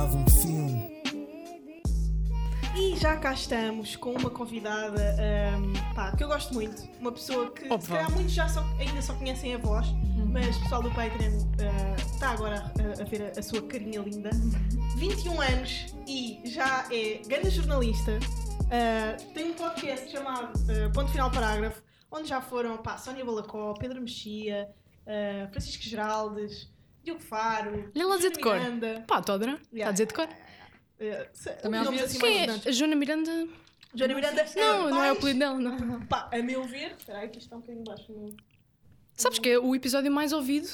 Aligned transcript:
um 0.00 0.26
filme. 0.28 0.90
E 2.74 2.96
já 2.96 3.16
cá 3.18 3.34
estamos 3.34 3.96
com 3.96 4.12
uma 4.12 4.30
convidada 4.30 5.14
ahm, 5.20 5.72
pá, 5.94 6.12
que 6.16 6.24
eu 6.24 6.28
gosto 6.28 6.54
muito. 6.54 6.82
Uma 7.00 7.12
pessoa 7.12 7.50
que 7.52 7.64
se 7.80 7.88
calhar 7.88 8.10
muitos 8.12 8.32
já 8.32 8.48
só- 8.48 8.64
ainda 8.78 9.02
só 9.02 9.14
conhecem 9.14 9.54
a 9.54 9.58
voz, 9.58 9.86
mas 10.32 10.56
o 10.56 10.60
pessoal 10.62 10.82
do 10.82 10.90
Patreon 10.90 11.32
ah, 11.60 11.96
está 11.96 12.30
agora 12.30 12.72
a, 12.98 13.02
a 13.02 13.04
ver 13.04 13.32
a, 13.36 13.38
a 13.38 13.42
sua 13.42 13.60
carinha 13.62 14.00
linda. 14.00 14.30
21 14.96 15.40
anos 15.40 15.86
e 16.06 16.40
já 16.46 16.86
é 16.90 17.20
grande 17.28 17.50
jornalista. 17.50 18.18
Ah, 18.70 19.16
tem 19.34 19.50
um 19.50 19.54
podcast 19.54 20.10
chamado 20.10 20.52
ah, 20.70 20.90
Ponto 20.94 21.10
Final 21.12 21.30
Parágrafo, 21.30 21.82
onde 22.10 22.26
já 22.28 22.40
foram 22.40 22.78
pá, 22.78 22.96
Sónia 22.96 23.24
Balacó, 23.24 23.74
Pedro 23.74 24.00
Mexia, 24.00 24.70
Francisco 25.50 25.82
Geraldes, 25.82 26.70
Diogo 27.04 27.20
Faro, 27.20 27.90
Olha 27.94 28.06
lá 28.06 28.16
dizer 28.16 28.30
de 28.32 28.40
cor. 28.40 28.58
Miranda. 28.58 29.04
Pá, 29.06 29.18
estou 29.20 29.32
a 29.32 29.36
adorar. 29.36 29.60
Está 29.72 29.88
a 29.88 29.92
dizer 29.92 30.06
de 30.06 30.14
cor. 30.14 30.28
Também 31.62 31.80
os 31.80 31.86
nomes 31.86 32.02
assim 32.02 32.18
Quem 32.18 32.46
mais 32.46 32.66
é? 32.66 32.68
A 32.68 32.72
Joana 32.72 32.94
Miranda. 32.96 33.48
Joana 33.94 34.14
Miranda 34.14 34.46
Não, 34.56 34.62
não 34.62 34.88
é 34.88 34.92
o 34.92 34.94
mais- 34.94 35.16
apelido 35.18 35.38
dela, 35.40 35.58
não. 35.58 36.00
Pá, 36.06 36.30
a 36.32 36.38
meu 36.42 36.64
ver, 36.64 36.94
espera 36.96 37.18
aí 37.20 37.28
que 37.28 37.38
isto 37.38 37.46
está 37.46 37.56
um 37.56 37.60
bocadinho 37.60 37.84
baixo. 37.84 38.36
Sabes 39.14 39.38
que 39.38 39.48
é 39.50 39.58
o 39.58 39.74
episódio 39.74 40.10
mais 40.10 40.32
ouvido 40.32 40.68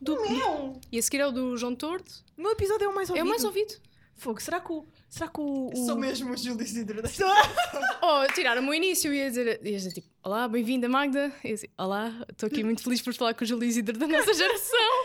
do. 0.00 0.14
Não! 0.16 0.80
E 0.92 0.98
a 0.98 1.02
seguir 1.02 1.20
é 1.20 1.26
o 1.26 1.32
do 1.32 1.56
João 1.56 1.74
Tordo. 1.74 2.08
O 2.36 2.42
meu 2.42 2.52
episódio 2.52 2.84
é 2.84 2.88
o 2.88 2.94
mais 2.94 3.08
ouvido. 3.10 3.22
É 3.22 3.26
o 3.26 3.28
mais 3.28 3.44
ouvido. 3.44 3.74
Fogo, 4.16 4.40
será 4.40 4.60
que 4.60 4.70
o. 4.70 4.86
Será 5.08 5.28
que 5.28 5.40
o. 5.40 5.70
o... 5.72 5.86
Sou 5.86 5.96
mesmo 5.96 6.32
o 6.32 6.36
Júlio 6.36 6.62
Isidro 6.62 7.00
Oh, 8.02 8.32
tiraram-me 8.34 8.68
o 8.68 8.74
início 8.74 9.12
e 9.12 9.16
ia 9.16 9.28
dizer, 9.30 9.46
ia 9.66 9.76
dizer 9.78 9.92
tipo, 9.92 10.08
olá, 10.22 10.46
bem-vinda 10.46 10.88
Magda. 10.90 11.32
E 11.42 11.48
eu 11.48 11.54
assim, 11.54 11.66
olá, 11.78 12.24
estou 12.30 12.46
aqui 12.46 12.62
muito 12.64 12.82
feliz 12.82 13.00
por 13.00 13.14
falar 13.14 13.32
com 13.34 13.42
o 13.42 13.46
Júlio 13.46 13.66
Isidro 13.66 13.98
da 13.98 14.06
nossa 14.06 14.32
geração. 14.34 15.04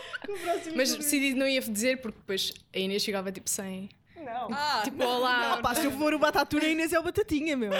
Mas 0.74 0.94
decidi 0.94 1.34
não 1.34 1.46
ia 1.46 1.60
dizer 1.60 2.00
porque 2.00 2.18
depois 2.18 2.52
a 2.74 2.78
Inês 2.78 3.02
chegava 3.02 3.30
tipo 3.32 3.48
sem. 3.48 3.88
Não. 4.16 4.48
Ah, 4.52 4.80
Tipo, 4.82 5.04
olá. 5.04 5.54
Ah, 5.54 5.56
pá, 5.62 5.74
se 5.74 5.84
eu 5.84 5.92
for 5.92 6.12
o 6.12 6.18
Batatura, 6.18 6.66
a 6.66 6.68
Inês 6.68 6.92
é 6.92 6.98
o 6.98 7.02
Batatinha, 7.02 7.56
meu. 7.56 7.70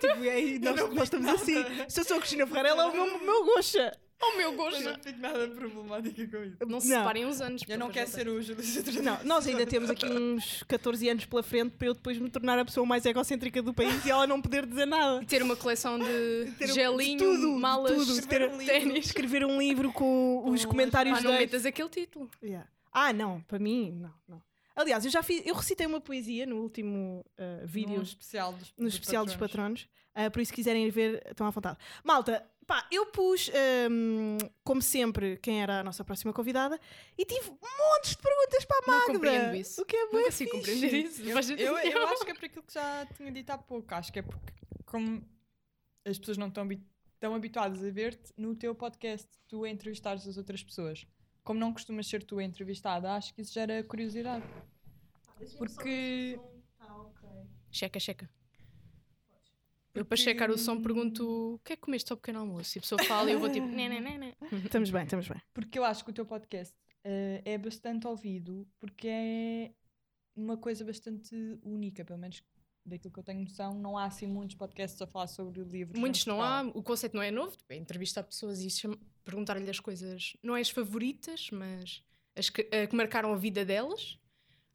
tipo, 0.00 0.24
é, 0.24 0.30
aí 0.30 0.58
nós, 0.58 0.76
nós 0.92 1.02
estamos 1.04 1.28
assim. 1.28 1.64
Se 1.88 2.00
eu 2.00 2.04
sou 2.04 2.16
a 2.16 2.20
Cristina 2.20 2.46
Ferreira, 2.46 2.68
ela 2.70 2.84
é 2.84 2.86
o 2.88 2.92
meu, 2.92 3.18
meu 3.20 3.44
goxa. 3.46 3.90
Oh 4.24 4.36
meu 4.36 4.50
eu 4.52 4.56
gosto. 4.56 4.80
não 4.82 4.94
fico 4.98 5.18
nada 5.20 5.48
problemática 5.48 6.26
com 6.38 6.44
isso. 6.44 6.56
Não 6.66 6.80
se 6.80 6.88
Não. 6.88 6.98
separem 6.98 7.26
uns 7.26 7.40
anos. 7.40 7.62
Eu 7.68 7.78
não 7.78 7.90
quero 7.90 8.08
ser 8.08 8.28
o 8.28 8.40
Júlio 8.40 8.62
Não, 9.02 9.18
nós 9.24 9.46
ainda 9.46 9.66
temos 9.66 9.90
aqui 9.90 10.06
uns 10.06 10.62
14 10.68 11.08
anos 11.08 11.24
pela 11.26 11.42
frente 11.42 11.72
para 11.76 11.88
eu 11.88 11.94
depois 11.94 12.18
me 12.18 12.30
tornar 12.30 12.58
a 12.58 12.64
pessoa 12.64 12.86
mais 12.86 13.04
egocêntrica 13.04 13.60
do 13.62 13.74
país 13.74 14.04
e 14.06 14.10
ela 14.10 14.26
não 14.26 14.40
poder 14.40 14.64
dizer 14.66 14.86
nada. 14.86 15.18
tem. 15.18 15.26
Ter 15.26 15.42
uma 15.42 15.56
coleção 15.56 15.98
de 15.98 16.52
Ter 16.58 16.68
gelinho, 16.72 17.18
de 17.18 17.24
tudo, 17.24 17.54
de 17.54 17.60
malas, 17.60 17.92
tudo. 18.06 18.26
Ter 18.26 18.48
um 18.48 18.58
ténis. 18.58 19.06
Escrever 19.06 19.44
um 19.44 19.58
livro 19.60 19.92
com 19.92 20.44
os 20.48 20.64
Com 20.64 20.70
comentários 20.70 21.18
Ah, 21.18 21.22
não 21.22 21.32
metas 21.32 21.66
aquele 21.66 21.88
título. 21.88 22.30
Yeah. 22.42 22.68
Ah, 22.92 23.12
não, 23.12 23.40
para 23.42 23.58
mim, 23.58 23.90
não, 24.00 24.12
não. 24.28 24.42
Aliás, 24.74 25.04
eu 25.04 25.10
já 25.10 25.22
fiz, 25.22 25.44
eu 25.46 25.54
recitei 25.54 25.86
uma 25.86 26.00
poesia 26.00 26.46
no 26.46 26.56
último 26.62 27.24
uh, 27.38 27.66
vídeo, 27.66 27.96
no 27.96 28.02
especial 28.02 28.52
dos, 28.52 28.72
no 28.76 28.88
especial 28.88 29.24
dos 29.24 29.36
patronos, 29.36 29.88
uh, 30.16 30.30
por 30.30 30.40
isso 30.40 30.50
se 30.50 30.54
quiserem 30.54 30.86
ir 30.86 30.90
ver, 30.90 31.22
estão 31.28 31.46
à 31.46 31.50
vontade. 31.50 31.78
Malta, 32.02 32.46
pá, 32.66 32.86
eu 32.90 33.06
pus, 33.06 33.50
um, 33.90 34.38
como 34.64 34.80
sempre, 34.80 35.36
quem 35.38 35.62
era 35.62 35.80
a 35.80 35.84
nossa 35.84 36.04
próxima 36.04 36.32
convidada 36.32 36.78
e 37.18 37.24
tive 37.24 37.50
montes 37.50 38.10
de 38.10 38.18
perguntas 38.18 38.64
para 38.64 38.76
a 38.76 38.80
Não 38.86 38.98
Magda. 38.98 39.12
compreendo 39.12 39.54
isso. 39.56 39.82
O 39.82 39.84
que 39.84 39.96
é 39.96 40.04
Nunca 40.04 40.16
bem 40.16 40.24
consigo 40.24 40.50
fixe. 40.50 40.72
compreender 40.72 41.04
isso. 41.04 41.22
Eu, 41.22 41.78
eu, 41.78 41.78
eu 41.78 42.06
acho 42.08 42.24
que 42.24 42.30
é 42.30 42.34
por 42.34 42.44
aquilo 42.44 42.62
que 42.62 42.72
já 42.74 43.06
tinha 43.16 43.30
dito 43.30 43.50
há 43.50 43.58
pouco. 43.58 43.94
Acho 43.94 44.12
que 44.12 44.18
é 44.20 44.22
porque, 44.22 44.52
como 44.86 45.22
as 46.04 46.18
pessoas 46.18 46.38
não 46.38 46.48
estão, 46.48 46.68
estão 47.14 47.34
habituadas 47.34 47.84
a 47.84 47.90
ver-te 47.90 48.32
no 48.36 48.54
teu 48.54 48.74
podcast, 48.74 49.28
tu 49.46 49.66
entrevistares 49.66 50.26
as 50.26 50.36
outras 50.36 50.62
pessoas. 50.62 51.06
Como 51.44 51.58
não 51.58 51.72
costumas 51.72 52.06
ser 52.06 52.22
tu 52.24 52.40
entrevistada, 52.40 53.12
acho 53.14 53.34
que 53.34 53.42
isso 53.42 53.52
gera 53.52 53.82
curiosidade. 53.82 54.44
Porque- 55.58 56.38
Checa, 57.70 57.98
checa. 57.98 58.28
Eu 59.94 60.04
para 60.04 60.16
checar 60.16 60.50
o 60.50 60.56
som 60.56 60.80
pergunto 60.80 61.54
o 61.54 61.58
que 61.58 61.72
é 61.74 61.76
que 61.76 61.82
comeste 61.82 62.10
ao 62.12 62.16
pequeno 62.16 62.40
almoço? 62.40 62.76
E 62.76 62.78
a 62.78 62.82
pessoa 62.82 63.02
fala 63.04 63.30
e 63.30 63.34
eu 63.34 63.40
vou 63.40 63.50
tipo, 63.50 63.66
né, 63.66 63.88
né, 63.88 64.00
né, 64.00 64.18
né. 64.18 64.34
Estamos 64.64 64.90
bem, 64.90 65.04
estamos 65.04 65.28
bem. 65.28 65.40
Porque 65.52 65.78
eu 65.78 65.84
acho 65.84 66.04
que 66.04 66.10
o 66.10 66.14
teu 66.14 66.24
podcast 66.24 66.74
eh, 67.04 67.42
é 67.44 67.58
bastante 67.58 68.06
ouvido, 68.06 68.66
porque 68.78 69.08
é 69.08 69.72
uma 70.34 70.56
coisa 70.56 70.82
bastante 70.84 71.34
única, 71.62 72.04
pelo 72.04 72.18
menos 72.18 72.42
daquilo 72.84 73.12
que 73.12 73.18
eu 73.18 73.24
tenho 73.24 73.40
noção. 73.42 73.74
Não 73.74 73.96
há 73.96 74.04
assim 74.04 74.26
muitos 74.26 74.56
podcasts 74.56 75.00
a 75.00 75.06
falar 75.06 75.26
sobre 75.26 75.62
livros. 75.62 75.96
em 75.96 76.00
Muitos 76.00 76.26
não 76.26 76.42
há, 76.42 76.62
o 76.74 76.82
conceito 76.82 77.14
não 77.14 77.22
é 77.22 77.30
novo, 77.30 77.56
tipo, 77.56 77.72
é 77.72 77.76
entrevistar 77.76 78.22
pessoas 78.22 78.60
e 78.62 78.68
perguntar-lhe 79.24 79.68
as 79.70 79.78
coisas, 79.80 80.36
não 80.42 80.56
é 80.56 80.60
as 80.60 80.70
favoritas, 80.70 81.48
mas 81.52 82.02
as 82.36 82.50
que, 82.50 82.68
a 82.74 82.86
que 82.86 82.96
marcaram 82.96 83.32
a 83.32 83.36
vida 83.36 83.64
delas, 83.64 84.18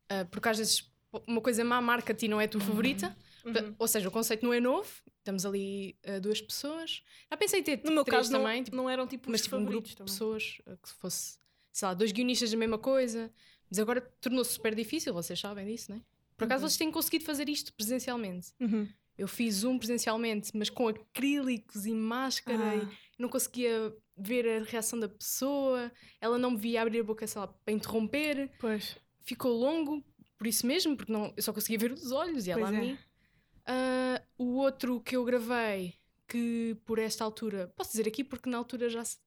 Ah, 0.09 0.25
porque 0.25 0.47
às 0.47 0.57
vezes 0.57 0.89
uma 1.27 1.41
coisa 1.41 1.63
má 1.65 1.81
marca 1.81 2.13
a 2.13 2.15
ti 2.15 2.27
não 2.27 2.39
é 2.39 2.45
a 2.45 2.47
tua 2.47 2.61
favorita, 2.61 3.15
Uhum. 3.45 3.75
Ou 3.79 3.87
seja, 3.87 4.09
o 4.09 4.11
conceito 4.11 4.43
não 4.45 4.51
é 4.53 4.59
novo, 4.59 4.89
estamos 5.19 5.45
ali 5.45 5.97
ah, 6.05 6.19
duas 6.19 6.41
pessoas. 6.41 7.01
Já 7.31 7.37
pensei 7.37 7.61
em 7.61 7.63
ter 7.63 7.77
tipo, 7.77 7.87
No 7.87 7.95
meu 7.95 8.03
três 8.03 8.17
caso, 8.17 8.31
não, 8.33 8.41
também, 8.41 8.61
tipo, 8.63 8.75
não 8.75 8.89
eram 8.89 9.07
tipo 9.07 9.31
mas 9.31 9.41
tipo 9.41 9.55
um 9.55 9.59
grupo 9.63 9.87
favoritos 9.87 9.91
de 9.91 9.97
também. 9.97 10.11
pessoas 10.13 10.61
ah, 10.65 10.75
que 10.75 10.89
fosse, 10.89 11.37
sei 11.71 11.87
lá, 11.87 11.93
dois 11.93 12.11
guionistas 12.11 12.51
da 12.51 12.57
mesma 12.57 12.77
coisa, 12.77 13.31
mas 13.69 13.79
agora 13.79 14.01
tornou-se 14.19 14.51
super 14.51 14.75
difícil, 14.75 15.13
vocês 15.13 15.39
sabem 15.39 15.65
disso, 15.65 15.91
não 15.91 15.97
é? 15.97 16.01
Por 16.37 16.45
acaso 16.45 16.63
Uhum. 16.63 16.69
vocês 16.69 16.77
têm 16.77 16.91
conseguido 16.91 17.25
fazer 17.25 17.49
isto 17.49 17.73
presencialmente. 17.73 18.53
Uhum. 18.59 18.87
Eu 19.17 19.27
fiz 19.27 19.63
um 19.63 19.77
presencialmente, 19.79 20.51
mas 20.55 20.69
com 20.69 20.87
acrílicos 20.87 21.85
e 21.87 21.93
máscara 21.93 22.75
e 22.75 22.81
Ah. 22.81 22.89
não 23.17 23.27
conseguia 23.29 23.91
ver 24.15 24.47
a 24.61 24.63
reação 24.63 24.99
da 24.99 25.09
pessoa, 25.09 25.91
ela 26.21 26.37
não 26.37 26.51
me 26.51 26.57
via 26.57 26.81
abrir 26.83 26.99
a 26.99 27.03
boca, 27.03 27.25
sei 27.25 27.41
lá, 27.41 27.47
para 27.47 27.73
interromper, 27.73 28.51
Pois. 28.59 28.95
ficou 29.21 29.51
longo 29.51 30.03
por 30.37 30.45
isso 30.45 30.67
mesmo, 30.67 30.95
porque 30.95 31.11
não, 31.11 31.33
eu 31.35 31.41
só 31.41 31.51
conseguia 31.51 31.79
ver 31.79 31.91
os 31.91 32.11
olhos 32.11 32.45
e 32.45 32.51
ela 32.51 32.61
Pois 32.61 32.73
a 32.73 32.77
é. 32.77 32.81
mim. 32.81 32.97
Ah, 33.65 34.21
o 34.37 34.53
outro 34.57 35.01
que 35.01 35.15
eu 35.15 35.25
gravei, 35.25 35.95
que 36.27 36.77
por 36.85 36.99
esta 36.99 37.23
altura, 37.23 37.73
posso 37.75 37.91
dizer 37.91 38.07
aqui 38.07 38.23
porque 38.23 38.49
na 38.49 38.57
altura 38.57 38.87
já 38.89 39.03
se- 39.03 39.17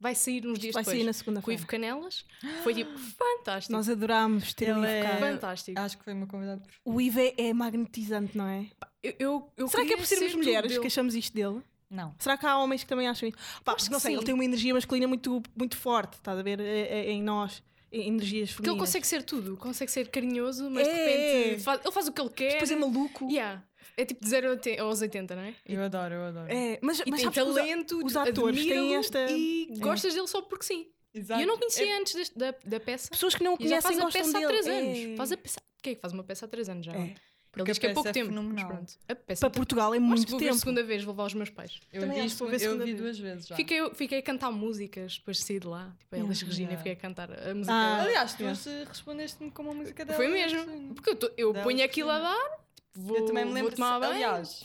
vai 0.00 0.14
sair 0.14 0.46
uns 0.46 0.58
dias 0.58 0.72
Vai 0.74 0.82
depois, 0.82 0.96
sair 0.96 1.04
na 1.04 1.12
com 1.12 1.16
o 1.16 1.18
segunda-feira. 1.18 1.60
Ivo 1.60 1.66
Canelas, 1.68 2.24
foi 2.62 2.74
tipo 2.74 2.96
fantástico. 2.98 3.72
Nós 3.72 3.88
adorámos 3.88 4.54
ter 4.54 4.74
o 4.74 4.84
Ele 4.84 4.98
Ivo 5.00 5.06
é-. 5.08 5.18
Fantástico. 5.32 5.78
Acho 5.78 5.98
que 5.98 6.04
foi 6.04 6.12
uma 6.14 6.26
convidada 6.26 6.60
perfeita. 6.60 6.80
O 6.84 7.00
Ivo 7.00 7.20
é, 7.20 7.34
é 7.36 7.52
magnetizante, 7.52 8.36
não 8.36 8.46
é? 8.46 8.66
Eu, 9.02 9.14
eu, 9.18 9.52
eu 9.56 9.68
Será 9.68 9.84
que 9.84 9.92
é 9.92 9.96
por 9.96 10.06
sermos 10.06 10.30
ser 10.32 10.36
mulheres 10.36 10.78
que 10.78 10.86
achamos 10.86 11.14
isto 11.14 11.34
dele? 11.34 11.60
Não. 11.90 12.14
Será 12.18 12.36
que 12.38 12.46
há 12.46 12.56
homens 12.56 12.82
que 12.84 12.88
também 12.88 13.08
acham 13.08 13.28
isso? 13.28 13.38
Pá, 13.64 13.72
acho 13.74 13.90
não 13.90 13.98
sei, 13.98 14.12
sim. 14.12 14.16
ele 14.16 14.24
tem 14.24 14.34
uma 14.34 14.44
energia 14.44 14.72
masculina 14.72 15.08
muito, 15.08 15.42
muito 15.56 15.76
forte, 15.76 16.14
estás 16.14 16.38
a 16.38 16.42
ver? 16.42 16.60
É- 16.60 17.00
é- 17.00 17.10
Em 17.10 17.20
nós, 17.22 17.62
em 17.90 18.06
energias 18.08 18.50
Porque 18.52 18.62
ele 18.68 18.76
femininas. 18.76 18.88
consegue 18.88 19.06
ser 19.08 19.22
tudo, 19.24 19.56
consegue 19.56 19.90
ser 19.90 20.08
carinhoso, 20.08 20.70
mas 20.70 20.86
de 20.86 20.92
É. 20.94 21.04
repente 21.44 21.62
faz- 21.64 21.80
ele 21.84 21.90
faz 21.92 22.06
o 22.06 22.12
que 22.12 22.20
ele 22.20 22.30
quer. 22.30 22.52
Depois 22.52 22.70
é 22.70 22.76
maluco. 22.76 23.28
Yeah. 23.28 23.64
É 24.00 24.04
tipo 24.04 24.22
de 24.22 24.28
0 24.30 24.58
aos 24.80 25.00
80, 25.02 25.36
não 25.36 25.42
é? 25.42 25.54
Eu 25.66 25.82
adoro, 25.82 26.14
eu 26.14 26.24
adoro. 26.24 26.46
É, 26.52 26.78
mas, 26.82 27.00
E 27.00 27.10
mas 27.10 27.20
tem 27.20 27.28
os 27.28 27.34
talento, 27.34 28.04
os 28.04 28.16
atores 28.16 28.64
têm 28.64 28.96
esta- 28.96 29.30
E 29.30 29.66
gostas 29.78 30.14
dele 30.14 30.26
só 30.26 30.40
porque 30.42 30.64
sim. 30.64 30.86
Exato. 31.12 31.40
E 31.40 31.42
eu 31.42 31.46
não 31.48 31.58
conhecia 31.58 31.86
É- 31.86 31.98
antes 31.98 32.14
deste- 32.14 32.38
da, 32.38 32.54
da 32.64 32.78
peça. 32.80 33.10
pessoas 33.10 33.34
que 33.34 33.42
não 33.42 33.56
conhecem 33.56 33.80
faz 33.80 33.98
a 33.98 34.06
peça 34.06 34.36
há 34.36 34.40
dele. 34.40 34.46
3 34.46 34.66
anos. 34.68 34.98
É. 34.98 35.16
Faz 35.16 35.32
a 35.32 35.36
peça. 35.36 35.60
Quem 35.82 35.92
é 35.92 35.94
que 35.96 36.00
faz 36.00 36.12
uma 36.12 36.22
peça 36.24 36.44
há 36.44 36.48
3 36.48 36.68
anos 36.68 36.86
já? 36.86 36.92
É. 36.92 37.14
Ele 37.52 37.64
Porque 37.64 37.72
diz 37.72 37.78
que 37.80 37.86
é 37.88 37.92
pouco 37.92 38.08
é 38.08 38.12
tempo. 38.12 38.32
pronto. 38.32 38.92
A 39.08 39.14
peça 39.16 39.40
Para 39.40 39.50
Portugal 39.50 39.92
é 39.92 39.98
muito 39.98 40.24
que 40.24 40.30
vou 40.30 40.38
ver 40.38 40.46
a 40.46 40.48
tempo. 40.50 40.60
segunda 40.60 40.84
vez, 40.84 41.02
vou 41.02 41.12
levar 41.12 41.24
os 41.26 41.34
meus 41.34 41.50
pais. 41.50 41.80
Eu, 41.92 42.02
Também 42.02 42.20
vi, 42.20 42.24
acho 42.26 42.34
que 42.36 42.38
vou 42.38 42.48
ver 42.48 42.62
eu 42.62 42.78
vi 42.78 42.94
duas 42.94 43.18
vezes 43.18 43.48
já. 43.48 43.56
Fiquei, 43.56 43.90
fiquei 43.92 44.18
a 44.18 44.22
cantar 44.22 44.52
músicas 44.52 45.18
depois 45.18 45.38
de 45.38 45.42
sair 45.42 45.58
de 45.58 45.66
lá. 45.66 45.92
Tipo, 45.98 46.14
a 46.14 46.18
Elis 46.20 46.38
Yeah. 46.38 46.46
Regina, 46.46 46.68
Yeah. 46.68 46.76
fiquei 46.78 46.92
a 46.92 46.96
cantar 46.96 47.32
a 47.32 47.52
música. 47.52 47.74
Ah, 47.74 48.02
Aliás, 48.02 48.34
tu 48.34 48.42
Yeah. 48.44 48.60
respondeste-me 48.88 49.50
com 49.50 49.62
uma 49.64 49.74
música 49.74 50.04
dela. 50.04 50.16
Foi 50.16 50.28
mesmo. 50.28 50.94
Porque 50.94 51.10
eu, 51.10 51.16
tô- 51.16 51.32
eu 51.36 51.52
ponho 51.54 51.84
aquilo 51.84 52.10
a 52.10 52.20
dar, 52.20 52.58
vou, 52.94 53.16
eu 53.16 53.26
também 53.26 53.44
me 53.44 53.52
lembro. 53.52 53.74
tomar 53.74 53.98
banho. 54.00 54.12
aliás, 54.12 54.64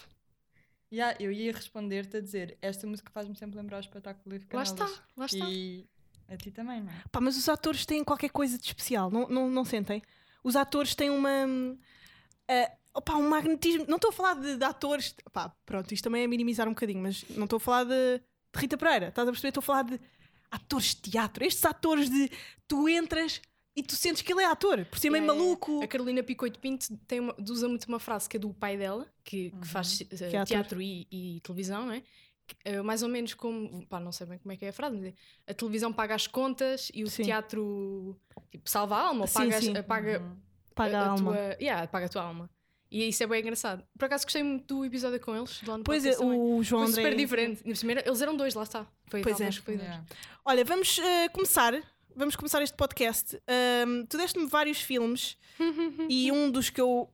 yeah, 0.92 1.16
eu 1.20 1.32
ia 1.32 1.52
responder-te 1.52 2.18
a 2.18 2.22
dizer: 2.22 2.58
Esta 2.62 2.88
música 2.88 3.12
faz-me 3.12 3.36
sempre 3.36 3.58
lembrar 3.58 3.78
o 3.78 3.80
espetáculo 3.82 4.34
Livre 4.34 4.48
Lá 4.52 4.64
está, 4.64 4.90
lá 5.16 5.26
está. 5.26 5.50
E 5.50 5.88
a 6.28 6.36
ti 6.38 6.52
também, 6.52 6.82
não 6.82 6.92
é? 6.92 7.04
Pá, 7.12 7.22
mas 7.22 7.38
os 7.38 7.48
atores 7.48 7.86
têm 7.86 8.04
qualquer 8.04 8.30
coisa 8.30 8.58
de 8.58 8.66
especial, 8.66 9.12
não, 9.12 9.28
não, 9.28 9.50
não 9.50 9.66
sentem? 9.66 10.02
Os 10.44 10.56
atores 10.56 10.96
têm 10.96 11.10
uma. 11.10 11.46
hum, 11.46 11.78
ah, 12.48 12.72
opá, 12.94 13.16
um 13.16 13.30
magnetismo. 13.30 13.86
Não 13.88 13.98
estou 13.98 14.10
a 14.10 14.14
falar 14.14 14.36
de, 14.36 14.58
de 14.58 14.64
atores. 14.64 15.16
Pá, 15.32 15.50
pronto, 15.66 15.92
isto 15.94 16.04
também 16.04 16.24
é 16.24 16.28
minimizar 16.28 16.68
um 16.68 16.72
bocadinho, 16.72 17.02
mas 17.02 17.24
não 17.30 17.46
estou 17.46 17.58
a 17.58 17.60
falar 17.60 17.84
de, 17.84 18.20
de 18.20 18.60
Rita 18.60 18.78
Pereira, 18.78 19.08
estás 19.10 19.28
a 19.28 19.32
perceber? 19.32 19.50
Estou 19.50 19.62
a 19.62 19.66
falar 19.66 19.84
de 19.84 20.00
atores 20.50 20.96
de 20.96 21.12
teatro. 21.12 21.44
Estes 21.44 21.66
atores 21.66 22.10
de. 22.10 22.32
Tu 22.68 22.90
entras 22.90 23.42
e 23.76 23.84
tu 23.84 23.96
sentes 23.96 24.22
que 24.22 24.32
ele 24.32 24.42
é 24.42 24.46
ator, 24.46 24.86
por 24.86 24.98
ser 25.00 25.10
meio 25.10 25.24
Yeah, 25.24 25.34
yeah. 25.34 25.44
maluco. 25.60 25.84
A 25.84 25.88
Carolina 25.88 26.24
Picoito 26.24 26.60
Pinto 26.60 26.96
tem 27.08 27.20
uma- 27.20 27.36
usa 27.50 27.68
muito 27.68 27.86
uma 27.86 28.00
frase 28.00 28.30
que 28.30 28.38
é 28.38 28.40
do 28.40 28.54
pai 28.54 28.78
dela, 28.78 29.08
que, 29.24 29.50
que 29.50 29.56
Uhum. 29.56 29.64
faz 29.64 30.02
eh, 30.02 30.06
Que 30.30 30.38
é 30.38 30.46
teatro 30.46 30.82
e, 30.82 31.08
e 31.12 31.40
televisão, 31.42 31.86
não 31.86 31.94
é? 31.94 32.02
Que, 32.48 32.56
eh, 32.64 32.82
mais 32.82 33.02
ou 33.04 33.10
menos 33.10 33.34
como, 33.34 33.86
pá, 33.88 34.00
não 34.00 34.12
sei 34.12 34.28
bem 34.28 34.38
como 34.38 34.52
é 34.52 34.56
que 34.58 34.66
é 34.66 34.70
a 34.70 34.74
frase, 34.74 34.96
mas 34.96 35.06
é, 35.08 35.14
a 35.48 35.54
televisão 35.54 35.92
paga 35.92 36.14
as 36.16 36.28
contas 36.28 36.92
e 36.94 37.04
o 37.04 37.10
Sim. 37.10 37.24
teatro 37.24 38.16
tipo, 38.52 38.70
salva 38.70 38.96
a 38.98 39.08
alma, 39.08 39.22
ou 39.22 39.28
Sim, 39.28 39.34
paga, 39.34 39.58
as- 39.58 39.64
sim. 39.66 39.74
paga, 39.84 40.20
Uhum. 40.20 40.38
Paga 40.76 41.00
a, 41.00 41.08
alma. 41.10 41.32
Tua, 41.34 41.58
yeah, 41.62 41.88
paga 41.88 42.06
a 42.06 42.10
tua 42.10 42.22
alma. 42.22 42.50
E 42.92 43.08
isso 43.10 43.24
é 43.24 43.28
bem 43.28 43.42
engraçado. 43.42 43.84
Por 43.98 44.06
acaso 44.06 44.26
gostei 44.26 44.44
muito 44.44 44.76
do 44.76 44.86
episódio 44.86 45.20
com 45.20 45.36
eles, 45.36 45.60
do 45.62 45.72
ano 45.72 45.84
Pois 45.84 46.06
é, 46.06 46.18
o 46.20 46.62
João 46.64 46.84
Foi 46.84 46.92
André. 46.92 47.04
super 47.04 47.16
diferente. 47.18 47.76
Cima, 47.76 47.94
Eles 47.94 48.22
eram 48.22 48.38
dois, 48.38 48.54
lá 48.54 48.64
está. 48.64 48.86
Foi 49.08 49.22
Pois 49.22 49.42
é. 49.42 49.50
que 49.50 49.62
foi 49.62 49.76
dois. 49.78 49.88
Yeah. 49.88 50.06
Olha, 50.46 50.64
vamos 50.64 51.00
eh, 51.00 51.30
começar 51.30 51.74
vamos 52.16 52.36
começar 52.36 52.62
este 52.62 52.76
podcast. 52.76 53.40
Ahm, 53.48 54.06
tu 54.06 54.18
deste-me 54.18 54.48
vários 54.48 54.80
filmes 54.82 55.38
e 56.10 56.32
um 56.32 56.50
dos 56.50 56.70
que 56.70 56.82
eu 56.82 57.10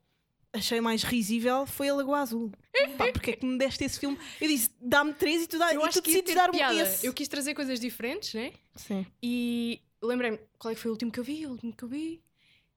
achei 0.54 0.82
mais 0.82 1.04
risível 1.04 1.66
foi 1.66 1.90
a 1.90 1.94
Lagoa 1.96 2.20
Azul. 2.20 2.52
Pá, 2.98 3.12
porque 3.12 3.32
é 3.32 3.36
que 3.36 3.46
me 3.46 3.58
deste 3.58 3.84
esse 3.84 4.00
filme? 4.00 4.18
Eu 4.40 4.48
disse, 4.48 4.70
dá-me 4.80 5.14
três 5.14 5.44
e 5.44 5.48
tu, 5.48 5.58
dá, 5.58 5.74
Eu 5.74 5.82
e 5.82 5.84
acho 5.84 6.00
tu 6.00 6.04
que 6.04 6.12
decides 6.12 6.36
dar-me 6.36 6.60
esse. 6.80 7.06
Eu 7.06 7.14
quis 7.14 7.28
trazer 7.28 7.54
coisas 7.54 7.80
diferentes, 7.80 8.34
né? 8.34 8.54
Sim. 8.76 9.06
E 9.22 9.82
lembrei-me, 10.02 10.40
qual 10.58 10.72
é 10.72 10.76
que 10.76 10.82
foi 10.82 10.90
o 10.90 10.94
último 10.94 11.12
que 11.12 11.20
eu 11.20 11.24
vi? 11.24 11.46
O 11.46 11.52
último 11.52 11.74
que 11.74 11.84
eu 11.84 11.90
vi? 11.90 12.22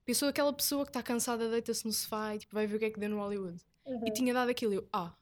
Pensou 0.04 0.28
aquela 0.28 0.52
pessoa 0.52 0.84
que 0.84 0.90
está 0.90 1.02
cansada, 1.02 1.48
deita-se 1.48 1.84
no 1.86 1.92
sofá 1.92 2.34
e 2.34 2.38
tipo, 2.38 2.54
vai 2.54 2.66
ver 2.66 2.76
o 2.76 2.78
que 2.78 2.84
é 2.84 2.90
que 2.90 3.00
deu 3.00 3.08
no 3.08 3.16
Hollywood. 3.18 3.58
E 4.06 4.10
tinha 4.12 4.32
dado 4.32 4.50
aquilo. 4.50 4.74
Eu, 4.74 4.88
ah, 4.92 5.12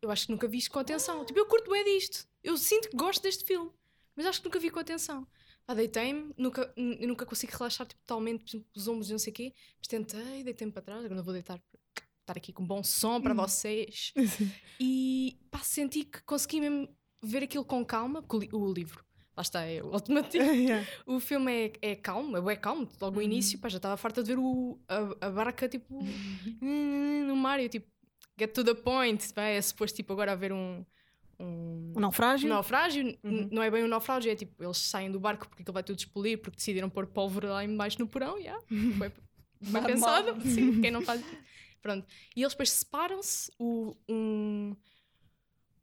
eu 0.00 0.10
acho 0.10 0.26
que 0.26 0.32
nunca 0.32 0.46
vi 0.46 0.58
isto 0.58 0.70
com 0.70 0.78
atenção. 0.78 1.24
Tipo, 1.24 1.38
eu 1.38 1.46
curto 1.46 1.70
bem 1.70 1.84
disto. 1.84 2.26
Eu 2.42 2.56
sinto 2.56 2.90
que 2.90 2.96
gosto 2.96 3.22
deste 3.22 3.44
filme. 3.44 3.70
Mas 4.14 4.26
acho 4.26 4.40
que 4.40 4.46
nunca 4.46 4.58
vi 4.58 4.68
com 4.70 4.78
atenção. 4.80 5.26
Ah, 5.72 5.74
deitei-me, 5.74 6.34
nunca, 6.36 6.70
nunca 6.76 7.24
consigo 7.24 7.56
relaxar 7.56 7.86
tipo, 7.86 7.98
totalmente, 8.02 8.44
por 8.44 8.50
exemplo, 8.50 8.68
os 8.76 8.88
ombros 8.88 9.08
e 9.08 9.12
não 9.12 9.18
sei 9.18 9.30
o 9.30 9.34
quê. 9.34 9.54
Mas 9.78 9.88
tentei, 9.88 10.44
deitei-me 10.44 10.70
para 10.70 10.82
trás. 10.82 10.98
Agora 10.98 11.14
não 11.14 11.24
vou 11.24 11.32
deitar 11.32 11.58
para 11.58 11.80
estar 12.20 12.36
aqui 12.36 12.52
com 12.52 12.66
bom 12.66 12.84
som 12.84 13.22
para 13.22 13.32
vocês. 13.32 14.12
E 14.78 15.38
pá, 15.50 15.60
senti 15.60 16.04
que 16.04 16.22
consegui 16.24 16.60
mesmo 16.60 16.88
ver 17.22 17.44
aquilo 17.44 17.64
com 17.64 17.84
calma, 17.84 18.20
porque 18.20 18.54
o, 18.54 18.60
o 18.60 18.72
livro, 18.72 19.02
lá 19.34 19.42
está, 19.42 19.62
é 19.62 19.82
o 19.82 19.94
alternativo. 19.94 20.44
Yeah. 20.52 20.86
O 21.06 21.20
filme 21.20 21.52
é, 21.52 21.92
é 21.92 21.96
calmo, 21.96 22.50
é 22.50 22.56
calmo, 22.56 22.86
logo 23.00 23.16
no 23.16 23.22
início, 23.22 23.58
pá, 23.58 23.68
já 23.68 23.76
estava 23.76 23.96
farta 23.96 24.22
de 24.22 24.28
ver 24.34 24.38
o, 24.38 24.78
a, 24.88 25.26
a 25.26 25.30
barca 25.30 25.68
tipo 25.68 26.02
hum, 26.60 27.24
no 27.28 27.36
mar 27.36 27.60
e 27.60 27.64
eu 27.64 27.68
tipo, 27.68 27.86
get 28.38 28.52
to 28.52 28.64
the 28.64 28.74
point, 28.74 29.32
pá, 29.32 29.44
é 29.44 29.62
suposto 29.62 29.96
tipo 29.96 30.12
agora 30.12 30.32
haver 30.32 30.52
um, 30.52 30.84
um 31.42 31.92
O 31.96 32.00
naufrágio? 32.00 32.48
naufrágio, 32.48 33.02
n- 33.02 33.18
Uhum. 33.24 33.48
não 33.50 33.62
é 33.62 33.70
bem 33.70 33.82
um 33.84 33.88
naufrágio, 33.88 34.30
é 34.30 34.36
tipo, 34.36 34.62
eles 34.62 34.78
saem 34.78 35.10
do 35.10 35.18
barco 35.20 35.48
porque 35.48 35.62
aquilo 35.62 35.74
vai 35.74 35.82
tudo 35.82 35.98
explodir, 35.98 36.38
porque 36.38 36.56
decidiram 36.56 36.88
pôr 36.88 37.06
pólvora 37.06 37.52
lá 37.52 37.64
embaixo 37.64 37.98
no 37.98 38.06
porão, 38.06 38.40
já, 38.42 38.58
foi, 38.98 39.12
Normal. 39.60 39.82
pensado, 39.84 40.40
sim, 40.42 40.80
quem 40.80 40.90
não 40.90 41.02
faz. 41.02 41.22
Pronto. 41.80 42.06
E 42.36 42.42
eles 42.42 42.52
depois 42.52 42.70
separam-se, 42.70 43.50
um. 43.58 44.76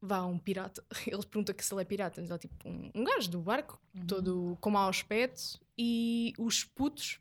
Vá, 0.02 0.24
um 0.26 0.38
pirata. 0.40 0.82
Eles 1.06 1.26
perguntam 1.26 1.54
que 1.54 1.64
se 1.66 1.74
ele 1.74 1.82
é 1.82 1.86
pirata, 1.86 2.22
mas 2.22 2.30
ele 2.30 2.36
é 2.38 2.40
tipo 2.40 2.56
um, 2.70 2.90
um 2.96 3.04
gajo 3.04 3.30
do 3.30 3.42
barco, 3.42 3.78
todo 4.08 4.58
com 4.62 4.70
mau 4.70 4.88
aspecto, 4.88 5.60
e 5.78 6.34
os 6.38 6.64
putos, 6.64 7.20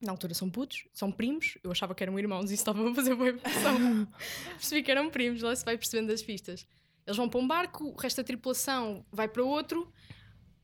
na 0.00 0.12
altura 0.12 0.32
são 0.32 0.48
putos, 0.48 0.84
são 0.92 1.10
primos, 1.10 1.58
eu 1.64 1.72
achava 1.72 1.92
que 1.92 2.04
eram 2.04 2.16
irmãos 2.16 2.52
e 2.52 2.54
isso 2.54 2.60
estava 2.62 2.88
a 2.88 2.94
fazer 2.94 3.16
boa 3.16 3.30
impressão. 3.30 4.06
Percebi 4.50 4.82
que 4.84 4.90
eram 4.92 5.10
primos, 5.10 5.42
lá 5.42 5.56
se 5.56 5.64
vai 5.64 5.76
percebendo 5.76 6.12
as 6.12 6.22
pistas. 6.22 6.64
Eles 7.06 7.16
vão 7.16 7.28
para 7.28 7.40
um 7.40 7.46
barco, 7.46 7.84
o 7.84 7.96
resto 7.96 8.18
da 8.18 8.24
tripulação 8.24 9.04
vai 9.12 9.28
para 9.28 9.42
outro, 9.42 9.92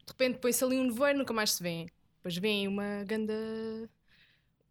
de 0.07 0.13
repente 0.13 0.39
põe-se 0.39 0.65
ali 0.65 0.79
um 0.79 0.85
nevoeiro, 0.85 1.19
nunca 1.19 1.33
mais 1.35 1.53
se 1.53 1.63
vê. 1.63 1.87
Depois 2.17 2.37
vem 2.37 2.67
uma 2.69 3.05
ganda. 3.05 3.35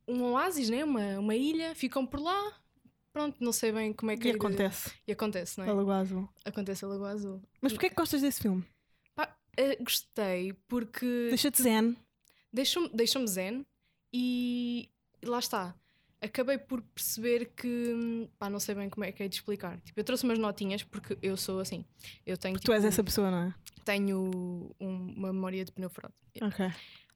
um 0.07 0.23
oásis, 0.31 0.69
né? 0.69 0.83
uma, 0.83 1.19
uma 1.19 1.35
ilha, 1.35 1.75
ficam 1.75 2.05
por 2.05 2.19
lá. 2.19 2.53
Pronto, 3.11 3.37
não 3.43 3.51
sei 3.51 3.71
bem 3.71 3.91
como 3.93 4.11
é 4.11 4.17
que 4.17 4.27
E 4.27 4.31
é 4.31 4.35
acontece. 4.35 4.91
E 5.07 5.11
acontece, 5.11 5.57
não 5.57 5.65
A 5.65 5.69
é? 5.69 5.73
Lagoa 5.73 5.97
Azul. 5.97 6.29
Acontece 6.45 6.85
a 6.85 6.87
Lagoa 6.87 7.09
Azul. 7.09 7.41
Mas 7.61 7.73
porquê 7.73 7.87
é 7.87 7.89
que 7.89 7.95
gostas 7.95 8.21
desse 8.21 8.41
filme? 8.41 8.63
Pá, 9.15 9.35
eh, 9.57 9.75
gostei 9.77 10.53
porque 10.67 11.27
Deixa-te 11.29 11.61
zen. 11.61 11.97
deixou-me 12.53 12.89
deixou 12.89 13.25
zen 13.25 13.65
e 14.13 14.89
lá 15.23 15.39
está. 15.39 15.75
Acabei 16.21 16.57
por 16.57 16.81
perceber 16.81 17.45
que 17.55 18.27
pá, 18.37 18.49
não 18.49 18.59
sei 18.59 18.75
bem 18.75 18.89
como 18.89 19.05
é 19.05 19.11
que 19.11 19.23
é 19.23 19.27
de 19.27 19.35
explicar. 19.35 19.79
Tipo, 19.81 19.99
eu 19.99 20.03
trouxe 20.03 20.25
umas 20.25 20.37
notinhas 20.37 20.83
porque 20.83 21.17
eu 21.21 21.37
sou 21.37 21.59
assim. 21.61 21.85
Eu 22.25 22.37
tenho, 22.37 22.59
Tu 22.59 22.71
és 22.73 22.81
tipo, 22.81 22.87
essa 22.87 23.03
pessoa, 23.03 23.31
não 23.31 23.43
é? 23.43 23.53
tenho 23.85 24.71
um- 24.79 25.13
uma 25.17 25.31
memória 25.33 25.63
de 25.63 25.71
pneu 25.71 25.89
furado. 25.89 26.13
Ok. 26.41 26.65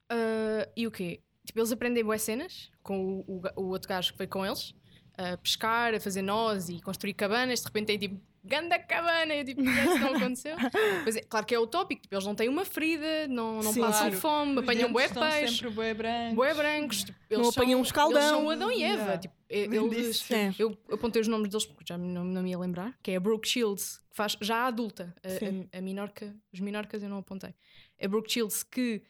Ah, 0.09 0.69
e 0.75 0.88
o 0.88 0.91
quê? 0.91 1.19
Tipo, 1.45 1.59
eles 1.59 1.71
aprendem 1.71 2.03
boas 2.03 2.21
cenas 2.21 2.71
com 2.81 3.19
o, 3.27 3.41
o 3.57 3.61
o 3.63 3.67
outro 3.69 3.89
gajo 3.89 4.11
que 4.13 4.17
foi 4.17 4.27
com 4.27 4.45
eles, 4.45 4.73
a 5.17 5.35
pescar, 5.38 5.94
a 5.94 6.00
fazer 6.00 6.21
nós 6.21 6.69
e 6.69 6.79
construir 6.81 7.13
cabanas. 7.13 7.59
De 7.59 7.65
repente 7.65 7.88
tem 7.88 8.00
tipo, 8.00 8.21
ganda 8.44 8.78
cabana! 8.80 9.34
Eu 9.36 9.45
tipo, 9.45 9.62
isso 9.62 10.00
não 10.00 10.16
aconteceu. 10.16 10.56
Pois 11.04 11.16
é, 11.16 11.22
claro 11.22 11.45
que 11.45 11.56
é 11.56 11.60
utópico, 11.60 12.01
tipo, 12.01 12.13
eles 12.13 12.25
não 12.25 12.36
têm 12.36 12.50
uma 12.50 12.66
ferida, 12.66 13.28
não, 13.28 13.62
não 13.62 13.74
Sim, 13.74 13.81
passam 13.81 14.01
claro. 14.10 14.18
fome, 14.18 14.51
Os 14.54 14.57
apanham 14.63 14.92
bué 14.92 15.07
peixe, 15.07 15.56
sempre 15.56 15.69
bué 15.72 15.94
brancos. 15.94 16.36
bué 16.36 16.54
brancos. 16.54 17.04
Tipo, 17.04 17.19
eles 17.30 17.44
Não 17.45 17.51
são, 17.51 17.63
apanham 17.63 17.80
um 17.80 17.84
escaldão. 17.84 18.22
Eles 18.22 18.30
são 18.30 18.45
o 18.45 18.50
Adão 18.50 18.72
e 18.72 18.84
Eva. 18.84 18.95
Yeah. 18.98 19.18
Tipo, 19.18 19.36
eles. 19.50 20.31
É. 20.31 20.54
eu 20.60 20.78
apontei 20.92 21.22
os 21.22 21.28
nomes 21.28 21.50
deles 21.50 21.66
porque 21.66 21.84
já 21.88 21.98
não, 21.98 22.24
não 22.24 22.44
me 22.44 22.50
ia 22.50 22.60
lembrar, 22.60 22.98
que 23.01 23.12
é 23.12 23.16
a 23.16 23.19
Brooke 23.19 23.48
Shields, 23.48 24.00
que 24.10 24.16
faz 24.16 24.38
já 24.42 24.66
adulta. 24.68 25.13
A, 25.24 25.75
a, 25.75 25.80
a 25.80 25.81
Minorca, 25.81 26.36
os 26.51 26.60
Minorcas 26.60 27.01
eu 27.04 27.10
não 27.10 27.18
apontei. 27.19 27.54
A 28.01 28.07
Brooke 28.07 28.31
Shields 28.31 28.63
que 28.63 29.01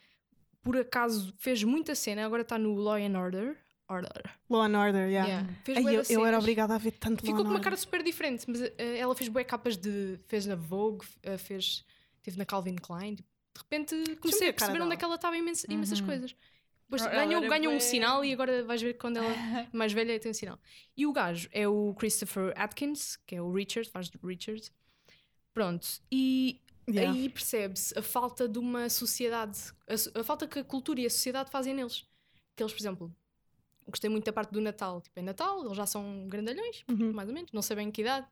por 0.62 0.77
acaso 0.77 1.33
fez 1.38 1.62
muita 1.63 1.94
cena, 1.94 2.25
agora 2.25 2.41
está 2.41 2.57
no 2.57 2.74
Law 2.75 2.95
and 2.95 3.19
Order. 3.19 3.57
Order. 3.89 4.24
Law 4.50 4.62
and 4.63 4.77
Order, 4.80 5.07
yeah. 5.09 5.27
Yeah. 5.27 5.50
Fez 5.63 5.77
Ai, 5.85 5.95
eu, 5.97 6.03
eu 6.09 6.25
era 6.25 6.38
obrigada 6.39 6.74
a 6.75 6.77
ver 6.77 6.91
tanto 6.91 7.21
Ficou 7.21 7.35
Law 7.35 7.44
com 7.44 7.50
uma 7.50 7.56
Order. 7.56 7.63
cara 7.63 7.75
super 7.77 8.01
diferente, 8.03 8.45
mas 8.47 8.62
eh, 8.62 8.97
ela 8.97 9.13
fez 9.15 9.30
bué 9.30 9.44
capas 9.44 9.77
de. 9.77 10.19
fez 10.27 10.45
na 10.45 10.56
Vogue, 10.56 11.06
eh, 11.21 11.38
fez. 11.38 11.85
teve 12.21 12.38
na 12.38 12.45
Calvin 12.45 12.75
Klein. 12.75 13.15
tipo, 13.15 13.27
De 13.53 13.59
repente 13.62 14.15
comecei 14.18 14.50
a 14.50 14.53
perceber 14.53 14.81
onde 14.81 14.94
é 14.94 14.97
que 14.97 15.03
ela 15.06 15.15
estava 15.15 15.38
imensa- 15.38 15.68
imensas 15.69 16.00
Uhum. 16.00 16.06
coisas. 16.07 16.35
Depois 16.89 17.01
Ela 17.12 17.47
ganhou, 17.47 17.74
um 17.74 17.80
sinal 17.80 18.24
e 18.24 18.31
agora 18.33 18.63
vais 18.63 18.81
ver 18.81 18.94
quando 18.95 19.18
ela 19.18 19.27
é 19.31 19.68
mais 19.74 19.91
velha 19.94 20.19
tem 20.19 20.29
um 20.31 20.33
sinal. 20.33 20.59
E 20.95 21.06
o 21.07 21.13
gajo 21.13 21.50
é 21.51 21.68
o 21.68 21.94
Christopher 21.95 22.53
Atkins, 22.56 23.15
que 23.25 23.36
é 23.36 23.41
o 23.41 23.51
Richard, 23.51 23.89
faz 23.89 24.09
de 24.09 24.18
Richard. 24.24 24.69
Pronto. 25.53 25.88
E 26.12 26.59
Yeah. 26.86 27.13
aí 27.13 27.29
percebe-se 27.29 27.97
a 27.97 28.01
falta 28.01 28.45
de 28.45 28.59
uma 28.59 28.89
sociedade, 28.89 29.57
a, 29.88 30.19
a 30.19 30.24
falta 30.25 30.45
que 30.45 30.59
a 30.59 30.63
cultura 30.65 31.00
e 31.00 31.06
a 31.06 31.09
sociedade 31.09 31.50
fazem 31.50 31.74
neles. 31.74 32.06
Que 32.57 32.62
eles, 32.62 32.74
por 32.74 32.79
exemplo, 32.81 33.15
gostei 33.88 34.09
muito 34.09 34.25
da 34.25 34.33
parte 34.33 34.51
do 34.51 34.62
Natal. 34.62 35.01
Tipo, 35.01 35.19
é 35.19 35.24
Natal, 35.24 35.63
eles 35.65 35.77
já 35.77 35.85
são 35.85 36.27
grandalhões, 36.27 36.83
Uhum. 36.89 37.13
mais 37.13 37.27
ou 37.27 37.33
menos, 37.35 37.51
não 37.51 37.62
sei 37.62 37.75
bem 37.75 37.88
em 37.88 37.91
que 37.91 38.01
idade. 38.01 38.27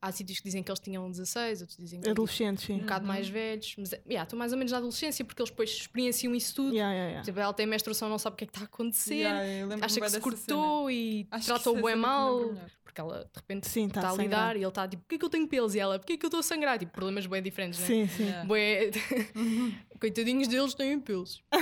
Há 0.00 0.12
sítios 0.12 0.38
que 0.38 0.44
dizem 0.44 0.62
que 0.62 0.70
eles 0.70 0.78
tinham 0.78 1.10
16, 1.10 1.62
outros 1.62 1.78
dizem 1.78 1.98
que 2.00 2.06
eles 2.06 2.12
Adolescentes, 2.12 2.64
sim. 2.66 2.74
um 2.74 2.78
bocado 2.80 3.06
mais 3.06 3.28
velhos, 3.28 3.74
mas 3.78 3.94
é, 3.94 4.02
yeah, 4.06 4.24
estão 4.24 4.38
mais 4.38 4.52
ou 4.52 4.58
menos 4.58 4.70
na 4.70 4.78
adolescência 4.78 5.24
porque 5.24 5.40
eles 5.40 5.50
depois 5.50 5.70
experienciam 5.70 6.34
isso 6.34 6.54
tudo. 6.54 6.74
Yeah, 6.74 6.92
yeah, 6.92 7.08
yeah. 7.08 7.24
Tipo, 7.24 7.40
ela 7.40 7.52
tem 7.54 7.66
menstruação, 7.66 8.06
não 8.10 8.18
sabe 8.18 8.34
o 8.34 8.36
que 8.36 8.44
é 8.44 8.46
que 8.46 8.50
está 8.50 8.60
a 8.60 8.64
acontecer, 8.64 9.14
Yeah, 9.14 9.74
acha 9.84 9.98
que 9.98 10.10
se 10.10 10.20
cortou 10.20 10.90
e 10.90 11.24
cena. 11.24 11.28
Acho 11.30 11.40
que 11.40 11.46
tratou 11.46 11.72
essa 11.78 11.86
bem 11.86 11.96
me 11.96 12.02
mal, 12.02 12.54
porque 12.84 13.00
ela 13.00 13.24
de 13.24 13.40
repente 13.40 13.68
Sim, 13.68 13.88
tá 13.88 14.00
está 14.00 14.12
a 14.12 14.16
lidar 14.16 14.54
e 14.56 14.58
ele 14.60 14.68
está 14.68 14.86
tipo, 14.86 15.02
porquê 15.02 15.14
é 15.14 15.18
que 15.18 15.24
eu 15.24 15.30
tenho 15.30 15.48
pelos? 15.48 15.74
E 15.74 15.78
ela, 15.80 15.98
porquê 15.98 16.12
é 16.12 16.16
que 16.18 16.26
eu 16.26 16.28
estou 16.28 16.40
a 16.40 16.42
sangrar? 16.42 16.78
Tipo, 16.78 16.92
problemas 16.92 17.26
bem 17.26 17.42
diferentes, 17.42 17.80
né? 17.80 17.86
Sim, 17.86 18.06
sim. 18.06 18.24
Yeah. 18.24 18.44
Bué... 18.46 18.90
Coitadinhos 20.00 20.48
deles 20.48 20.74
têm 20.74 21.00
pelos. 21.00 21.42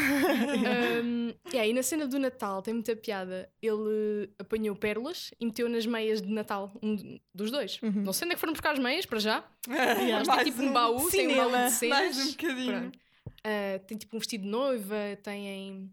um, 1.05 1.33
yeah, 1.53 1.67
e 1.67 1.73
na 1.73 1.83
cena 1.83 2.07
do 2.07 2.19
Natal 2.19 2.63
tem 2.63 2.75
muita 2.75 2.95
piada. 2.97 3.51
Ele 3.63 4.31
apanhou 4.39 4.75
pérolas 4.77 5.31
e 5.41 5.47
meteu 5.47 5.69
nas 5.69 5.87
meias 5.87 6.21
de 6.21 6.29
Natal, 6.33 6.73
um 6.83 7.19
dos 7.35 7.51
dois. 7.51 7.81
Uhum. 7.83 8.03
Não 8.03 8.13
sei 8.13 8.27
onde 8.27 8.33
é 8.33 8.35
que 8.37 8.41
foram 8.41 8.53
buscar 8.53 8.73
as 8.73 8.79
meias, 8.79 9.07
para 9.07 9.19
já. 9.19 9.45
Yeah. 9.69 10.25
Mas 10.27 10.37
tem 10.37 10.45
tipo 10.47 10.63
um 10.63 10.69
um. 10.69 10.73
baú, 10.73 11.11
tem 11.11 11.29
um 11.29 11.37
baú 11.37 11.51
Cinema. 11.51 11.65
de 11.67 11.73
cenas. 11.73 11.99
Mais 11.99 12.19
um 12.19 12.31
bocadinho. 12.31 12.93
Ah, 13.45 13.79
tem 13.87 13.99
tipo 13.99 14.17
um 14.17 14.19
vestido 14.19 14.45
de 14.45 14.51
noiva, 14.51 14.97
tem 15.23 15.93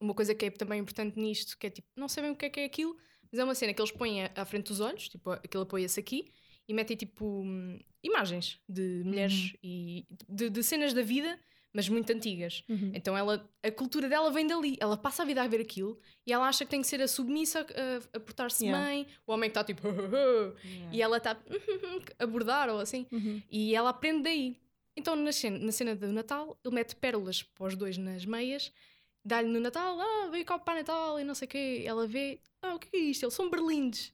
uma 0.00 0.14
coisa 0.14 0.34
que 0.34 0.46
é 0.46 0.50
também 0.50 0.80
importante 0.80 1.18
nisto, 1.18 1.56
que 1.56 1.68
é 1.68 1.70
tipo, 1.70 1.86
não 1.96 2.08
sei 2.08 2.24
bem 2.24 2.32
o 2.32 2.36
que 2.36 2.46
é 2.46 2.50
que 2.50 2.60
é 2.60 2.64
aquilo, 2.64 2.96
mas 3.30 3.38
é 3.38 3.44
uma 3.44 3.54
cena 3.54 3.72
que 3.72 3.80
eles 3.80 3.92
põem 3.92 4.24
à- 4.24 4.44
frente 4.44 4.66
dos 4.66 4.80
olhos, 4.80 5.08
tipo, 5.08 5.30
aquilo 5.30 5.62
apoia-se 5.62 6.00
aqui, 6.00 6.32
e 6.68 6.74
metem 6.74 6.96
tipo 6.96 7.24
hum, 7.24 7.78
imagens 8.02 8.58
de 8.68 9.02
mulheres 9.04 9.54
e 9.62 10.06
de, 10.28 10.50
de 10.50 10.62
cenas 10.62 10.92
da 10.92 11.02
vida, 11.02 11.38
mas 11.72 11.88
muito 11.88 12.12
antigas. 12.12 12.62
Uhum. 12.68 12.92
Então 12.94 13.16
ela, 13.16 13.48
a 13.62 13.70
cultura 13.70 14.08
dela 14.08 14.30
vem 14.30 14.46
dali, 14.46 14.76
ela 14.80 14.96
passa 14.96 15.22
a 15.22 15.26
vida 15.26 15.42
a 15.42 15.46
ver 15.46 15.60
aquilo 15.60 15.98
e 16.26 16.32
ela 16.32 16.46
acha 16.46 16.64
que 16.64 16.70
tem 16.70 16.80
que 16.80 16.86
ser 16.86 17.00
a 17.00 17.08
submissa 17.08 17.60
a, 17.60 18.16
a 18.16 18.20
portar-se 18.20 18.64
Yeah. 18.66 18.86
bem, 18.86 19.06
o 19.26 19.32
homem 19.32 19.48
que 19.50 19.58
está 19.58 19.64
tipo 19.64 19.88
Yeah. 20.64 20.88
e 20.92 21.00
ela 21.02 21.16
está 21.16 21.36
a 22.18 22.26
bordar 22.26 22.68
ou 22.68 22.78
assim. 22.80 23.06
Uhum. 23.10 23.42
E 23.50 23.74
ela 23.74 23.90
aprende 23.90 24.22
daí. 24.24 24.56
Então, 24.94 25.16
na 25.16 25.32
cena, 25.32 25.58
na 25.58 25.72
cena 25.72 25.96
do 25.96 26.12
Natal, 26.12 26.58
ele 26.64 26.74
mete 26.74 26.94
pérolas 26.94 27.42
para 27.42 27.66
os 27.66 27.74
dois 27.74 27.96
nas 27.96 28.26
meias, 28.26 28.70
dá-lhe 29.24 29.48
no 29.48 29.58
Natal, 29.58 29.98
ah, 29.98 30.28
veio 30.30 30.44
cá 30.44 30.58
para 30.58 30.80
Natal 30.80 31.18
e 31.18 31.24
não 31.24 31.34
sei 31.34 31.46
o 31.46 31.48
quê. 31.48 31.82
Ela 31.86 32.06
vê, 32.06 32.38
ah, 32.60 32.74
o 32.74 32.78
que 32.78 32.94
é 32.94 33.00
isto? 33.00 33.22
Eles 33.24 33.32
são 33.34 33.48
berlindes. 33.48 34.12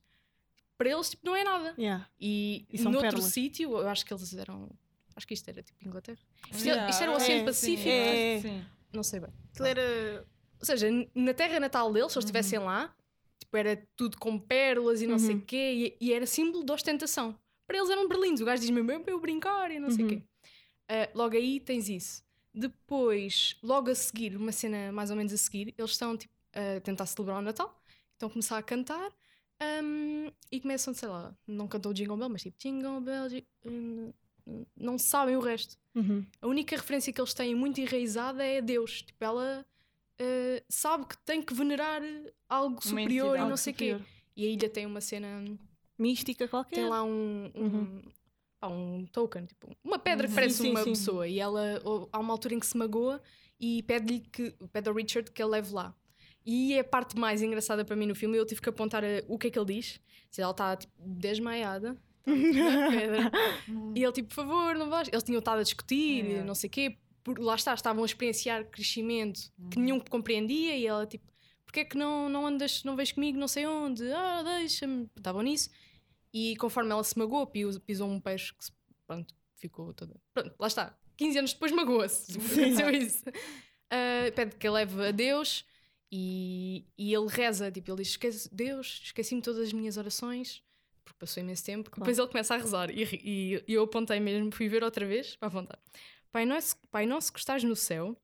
Para 0.77 0.91
eles, 0.91 1.11
tipo, 1.11 1.27
não 1.27 1.35
é 1.35 1.43
nada. 1.43 1.75
Yeah. 1.77 2.09
E, 2.21 2.65
E 2.71 2.79
pérolas. 2.79 3.25
sítio, 3.25 3.73
eu 3.73 3.89
acho 3.89 4.07
que 4.07 4.13
eles 4.15 4.33
eram. 4.35 4.71
Acho 5.19 5.27
que 5.27 5.35
isto 5.35 5.49
era 5.51 5.61
tipo 5.63 5.85
Inglaterra. 5.87 6.19
Isto, 6.51 6.65
Yeah, 6.65 6.89
isto 6.89 7.03
era 7.03 7.11
o 7.11 7.15
é, 7.15 7.17
Oceano 7.17 7.41
sim, 7.41 7.45
Pacífico. 7.45 7.89
é. 7.91 8.37
que 8.41 8.49
sim. 8.49 8.65
Não 8.95 9.03
sei 9.03 9.19
bem. 9.21 9.31
Aquilo 9.53 9.67
era. 9.67 10.25
Ou 10.61 10.65
seja, 10.65 10.89
na 11.15 11.35
terra 11.35 11.59
natal 11.61 11.93
deles, 11.93 12.13
se 12.13 12.19
eles 12.19 12.25
estivessem 12.25 12.59
lá, 12.61 12.95
tipo, 13.39 13.57
era 13.57 13.77
tudo 13.97 14.17
com 14.17 14.39
pérolas 14.39 15.03
e 15.03 15.07
não 15.09 15.19
sei 15.19 15.35
Uhum. 15.35 15.41
o 15.41 15.45
quê, 15.45 15.97
e, 16.01 16.07
e 16.07 16.13
era 16.13 16.25
símbolo 16.25 16.65
de 16.65 16.71
ostentação. 16.73 17.37
Para 17.67 17.79
eles 17.79 17.91
eram 17.91 18.09
berlindes. 18.09 18.41
O 18.41 18.45
gajo 18.45 18.61
diz 18.63 18.71
mesmo, 18.71 19.01
para 19.03 19.13
eu 19.13 19.21
brincar 19.21 19.71
e 19.73 19.79
não 19.81 19.91
sei 19.91 20.05
o 20.05 20.09
Uhum. 20.09 20.17
quê. 20.21 20.23
Ah, 20.89 21.11
logo 21.15 21.37
aí 21.37 21.59
tens 21.61 21.89
isso. 21.89 22.23
Depois, 22.55 23.57
logo 23.63 23.91
a 23.91 23.95
seguir, 23.95 24.37
uma 24.37 24.53
cena 24.53 24.91
mais 24.93 25.11
ou 25.11 25.17
menos 25.17 25.33
a 25.33 25.37
seguir, 25.37 25.75
eles 25.77 25.91
estão 25.91 26.17
tipo, 26.17 26.33
a 26.55 26.81
tentar 26.81 27.07
celebrar 27.07 27.39
o 27.39 27.43
Natal, 27.43 27.83
estão 28.13 28.29
a 28.29 28.33
começar 28.33 28.57
a 28.59 28.63
cantar 28.63 29.11
hum, 29.83 30.31
e 30.51 30.61
começam, 30.61 30.93
sei 30.95 31.09
lá, 31.09 31.37
não 31.47 31.67
cantam 31.69 31.91
o 31.91 31.95
Jingle 31.95 32.17
Bell, 32.17 32.29
mas 32.29 32.43
tipo, 32.43 32.57
Jingle 32.59 33.01
Bell, 33.01 33.29
ji- 33.29 33.47
hum, 33.67 34.13
não 34.77 34.99
sabem 34.99 35.37
o 35.37 35.41
resto. 35.41 35.77
Uhum. 35.95 36.25
A 36.41 36.47
única 36.47 36.77
referência 36.77 37.13
que 37.13 37.21
eles 37.21 37.35
têm 37.35 37.55
muito 37.55 37.81
enraizada 37.81 38.45
é 38.45 38.61
Deus. 38.63 39.03
Tipo, 39.03 39.25
ela 39.25 39.67
uh, 40.21 40.65
sabe 40.69 41.07
que 41.07 41.17
tem 41.19 41.43
que 41.43 41.53
venerar 41.55 42.03
algo 42.49 42.83
superior 42.87 43.37
e 43.37 43.41
não 43.41 43.57
sei 43.57 43.73
o 43.73 43.77
quê. 43.77 44.01
E 44.37 44.47
a 44.47 44.51
ilha 44.51 44.69
tem 44.69 44.87
uma 44.87 45.01
cena. 45.01 45.45
Mística 45.99 46.47
qualquer. 46.47 46.77
Tem 46.77 46.89
lá 46.89 47.03
um. 47.03 47.51
um, 47.55 47.63
Uhum. 47.63 48.03
pá, 48.61 48.69
um 48.69 49.05
token, 49.13 49.47
tipo, 49.47 49.77
uma 49.83 49.99
pedra 49.99 50.27
que 50.27 50.31
Uhum. 50.33 50.35
parece 50.37 50.59
sim, 50.63 50.71
uma 50.71 50.85
sim. 50.85 50.91
pessoa. 50.91 51.27
E 51.27 51.41
ela, 51.41 51.81
ou- 51.85 52.09
há 52.13 52.19
uma 52.21 52.33
altura 52.33 52.55
em 52.55 52.61
que 52.61 52.67
se 52.67 52.77
magoa 52.77 53.21
e 53.59 53.83
pede-lhe 53.83 54.21
que. 54.21 54.53
pede 54.73 54.89
ao 54.89 54.95
Richard 54.95 55.31
que 55.33 55.43
ele 55.43 55.51
leve 55.51 55.73
lá. 55.75 55.93
E 56.47 56.73
é 56.75 56.81
a 56.81 56.85
parte 56.85 57.19
mais 57.19 57.43
engraçada 57.43 57.85
para 57.85 57.97
mim 57.97 58.07
no 58.07 58.15
filme. 58.15 58.37
Eu 58.39 58.47
tive 58.47 58.61
que 58.61 58.69
apontar 58.69 59.03
a- 59.05 59.25
o 59.27 59.37
que 59.37 59.49
é 59.49 59.51
que 59.51 59.59
ele 59.59 59.75
diz. 59.75 60.01
Se 60.31 60.41
ela 60.41 60.53
está 60.53 60.77
tipo, 60.77 60.93
desmaiada. 61.05 61.97
pedra. 62.91 63.31
E 63.95 64.03
ele, 64.03 64.13
tipo, 64.13 64.29
por 64.29 64.35
favor, 64.35 64.75
não 64.75 64.89
vais. 64.91 65.09
Eles 65.11 65.23
tinham 65.25 65.39
estado 65.39 65.61
a 65.61 65.63
discutir, 65.63 66.25
É. 66.37 66.43
não 66.45 66.55
sei 66.55 66.69
o 66.69 66.71
quê. 66.71 66.97
Por, 67.25 67.39
lá 67.39 67.55
está, 67.55 67.75
estavam 67.75 68.03
a 68.03 68.07
experienciar 68.07 68.65
crescimento 68.67 69.41
Uhum. 69.59 69.71
que 69.71 69.79
nenhum 69.79 70.01
compreendia. 70.01 70.77
E 70.77 70.87
ela, 70.87 71.07
tipo, 71.07 71.25
porquê 71.65 71.81
é 71.81 71.85
que 71.85 71.97
não, 71.97 72.29
não 72.29 72.47
andas, 72.47 72.83
não 72.85 72.97
vais 72.97 73.13
comigo, 73.13 73.39
não 73.39 73.49
sei 73.49 73.67
onde? 73.67 74.11
Ah, 74.13 74.43
deixa-me. 74.43 75.09
Estavam 75.17 75.43
nisso. 75.43 75.69
E 76.33 76.57
conforme 76.57 76.91
ela 76.91 77.03
se 77.05 77.19
magoou, 77.19 77.47
pisou, 77.47 77.81
pisou 77.81 78.09
um 78.11 78.21
peixe 78.21 78.53
que, 78.55 78.65
se- 78.65 78.73
pronto, 79.07 79.35
ficou 79.57 79.93
toda. 79.95 80.15
Pronto, 80.35 80.55
lá 80.59 80.67
está. 80.67 80.97
15 81.17 81.39
anos 81.39 81.53
depois 81.53 81.73
magoou-se. 81.73 82.33
Aconteceu 82.39 82.91
isso. 82.91 83.25
Ah, 83.91 84.31
pede 84.35 84.55
que 84.57 84.67
a 84.67 84.71
leve 84.73 85.07
a 85.09 85.11
Deus 85.11 85.65
e, 86.13 86.85
e 86.97 87.13
ele 87.15 87.27
reza. 87.29 87.71
Tipo, 87.73 87.91
ele 87.93 88.03
diz: 88.03 88.49
Deus, 88.53 89.01
esqueci-me 89.05 89.43
todas 89.43 89.61
as 89.67 89.73
minhas 89.73 89.97
orações. 89.97 90.63
Porque 91.09 91.19
passou 91.21 91.43
imenso 91.43 91.65
tempo. 91.65 91.91
Claro. 91.91 92.03
Depois 92.05 92.19
ele 92.19 92.29
começa 92.29 92.55
a 92.55 92.59
rezar. 92.59 92.91
E, 92.91 93.03
e- 93.03 93.65
e 93.67 93.75
eu 93.75 93.83
apontei 93.85 94.21
mesmo, 94.21 94.51
fui 94.53 94.69
ver 94.69 94.85
outra 94.85 95.07
vez 95.07 95.35
para 95.37 95.49
apontar. 95.49 95.79
Pai 96.31 96.45
nosso, 96.45 96.77
Pai 96.91 97.07
nosso 97.07 97.33
que 97.33 97.39
estás 97.39 97.65
no 97.65 97.75
céu, 97.75 98.15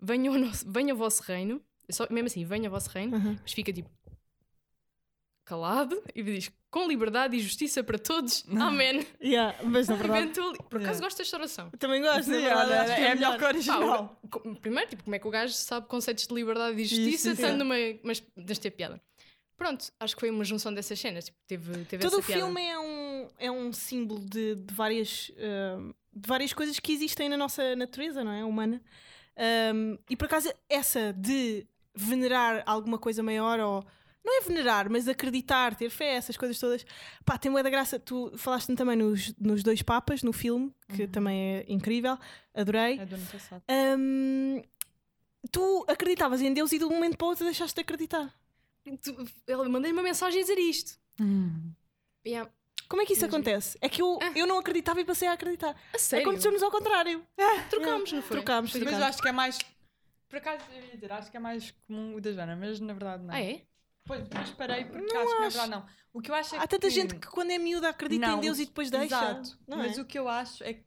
venha 0.00 0.30
o, 0.30 0.36
nosso, 0.38 0.64
venha 0.70 0.92
o 0.94 0.96
vosso 0.96 1.22
reino. 1.22 1.62
Só, 1.90 2.06
mesmo 2.10 2.26
assim, 2.26 2.44
venha 2.44 2.68
o 2.68 2.72
vosso 2.72 2.90
reino. 2.90 3.16
Uhum. 3.16 3.38
Mas 3.42 3.52
fica 3.52 3.72
tipo 3.72 3.90
calado 5.44 6.00
e 6.14 6.22
diz 6.22 6.50
com 6.70 6.86
liberdade 6.88 7.36
e 7.36 7.40
justiça 7.40 7.82
para 7.84 7.98
todos. 7.98 8.44
Amém. 8.58 9.06
Yeah, 9.22 9.56
mas 9.64 9.88
na 9.88 9.96
verdade. 9.96 10.22
Eventually- 10.22 10.58
Por 10.70 10.78
acaso 10.80 10.82
Yeah. 10.98 11.00
gosto 11.00 11.18
desta 11.18 11.36
oração. 11.36 11.68
eu 11.72 11.78
também 11.78 12.00
gosto. 12.00 12.24
Sim, 12.24 12.30
verdade, 12.32 12.70
olha, 12.70 12.82
acho 12.82 12.94
que 12.94 13.00
é 13.00 13.14
melhor 13.14 13.30
que 13.32 13.36
o 13.36 13.40
Pá, 13.40 13.48
original. 13.48 14.18
o- 14.22 14.28
co- 14.28 14.54
primeiro, 14.56 14.88
tipo, 14.90 15.04
como 15.04 15.14
é 15.14 15.18
que 15.18 15.26
o 15.26 15.30
gajo 15.30 15.52
sabe 15.52 15.86
conceitos 15.88 16.26
de 16.26 16.34
liberdade 16.34 16.80
e 16.80 16.84
justiça 16.84 17.28
Justiça. 17.30 17.30
estando 17.32 17.58
numa. 17.58 17.74
Mas 18.02 18.22
deixa 18.36 18.62
ter 18.62 18.70
piada. 18.70 19.00
Pronto, 19.56 19.92
acho 20.00 20.14
que 20.14 20.20
foi 20.20 20.30
uma 20.30 20.44
junção 20.44 20.72
dessas 20.72 20.98
cenas. 20.98 21.26
Tipo, 21.26 21.38
teve, 21.46 21.84
teve 21.84 22.02
Todo 22.02 22.18
o 22.18 22.22
piada. 22.22 22.42
filme 22.42 22.62
é 22.62 22.78
um, 22.78 23.28
é 23.38 23.50
um 23.50 23.72
símbolo 23.72 24.20
de, 24.20 24.56
de 24.56 24.74
várias, 24.74 25.30
ahm, 25.38 25.92
de 26.12 26.28
várias 26.28 26.52
coisas 26.52 26.78
que 26.78 26.92
existem 26.92 27.28
na 27.28 27.36
nossa 27.36 27.76
natureza, 27.76 28.24
não 28.24 28.32
é? 28.32 28.44
Humana. 28.44 28.82
Ahm, 29.36 29.96
e 30.10 30.16
por 30.16 30.24
acaso, 30.26 30.52
essa 30.68 31.12
de 31.12 31.66
venerar 31.94 32.62
alguma 32.66 32.98
coisa 32.98 33.22
maior, 33.22 33.60
ou 33.60 33.84
não 34.24 34.38
é 34.38 34.40
venerar, 34.42 34.88
mas 34.90 35.08
acreditar, 35.08 35.74
ter 35.74 35.90
fé, 35.90 36.14
essas 36.14 36.36
coisas 36.36 36.58
todas, 36.58 36.84
pá, 37.24 37.36
tem 37.36 37.50
uma 37.50 37.62
da 37.62 37.70
graça. 37.70 37.98
Tu 37.98 38.32
falaste 38.36 38.74
também 38.74 38.96
nos, 38.96 39.34
nos 39.38 39.62
dois 39.62 39.82
Papas, 39.82 40.22
no 40.22 40.32
filme, 40.32 40.72
que 40.94 41.06
também 41.06 41.56
é 41.56 41.64
incrível, 41.68 42.18
adorei. 42.54 42.98
É 42.98 43.06
do 43.06 43.14
ano 43.14 43.26
passado. 43.26 43.62
Ahm, 43.68 44.62
tu 45.50 45.84
acreditavas 45.88 46.40
em 46.40 46.52
Deus 46.52 46.72
e 46.72 46.78
de 46.78 46.84
um 46.84 46.90
momento 46.90 47.16
para 47.16 47.26
o 47.26 47.30
outro 47.30 47.44
deixaste 47.44 47.74
de 47.74 47.80
acreditar. 47.80 48.32
Ele 48.84 49.68
mandei 49.68 49.92
uma 49.92 50.02
mensagem 50.02 50.40
a 50.40 50.42
dizer 50.42 50.58
isto. 50.58 50.98
Yeah. 52.26 52.50
Como 52.88 53.00
é 53.00 53.06
que 53.06 53.14
isso 53.14 53.24
Imagina. 53.24 53.38
acontece? 53.38 53.78
É 53.80 53.88
que 53.88 54.02
eu, 54.02 54.18
Ah. 54.20 54.32
eu 54.36 54.46
não 54.46 54.58
acreditava 54.58 55.00
e 55.00 55.04
passei 55.04 55.26
a 55.28 55.32
acreditar. 55.32 55.74
A 55.94 55.98
sério? 55.98 56.26
Aconteceu-nos 56.28 56.62
ao 56.62 56.70
contrário. 56.70 57.26
Trocámos, 57.70 58.12
não 58.12 58.22
foi? 58.22 58.36
Trocámos, 58.36 58.74
Mas 58.74 58.92
eu 58.92 59.04
acho 59.04 59.22
que 59.22 59.28
é 59.28 59.32
mais. 59.32 59.58
Por 60.28 60.36
acaso, 60.38 60.64
eu 60.72 60.82
ia 60.82 60.94
dizer, 60.94 61.12
acho 61.12 61.30
que 61.30 61.36
é 61.36 61.40
mais 61.40 61.70
comum 61.86 62.14
o 62.16 62.20
da 62.20 62.32
Joana, 62.32 62.56
mas 62.56 62.80
na 62.80 62.92
verdade 62.92 63.22
não. 63.24 63.34
Ah, 63.34 63.40
é? 63.40 63.62
Pois, 64.04 64.26
mas 64.32 64.50
parei 64.50 64.84
porque 64.84 65.12
Não 65.12 65.20
acho 65.22 65.32
que 65.34 65.40
na 65.40 65.48
verdade 65.48 65.70
não. 65.70 65.86
O 66.12 66.20
que 66.20 66.30
eu 66.30 66.34
acho 66.34 66.54
é 66.54 66.58
Há 66.58 66.66
tanta 66.66 66.88
que... 66.88 66.90
gente 66.94 67.14
que 67.14 67.26
quando 67.28 67.50
é 67.50 67.58
miúda 67.58 67.88
acredita 67.88 68.26
Não, 68.26 68.38
em 68.38 68.40
Deus 68.40 68.58
e 68.58 68.66
depois 68.66 68.90
deixa. 68.90 69.04
Exato. 69.06 69.58
Não 69.66 69.78
mas 69.78 69.96
é? 69.96 70.00
o 70.00 70.04
que 70.04 70.18
eu 70.18 70.28
acho 70.28 70.64
é 70.64 70.74
que. 70.74 70.84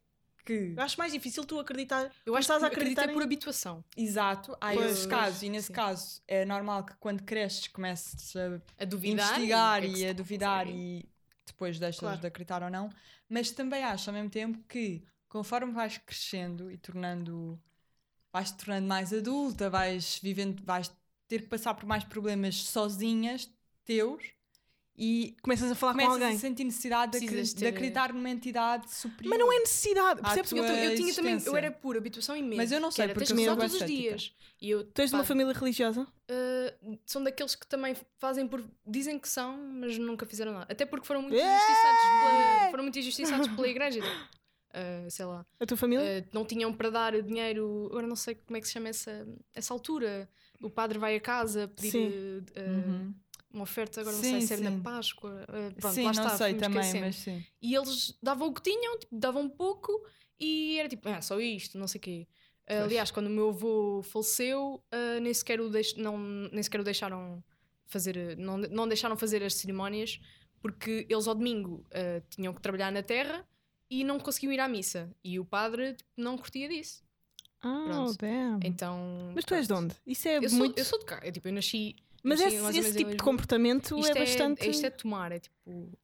Eu 0.54 0.82
acho 0.84 0.98
mais 0.98 1.12
difícil 1.12 1.44
tu 1.46 1.60
acreditar. 1.60 2.04
Eu 2.26 2.36
acho 2.36 2.48
que 2.48 2.54
Começares 2.54 2.64
a 2.64 2.68
acreditar 2.68 3.04
é 3.04 3.08
por 3.14 3.22
em- 3.22 3.26
habituação. 3.26 3.84
Exato, 3.98 4.58
há 4.62 4.74
Pois, 4.74 4.92
esses 4.92 5.06
casos, 5.06 5.44
e 5.44 5.50
nesse 5.50 5.68
sim. 5.68 5.74
caso 5.74 6.22
é 6.28 6.46
normal 6.46 6.84
que 6.86 6.94
quando 6.98 7.24
cresces 7.24 7.68
comeces 7.68 8.36
a 8.36 8.62
A 8.82 8.86
duvidar. 8.86 9.26
investigar 9.40 9.82
que 9.82 9.88
é 9.88 9.90
que 9.90 9.96
se 9.96 10.02
e 10.02 10.06
a 10.06 10.12
está 10.12 10.18
duvidar 10.24 10.68
e 10.68 11.06
depois 11.46 11.80
deixas 11.80 12.00
Claro. 12.00 12.20
de 12.20 12.28
acreditar 12.28 12.64
ou 12.64 12.70
não, 12.70 12.90
mas 13.30 13.52
também 13.52 13.84
acho 13.84 14.10
ao 14.10 14.14
mesmo 14.14 14.30
tempo 14.30 14.60
que 14.68 15.04
conforme 15.30 15.72
vais 15.72 15.98
crescendo 15.98 16.72
e 16.72 16.78
tornando 16.78 17.60
vais 18.32 18.52
te 18.52 18.58
tornando 18.58 18.88
mais 18.88 19.14
adulta, 19.14 19.70
vais 19.70 20.20
vivendo, 20.22 20.62
vais 20.64 20.92
ter 21.28 21.42
que 21.44 21.48
passar 21.48 21.74
por 21.74 21.86
mais 21.86 22.04
problemas 22.04 22.56
sozinhas, 22.66 23.50
teus, 23.86 24.22
e 24.98 25.36
Começas 25.42 25.72
a 25.72 25.76
falar 25.76 25.94
com 25.94 26.00
começas 26.00 26.22
alguém. 26.22 26.36
a 26.38 26.40
sentir 26.40 26.64
necessidade 26.64 27.20
de, 27.20 27.26
acre- 27.26 27.44
de 27.44 27.66
acreditar 27.68 28.14
numa 28.14 28.30
entidade 28.30 28.90
superior. 28.94 29.30
Mas 29.30 29.40
não 29.40 29.52
é 29.54 29.60
necessidade. 29.60 30.22
Percebes? 30.22 30.52
Eu, 30.52 30.64
Eu, 30.66 30.96
tinha 30.96 31.14
também, 31.14 31.38
eu 31.46 31.56
era 31.58 31.72
por 31.72 31.98
habituação 31.98 32.36
e 32.38 32.42
medo. 32.42 32.58
Mas 32.58 32.72
eu 32.72 32.80
não 32.80 32.92
sei, 32.92 33.04
era, 33.06 33.14
porque 33.14 33.28
tens 33.34 33.40
eu 33.46 33.56
todos 33.56 33.74
os 33.74 33.80
cética. 33.80 33.98
dias. 34.02 34.36
E 34.62 34.70
eu, 34.70 34.84
tu 34.86 35.02
és 35.02 35.10
de 35.10 35.16
uma 35.16 35.24
família 35.26 35.52
religiosa? 35.54 36.02
Uh, 36.04 36.98
são 37.06 37.22
daqueles 37.24 37.56
que 37.56 37.68
também 37.68 37.96
fazem 38.18 38.48
por. 38.48 38.64
dizem 38.88 39.20
que 39.20 39.28
são, 39.28 39.58
mas 39.58 39.98
nunca 39.98 40.26
fizeram 40.26 40.54
nada. 40.54 40.66
Até 40.72 40.86
porque 40.86 41.06
foram 41.06 41.22
muito 41.22 41.36
É! 41.36 41.40
injustiçados 41.56 42.02
pela, 42.02 42.72
foram 42.72 42.84
muito 42.84 43.00
injustiçados 43.00 43.48
pela 43.50 43.68
igreja. 43.68 44.00
Uh, 44.00 45.10
sei 45.12 45.26
lá, 45.26 45.46
A 45.60 45.66
tua 45.66 45.78
família? 45.78 46.26
uh, 46.26 46.30
não 46.34 46.46
tinham 46.46 46.72
para 46.74 46.90
dar 46.90 47.22
dinheiro. 47.22 47.88
Agora 47.92 48.08
não 48.08 48.16
sei 48.16 48.36
como 48.36 48.56
é 48.58 48.62
que 48.62 48.68
se 48.68 48.74
chama 48.74 48.90
essa, 48.90 49.28
essa 49.54 49.74
altura. 49.74 50.30
O 50.62 50.70
padre 50.70 50.98
vai 50.98 51.16
a 51.18 51.20
casa 51.22 51.68
pedir 51.68 51.92
Sim. 51.92 52.08
uh, 52.08 52.90
Uhum. 52.90 53.14
Uma 53.56 53.64
oferta, 53.64 54.02
agora 54.02 54.16
não 54.16 54.24
Sim, 54.24 54.40
sei 54.42 54.42
se 54.42 54.54
é 54.66 54.70
na. 54.70 54.82
Páscoa. 54.82 55.44
uh, 55.50 55.74
pronto, 55.80 55.94
sim, 55.96 56.04
lá 56.04 56.14
não 56.14 56.24
está, 56.24 56.38
sei 56.38 56.48
fui-me 56.50 56.60
também, 56.60 56.80
esquecendo. 56.82 57.06
mas 57.06 57.16
sim. 57.16 57.46
E 57.62 57.74
eles 57.76 58.18
davam 58.22 58.48
o 58.50 58.54
que 58.54 58.62
tinham, 58.62 59.00
tipo, 59.00 59.16
davam 59.18 59.50
pouco 59.50 59.92
e 60.40 60.78
era 60.78 60.88
tipo, 60.90 61.08
ah, 61.10 61.22
só 61.22 61.40
isto, 61.40 61.78
não 61.78 61.88
sei 61.88 62.00
o 62.00 62.02
quê. 62.02 62.28
Pois. 62.68 62.82
Aliás, 62.82 63.12
quando 63.12 63.28
o 63.28 63.30
meu 63.30 63.50
avô 63.50 64.02
faleceu, 64.04 64.84
ah, 64.92 65.20
nem, 65.20 65.34
sequer 65.34 65.60
o 65.62 65.70
deix- 65.70 65.96
não, 65.96 66.18
nem 66.18 66.62
sequer 66.64 66.80
o 66.82 66.84
deixaram 66.84 67.44
fazer, 67.88 68.18
eh, 68.18 68.36
não, 68.36 68.58
não 68.58 68.88
deixaram 68.88 69.16
fazer 69.16 69.44
as 69.44 69.54
cerimónias 69.54 70.20
porque 70.62 71.06
eles 71.10 71.28
ao 71.28 71.36
domingo 71.36 71.86
ah, 71.94 72.22
tinham 72.30 72.54
que 72.54 72.62
trabalhar 72.62 72.92
na 72.92 73.04
terra 73.04 73.48
e 73.90 74.04
não 74.04 74.20
conseguiam 74.20 74.52
ir 74.52 74.60
à 74.60 74.68
missa. 74.68 75.16
E 75.24 75.40
o 75.40 75.46
padre 75.46 75.94
tipo, 75.94 76.10
não 76.18 76.36
curtia 76.38 76.68
disso. 76.68 77.04
Ah, 77.62 77.84
pronto. 77.88 78.18
damn. 78.20 78.60
Então. 78.64 79.32
Mas 79.36 79.46
tu 79.46 79.54
és 79.54 79.68
de 79.68 79.74
pronto. 79.74 79.86
onde? 79.86 79.96
Isso 80.06 80.28
é 80.28 80.38
Eu 80.38 80.50
sou, 80.50 80.58
muito. 80.60 80.78
eu 80.78 80.86
sou 80.86 81.00
de 81.00 81.06
cá. 81.06 81.20
Eu, 81.24 81.32
tipo, 81.32 81.48
eu 81.48 81.54
nasci. 81.54 81.96
Mas 82.28 82.40
nasci 82.42 82.56
esse, 82.56 82.80
esse 82.80 82.98
tipo 82.98 83.12
de 83.12 83.18
comportamento 83.18 83.98
Isto 84.00 84.12
é 84.12 84.20
bastante. 84.20 84.70
Isto 84.70 84.86
é 84.86 84.90
tomar, 84.90 85.32
é 85.32 85.40
tipo. 85.40 85.56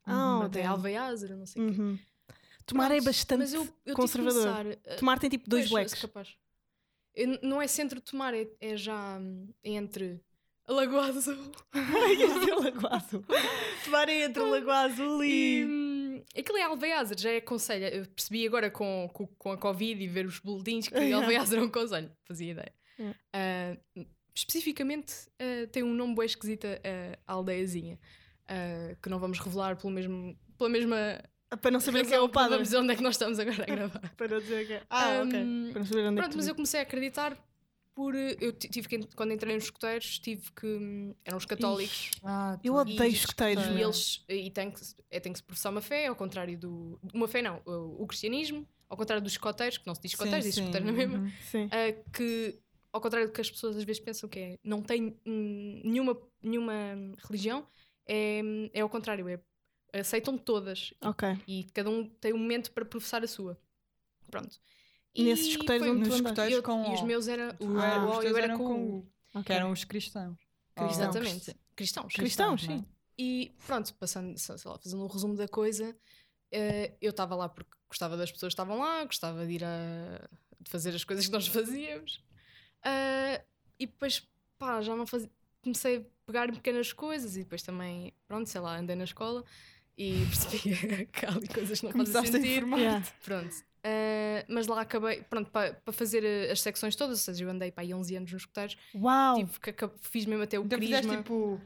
Ah, 0.06 0.38
pronto, 0.42 0.58
é 0.58 0.62
damn. 0.62 0.72
alveiazer, 0.72 1.36
não 1.36 1.46
sei 1.46 1.62
o 1.62 1.74
quê. 1.74 1.82
Uhum. 1.82 2.00
Tomar 2.66 2.86
é 2.92 2.96
Pronto, 2.96 3.06
bastante 3.06 3.40
mas 3.40 3.54
eu, 3.54 3.68
eu 3.86 3.96
conservador. 3.96 4.42
começar, 4.44 4.66
ah, 4.88 4.96
Tomar 4.96 5.20
tem 5.20 5.30
tipo 5.30 5.50
dois 5.50 5.68
Pois, 5.70 5.72
blacks. 5.92 6.02
capaz. 6.02 6.36
Eu 7.16 7.28
n- 7.28 7.40
não 7.42 7.62
é 7.62 7.68
centro 7.68 8.00
de 8.00 8.06
tomar, 8.06 8.34
é, 8.34 8.48
é 8.62 8.78
já 8.78 9.18
hum, 9.20 9.50
entre 9.64 10.22
a 10.68 10.72
Lagoa 10.72 11.08
Azul 11.08 11.36
Lagoa 12.64 12.96
Azul. 12.96 13.26
Tomar 13.84 14.08
é 14.10 14.24
entre 14.24 14.44
Lagoa 14.44 14.78
Azul 14.84 15.24
e. 15.24 15.62
e. 15.62 15.66
hum, 15.66 16.24
Aquilo 16.38 16.58
é 16.60 16.64
Alveiazer, 16.64 17.20
já 17.20 17.32
é 17.32 17.38
aconselho. 17.38 17.86
Eu 17.88 18.06
percebi 18.06 18.46
agora 18.46 18.70
com, 18.70 19.10
com, 19.12 19.26
com 19.28 19.52
a 19.52 19.58
Covid 19.58 20.02
e 20.02 20.08
ver 20.08 20.26
os 20.26 20.40
boletins 20.40 20.88
que 20.88 20.94
Yeah. 20.96 21.18
Alveiazer 21.18 21.60
é 21.60 21.64
um 21.64 21.70
conselho. 21.70 22.12
Fazia 22.26 22.52
ideia. 22.52 22.74
Yeah. 23.00 23.20
Ah, 23.34 23.78
especificamente 24.34 25.14
ah, 25.40 25.68
tem 25.72 25.84
um 25.84 25.94
nome 25.94 26.16
bem 26.16 26.26
esquisito 26.26 26.66
a 26.68 27.32
a 27.32 27.34
aldeiazinha. 27.34 28.00
ah, 28.48 28.96
que 29.02 29.10
não 29.10 29.20
vamos 29.20 29.40
revelar 29.40 29.76
pelo 29.78 29.92
mesmo, 29.94 30.38
pela 30.58 30.70
mesma. 30.70 30.98
Para 31.62 31.72
não 31.72 31.80
saber 31.82 32.06
quem 32.06 32.14
é 32.16 32.20
o 32.22 32.30
padre. 32.30 32.52
Vamos 32.52 32.70
dizer 32.70 32.78
onde 32.78 32.94
é 32.94 32.96
que 32.96 33.04
nós 33.04 33.16
estamos 33.16 33.38
agora 33.40 33.64
a 33.64 33.66
gravar. 33.76 34.00
Para 34.16 34.28
não 34.30 34.40
dizer 34.40 34.68
que 34.68 34.74
é. 34.74 34.84
Ah, 34.90 35.22
ok. 35.26 35.40
Hum, 35.40 35.70
Para 35.74 35.80
não 35.80 35.86
saber 35.86 36.02
onde 36.02 36.14
é 36.14 36.22
Pronto, 36.22 36.32
que 36.32 36.38
mas 36.38 36.48
eu 36.48 36.56
comecei 36.56 36.80
a 36.80 36.84
acreditar 36.84 37.38
por. 37.94 38.16
eh, 38.16 38.38
Eu 38.40 38.54
ti- 38.54 38.70
tive 38.70 38.88
que, 38.88 39.00
quando 39.18 39.34
entrei 39.34 39.54
nos 39.54 39.66
escuteiros, 39.66 40.18
tive 40.20 40.50
que. 40.54 40.66
hum, 40.66 41.14
eram 41.26 41.38
os 41.38 41.46
católicos. 41.46 42.12
Ah, 42.24 42.58
Eu 42.64 42.76
odeio 42.76 43.04
E- 43.04 43.14
escuteiros. 43.14 43.66
E 43.66 43.82
eles. 43.82 44.24
E 44.30 44.50
tem 44.50 44.72
que, 44.72 44.80
é, 45.10 45.20
tem 45.20 45.34
que 45.34 45.40
se 45.40 45.44
professar 45.44 45.74
uma 45.74 45.82
fé, 45.82 46.08
ao 46.08 46.16
contrário 46.16 46.58
do. 46.58 46.98
Uma 47.14 47.28
fé 47.28 47.42
não, 47.42 47.62
o, 47.66 48.04
o 48.04 48.08
cristianismo, 48.08 48.66
ao 48.88 48.96
contrário 48.96 49.22
dos 49.22 49.34
escoteiros, 49.34 49.78
que 49.78 49.86
não 49.86 49.94
se 49.94 50.02
diz 50.02 50.12
escoteiros, 50.14 50.46
diz 50.46 50.56
sim, 50.56 50.62
escoteiro 50.62 50.86
na 50.86 50.94
mesma. 50.94 51.18
uhum. 51.18 51.32
Sim. 51.52 51.70
ah, 51.70 52.12
que, 52.14 52.58
ao 52.94 53.02
contrário 53.02 53.28
do 53.28 53.34
que 53.34 53.42
as 53.42 53.50
pessoas 53.50 53.78
às 53.78 53.84
vezes 53.84 54.02
pensam 54.02 54.28
que 54.30 54.40
é, 54.40 54.60
não 54.64 54.82
tem 54.82 55.18
hum, 55.26 55.82
nenhuma, 55.84 56.18
nenhuma 56.42 56.74
religião, 57.26 57.66
é, 58.06 58.42
é 58.74 58.82
ao 58.82 58.90
contrário, 58.90 59.28
é, 59.30 59.40
aceitam 60.00 60.38
todas 60.38 60.94
Ok. 61.02 61.28
e 61.48 61.64
cada 61.74 61.90
um 61.90 62.06
tem 62.08 62.34
um 62.34 62.38
momento 62.38 62.72
para 62.72 62.86
professar 62.86 63.24
a 63.24 63.28
sua. 63.28 63.58
Pronto. 64.30 64.60
Nesses 65.18 65.48
escuteiros 65.48 65.88
onde 65.88 66.04
tu 66.04 66.08
Nos 66.10 66.16
escuteiros 66.16 66.54
eu- 66.54 66.64
com 66.64 66.90
e 66.90 66.94
os 66.94 67.02
O. 67.02 67.06
meus 67.06 67.28
era 67.28 67.56
o 67.60 67.80
era- 67.80 68.06
O, 68.06 68.18
os 68.20 68.24
eu 68.26 68.38
era 68.38 68.46
eram 68.48 68.58
com 68.58 68.66
com 68.66 68.74
o 69.36 69.40
o. 69.40 69.44
Que 69.44 69.54
eram 69.54 69.72
os 69.72 69.84
cristãos. 69.84 70.38
Exatamente. 70.90 71.56
Cristãos. 71.76 72.14
Cristãos, 72.14 72.62
sim. 72.64 72.86
E 73.18 73.52
pronto, 73.68 73.94
passando, 73.96 74.38
sei 74.38 74.56
lá, 74.66 74.80
fazendo 74.80 75.04
um 75.04 75.08
resumo 75.08 75.36
da 75.36 75.48
coisa, 75.48 75.96
eh, 76.52 76.94
eu 77.02 77.12
estava 77.12 77.36
lá 77.36 77.50
porque 77.50 77.72
gostava 77.90 78.16
das 78.18 78.32
pessoas 78.32 78.52
que 78.52 78.62
estavam 78.62 78.80
lá, 78.80 79.04
gostava 79.06 79.46
de 79.46 79.54
ir 79.54 79.64
a 79.66 80.28
de 80.60 80.70
fazer 80.72 80.96
as 80.96 81.04
coisas 81.04 81.26
que 81.26 81.32
nós 81.32 81.46
fazíamos. 81.48 82.24
Ah, 82.84 83.42
e 83.80 83.86
depois 83.86 84.28
pá, 84.58 84.82
já 84.82 84.96
não 84.96 85.06
fazia. 85.08 85.30
Comecei 85.64 85.98
a 85.98 86.02
pegar 86.26 86.50
em 86.50 86.54
pequenas 86.54 86.92
coisas 86.94 87.36
e 87.36 87.40
depois 87.44 87.62
também, 87.62 88.14
pronto, 88.28 88.50
sei 88.50 88.62
lá, 88.62 88.78
andei 88.78 88.96
na 88.96 89.04
escola 89.04 89.44
e 89.98 90.26
percebi 90.30 91.06
que 91.08 91.26
há 91.26 91.30
ali 91.30 91.48
coisas 91.48 91.80
que 91.80 91.86
não 91.86 91.92
fazem 91.92 92.06
Começaste 92.14 92.30
a 92.30 92.40
sentido. 92.40 92.52
informar. 92.54 92.78
Yeah. 92.80 93.08
Pronto. 93.24 93.56
Ah, 93.84 94.46
mas 94.48 94.68
lá 94.68 94.82
acabei, 94.82 95.22
pronto, 95.24 95.50
para 95.52 95.76
fazer 95.92 96.24
eh, 96.24 96.52
as 96.52 96.62
secções 96.62 96.96
todas, 96.96 97.18
ou 97.20 97.24
seja, 97.34 97.44
eu 97.44 97.50
andei 97.50 97.72
para 97.72 97.84
aí 97.84 97.94
11 97.94 98.16
anos 98.16 98.32
nos 98.32 98.42
escuteiros, 98.44 98.78
Uau! 98.96 99.36
tive 99.38 99.60
que 99.60 99.90
fiz 100.02 100.26
mesmo 100.28 100.44
até 100.44 100.60
o 100.60 100.64
Então 100.64 100.80
fizeste 100.80 101.08
crisma. 101.08 101.24
tipo 101.24 101.60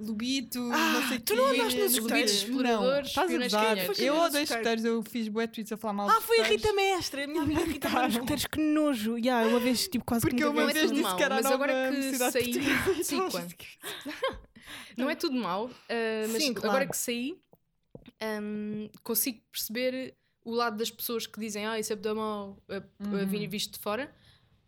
Lobito, 0.00 0.58
Ah, 0.72 0.92
não 0.94 1.08
sei 1.08 1.18
o 1.18 1.20
tu 1.20 1.34
não 1.36 1.46
andaste 1.52 1.78
nos 1.78 1.92
escuteiros? 1.92 2.32
Exploradores, 2.32 3.08
Estás 3.08 3.30
a 3.30 3.48
canheiros. 3.60 3.98
Eu 3.98 4.16
odeio 4.16 4.44
escuteiros, 4.44 4.84
eu 4.84 5.02
fiz 5.02 5.28
bué 5.28 5.46
tweets 5.46 5.72
a 5.72 5.76
falar 5.76 5.92
mal 5.92 6.08
Ah, 6.08 6.20
foi 6.22 6.40
a. 6.40 6.44
Rita 6.44 6.72
Mestre. 6.72 7.22
A 7.24 7.26
minha 7.26 7.42
amiga 7.42 7.60
Rita 7.64 7.88
andava 7.88 8.06
nos 8.06 8.14
escuteiros, 8.14 8.46
que 8.46 8.60
nojo. 8.60 9.18
Yeah, 9.18 9.46
uma 9.46 9.60
vez, 9.60 9.86
tipo, 9.88 10.04
quase 10.06 10.22
Porque 10.22 10.36
que 10.38 10.42
eu 10.44 10.50
uma 10.52 10.62
Não 10.64 10.72
vez 10.72 10.90
disse 10.90 11.14
que 11.16 11.22
era 11.22 11.34
mas 11.34 11.46
agora 11.46 11.90
que 11.92 12.12
saí-. 12.30 12.54
Sim, 13.04 13.28
quando? 13.30 13.54
Não 14.96 15.10
é 15.10 15.14
tudo 15.14 15.36
mau, 15.36 15.70
ah, 15.88 16.26
mas 16.30 16.42
Sim, 16.42 16.54
claro. 16.54 16.70
agora 16.70 16.86
que 16.88 16.96
saí, 16.96 17.38
ahm, 18.20 18.88
consigo 19.02 19.40
perceber 19.50 20.14
o 20.44 20.52
lado 20.52 20.76
das 20.76 20.90
pessoas 20.90 21.26
que 21.26 21.38
dizem 21.38 21.66
ah, 21.66 21.78
isso 21.78 21.92
é 21.92 21.96
tão 21.96 22.14
mau, 22.14 22.62
ah, 22.68 22.82
ah, 23.00 23.04
Uhum. 23.06 23.26
vi- 23.26 23.46
visto 23.46 23.74
de 23.74 23.78
fora, 23.80 24.14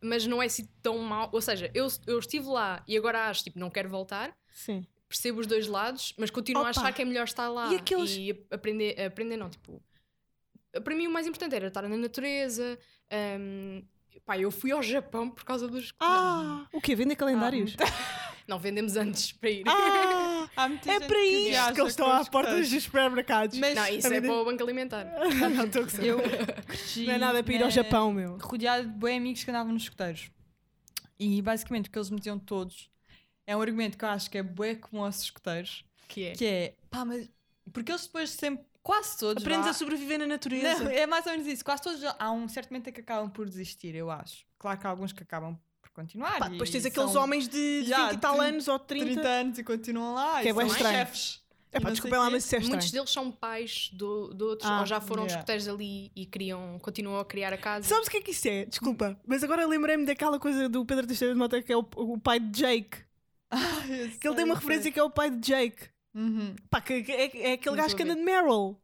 mas 0.02 0.26
não 0.26 0.42
é 0.42 0.46
assim 0.46 0.68
tão 0.82 0.98
mau. 0.98 1.30
Ou 1.32 1.40
seja, 1.40 1.70
eu, 1.74 1.86
eu 2.06 2.18
estive 2.18 2.46
lá 2.48 2.82
e 2.86 2.96
agora 2.96 3.28
acho, 3.28 3.44
tipo, 3.44 3.58
não 3.58 3.70
quero 3.70 3.88
voltar, 3.88 4.36
Sim. 4.52 4.84
Percebo 5.12 5.40
os 5.40 5.46
dois 5.46 5.66
lados, 5.66 6.14
mas 6.18 6.30
continuo 6.30 6.62
Opa! 6.62 6.68
a 6.68 6.70
achar 6.70 6.92
que 6.92 7.02
é 7.02 7.04
melhor 7.04 7.24
estar 7.24 7.48
lá 7.48 7.70
E 7.72 7.76
aqueles- 7.76 8.16
e 8.16 8.30
aprender, 8.50 8.98
aprender 9.00 9.36
não, 9.36 9.50
tipo, 9.50 9.82
para 10.82 10.94
mim 10.94 11.06
o 11.06 11.10
mais 11.10 11.26
importante 11.26 11.54
era 11.54 11.68
estar 11.68 11.82
na 11.82 11.96
natureza. 11.96 12.78
ahm, 13.10 13.82
pá, 14.24 14.38
eu 14.38 14.50
fui 14.50 14.70
ao 14.72 14.82
Japão 14.82 15.28
por 15.30 15.44
causa 15.44 15.68
dos. 15.68 15.92
Ah, 16.00 16.66
o 16.72 16.80
quê? 16.80 16.94
Vendem 16.96 17.16
calendários? 17.16 17.76
Não, 18.48 18.58
vendemos 18.58 18.96
antes 18.96 19.30
para 19.32 19.50
ir. 19.50 19.62
Ah, 19.68 20.48
Há 20.56 20.68
muita 20.68 20.90
é 20.90 20.94
gente 20.94 21.06
para 21.06 21.16
que 21.16 21.24
isto 21.26 21.48
viaja 21.50 21.72
que 21.72 21.80
eles 21.80 21.92
estão 21.92 22.10
à 22.10 22.24
porta 22.24 22.56
dos 22.56 22.68
supermercados. 22.82 23.56
Mas 23.56 23.74
Não, 23.76 23.86
isso 23.86 24.06
é 24.08 24.10
vida- 24.10 24.26
para 24.26 24.36
o 24.36 24.44
banco 24.44 24.62
alimentar. 24.64 25.04
não, 25.54 25.64
estou 25.64 25.84
a 25.84 26.04
eu 26.04 26.18
cresci 26.66 27.06
Não 27.06 27.12
é 27.14 27.18
nada 27.18 27.42
para 27.44 27.54
ir 27.54 27.62
ao 27.62 27.70
Japão, 27.70 28.12
meu. 28.12 28.36
rodeado 28.38 28.88
de 28.88 28.98
bem 28.98 29.16
amigos 29.18 29.44
que 29.44 29.50
andavam 29.50 29.72
nos 29.72 29.84
escuteiros. 29.84 30.28
E 31.20 31.40
basicamente 31.40 31.88
o 31.88 31.92
que 31.92 31.96
eles 31.98 32.10
me 32.10 32.16
diziam 32.16 32.36
todos 32.36 32.90
é 33.46 33.56
um 33.56 33.60
argumento 33.60 33.96
que 33.98 34.04
eu 34.04 34.08
acho 34.08 34.30
que 34.30 34.38
é 34.38 34.42
bué 34.42 34.74
comum 34.76 35.04
aos 35.04 35.22
escuteiros, 35.22 35.84
Que 36.08 36.26
é. 36.26 36.32
que 36.32 36.44
é, 36.44 36.74
pá, 36.90 37.04
mas... 37.04 37.28
Porque 37.72 37.92
eles 37.92 38.04
depois 38.06 38.30
sempre, 38.30 38.64
quase 38.82 39.16
todos 39.18 39.42
Aprendes 39.42 39.64
vá- 39.66 39.70
a 39.70 39.74
sobreviver 39.74 40.18
na 40.18 40.26
natureza. 40.26 40.84
Não, 40.84 40.90
é 40.90 41.06
mais 41.06 41.24
ou 41.26 41.32
menos 41.32 41.46
isso. 41.46 41.64
Quase 41.64 41.82
todos 41.82 42.02
há 42.18 42.30
um 42.32 42.48
certo 42.48 42.70
momento 42.70 42.88
em 42.88 42.92
que 42.92 43.00
acabam 43.00 43.30
por 43.30 43.48
desistir, 43.48 43.94
eu 43.94 44.10
acho. 44.10 44.44
Claro 44.58 44.78
que 44.80 44.86
há 44.86 44.90
alguns 44.90 45.12
que 45.12 45.22
acabam 45.22 45.56
por 45.80 45.90
continuar. 45.90 46.38
Pá, 46.38 46.48
depois 46.48 46.70
tens 46.70 46.84
aqueles 46.84 47.10
são 47.12 47.22
homens 47.22 47.48
de 47.48 47.84
Já, 47.84 48.08
20 48.08 48.16
e 48.16 48.18
tal 48.20 48.32
30 48.36 48.48
anos 48.48 48.68
ou 48.68 48.78
30. 48.78 49.04
30 49.06 49.28
anos 49.28 49.58
e 49.58 49.64
continuam 49.64 50.14
lá. 50.14 50.42
Que 50.42 50.48
é 50.48 50.54
são 50.54 50.66
estranho. 50.66 50.98
chefes. 50.98 51.42
É 51.74 51.80
pá, 51.80 51.88
desculpem 51.90 52.18
lá, 52.18 52.28
mas 52.28 52.44
isso 52.44 52.54
é 52.54 52.58
estranho. 52.58 52.74
Muitos 52.76 52.90
deles 52.90 53.10
são 53.10 53.30
pais 53.30 53.90
de 53.94 54.04
outros, 54.04 54.68
Ah, 54.68 54.80
ou 54.80 54.86
já 54.86 55.00
foram 55.00 55.22
yeah. 55.22 55.38
escuteiros 55.38 55.68
ali 55.68 56.12
e 56.14 56.26
criam, 56.26 56.78
continuam 56.82 57.18
a 57.18 57.24
criar 57.24 57.52
a 57.52 57.56
casa. 57.56 57.88
Sabes 57.88 58.08
o 58.08 58.10
que 58.10 58.18
é 58.18 58.20
que 58.20 58.32
isso 58.32 58.46
é? 58.48 58.66
Desculpa, 58.66 59.18
mas 59.26 59.42
agora 59.42 59.64
lembrei-me 59.66 60.04
daquela 60.04 60.38
coisa 60.38 60.68
do 60.68 60.84
Pedro 60.84 61.06
Teixeira 61.06 61.32
de 61.32 61.38
Mota 61.38 61.62
que 61.62 61.72
é 61.72 61.76
o, 61.76 61.86
o 61.96 62.18
pai 62.20 62.38
de 62.40 62.50
Jake. 62.60 62.98
Ah, 63.52 63.86
eu 63.88 64.10
Que 64.18 64.26
ele 64.28 64.34
tem 64.36 64.44
uma 64.44 64.54
referência 64.54 64.84
sei. 64.84 64.92
que 64.92 64.98
é 64.98 65.02
o 65.02 65.10
pai 65.10 65.30
de 65.30 65.38
Jake. 65.38 65.88
Uhum. 66.14 66.56
Pá, 66.70 66.80
que, 66.80 67.02
que 67.02 67.12
é, 67.12 67.50
é 67.50 67.52
aquele 67.52 67.76
Não 67.76 67.82
gajo 67.82 67.94
que 67.96 68.02
anda 68.02 68.14
de 68.16 68.22
Meryl. 68.22 68.76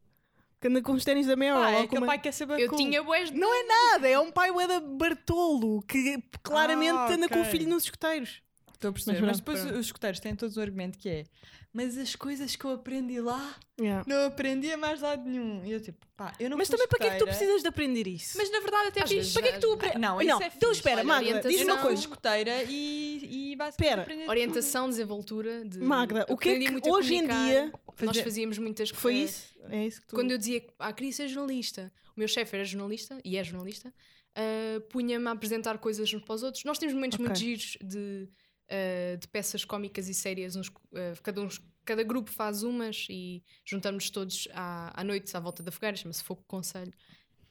Que 0.60 0.68
anda 0.68 0.82
com 0.82 0.92
os 0.92 1.04
ténis 1.04 1.26
da 1.26 1.36
Meryl. 1.36 1.56
Ou 1.58 1.64
é 1.64 1.72
com 1.72 1.82
aquele 1.84 1.98
uma- 2.02 2.06
pai 2.06 2.18
que 2.18 2.24
quer 2.24 2.32
saber 2.32 2.60
Eu 2.60 2.74
tinha 2.76 3.02
boas 3.02 3.30
Não 3.30 3.52
é 3.54 3.64
nada, 3.66 4.08
é 4.08 4.18
um 4.18 4.30
pai 4.30 4.50
da 4.68 4.80
Bartolo 4.80 5.80
que 5.82 6.22
claramente 6.42 6.92
Ah, 6.96 7.12
anda 7.12 7.28
com 7.28 7.40
o 7.40 7.44
filho 7.44 7.68
nos 7.68 7.84
escuteiros. 7.84 8.42
Estou 8.74 8.90
a 8.90 8.92
perceber. 8.92 9.18
Mas 9.20 9.26
Mas, 9.28 9.36
depois 9.38 9.60
pronto. 9.60 9.74
os 9.78 9.86
escuteiros 9.86 10.20
têm 10.20 10.36
todos 10.36 10.56
o 10.56 10.60
argumento 10.60 10.98
que 10.98 11.08
é 11.08 11.24
mas 11.72 11.96
as 11.98 12.16
coisas 12.16 12.56
que 12.56 12.64
eu 12.64 12.70
aprendi 12.72 13.20
lá 13.20 13.56
Yeah. 13.80 14.02
não 14.08 14.26
aprendi 14.26 14.72
a 14.72 14.76
mais 14.76 15.00
lado 15.00 15.24
nenhum. 15.24 15.64
E 15.64 15.70
eu 15.70 15.80
tipo, 15.80 16.04
pá, 16.16 16.34
eu 16.40 16.50
não 16.50 16.58
Mas 16.58 16.68
também 16.68 16.88
para 16.88 16.98
que 16.98 17.04
é 17.04 17.10
que 17.10 17.18
tu 17.18 17.26
precisas 17.26 17.62
de 17.62 17.68
aprender 17.68 18.08
isso? 18.08 18.36
Mas 18.36 18.50
na 18.50 18.58
verdade 18.58 18.88
até 18.88 19.04
Às 19.04 19.08
fiz. 19.08 19.32
Para 19.32 19.42
que 19.42 19.48
é 19.48 19.52
que 19.52 19.60
tu 19.60 19.72
aprendes? 19.72 20.00
Não, 20.00 20.16
Não, 20.16 20.20
isso 20.20 20.42
é 20.42 20.52
então 20.56 20.72
espera, 20.72 21.04
Magda, 21.04 21.48
diz 21.48 21.62
uma 21.62 21.76
não 21.76 21.82
coisa. 21.82 22.00
escuteira 22.00 22.64
e, 22.64 23.52
e 23.52 23.56
basicamente 23.56 23.88
Espera. 23.90 24.02
aprendi 24.02 24.28
Orientação, 24.28 24.88
desenvoltura. 24.88 25.64
De... 25.64 25.78
Magda, 25.78 26.26
o 26.28 26.36
que 26.36 26.48
é 26.48 26.58
que 26.58 26.90
hoje 26.90 27.14
em 27.14 27.26
dia 27.28 27.72
Nós 28.02 28.18
fazíamos 28.18 28.58
muitas 28.58 28.90
foi 28.90 29.14
eh, 29.14 29.18
isso? 29.24 29.56
É 29.70 29.86
isso 29.86 30.00
que 30.00 30.08
tu... 30.08 30.16
Quando 30.16 30.32
eu 30.32 30.38
dizia 30.38 30.60
que 30.60 30.72
ah, 30.80 30.92
queria 30.92 31.12
ser 31.12 31.28
jornalista, 31.28 31.92
o 32.16 32.18
meu 32.18 32.26
chefe 32.26 32.56
era 32.56 32.64
jornalista 32.64 33.20
e 33.24 33.36
é 33.36 33.44
jornalista, 33.44 33.94
ah, 34.34 34.80
punha-me 34.90 35.28
a 35.28 35.30
apresentar 35.30 35.78
coisas 35.78 36.12
uns 36.12 36.22
para 36.24 36.34
os 36.34 36.42
outros. 36.42 36.64
Nós 36.64 36.78
temos 36.78 36.94
momentos 36.94 37.14
Ok. 37.14 37.26
muito 37.26 37.38
giros 37.38 37.76
de, 37.80 38.28
ah, 38.70 39.16
de 39.16 39.26
peças 39.28 39.64
cómicas 39.64 40.08
e 40.08 40.14
sérias. 40.14 40.56
uns- 40.56 40.70
ah, 40.94 41.14
cada, 41.22 41.40
uns- 41.40 41.60
cada 41.84 42.02
grupo 42.02 42.30
faz 42.30 42.62
umas 42.62 43.06
e 43.08 43.42
juntamos 43.64 44.10
todos 44.10 44.46
à, 44.52 45.00
à 45.00 45.04
noite 45.04 45.34
à 45.36 45.40
volta 45.40 45.62
da 45.62 45.70
fogueira, 45.72 45.96
chama-se 45.96 46.22
Fogo 46.24 46.44
Conselho. 46.46 46.92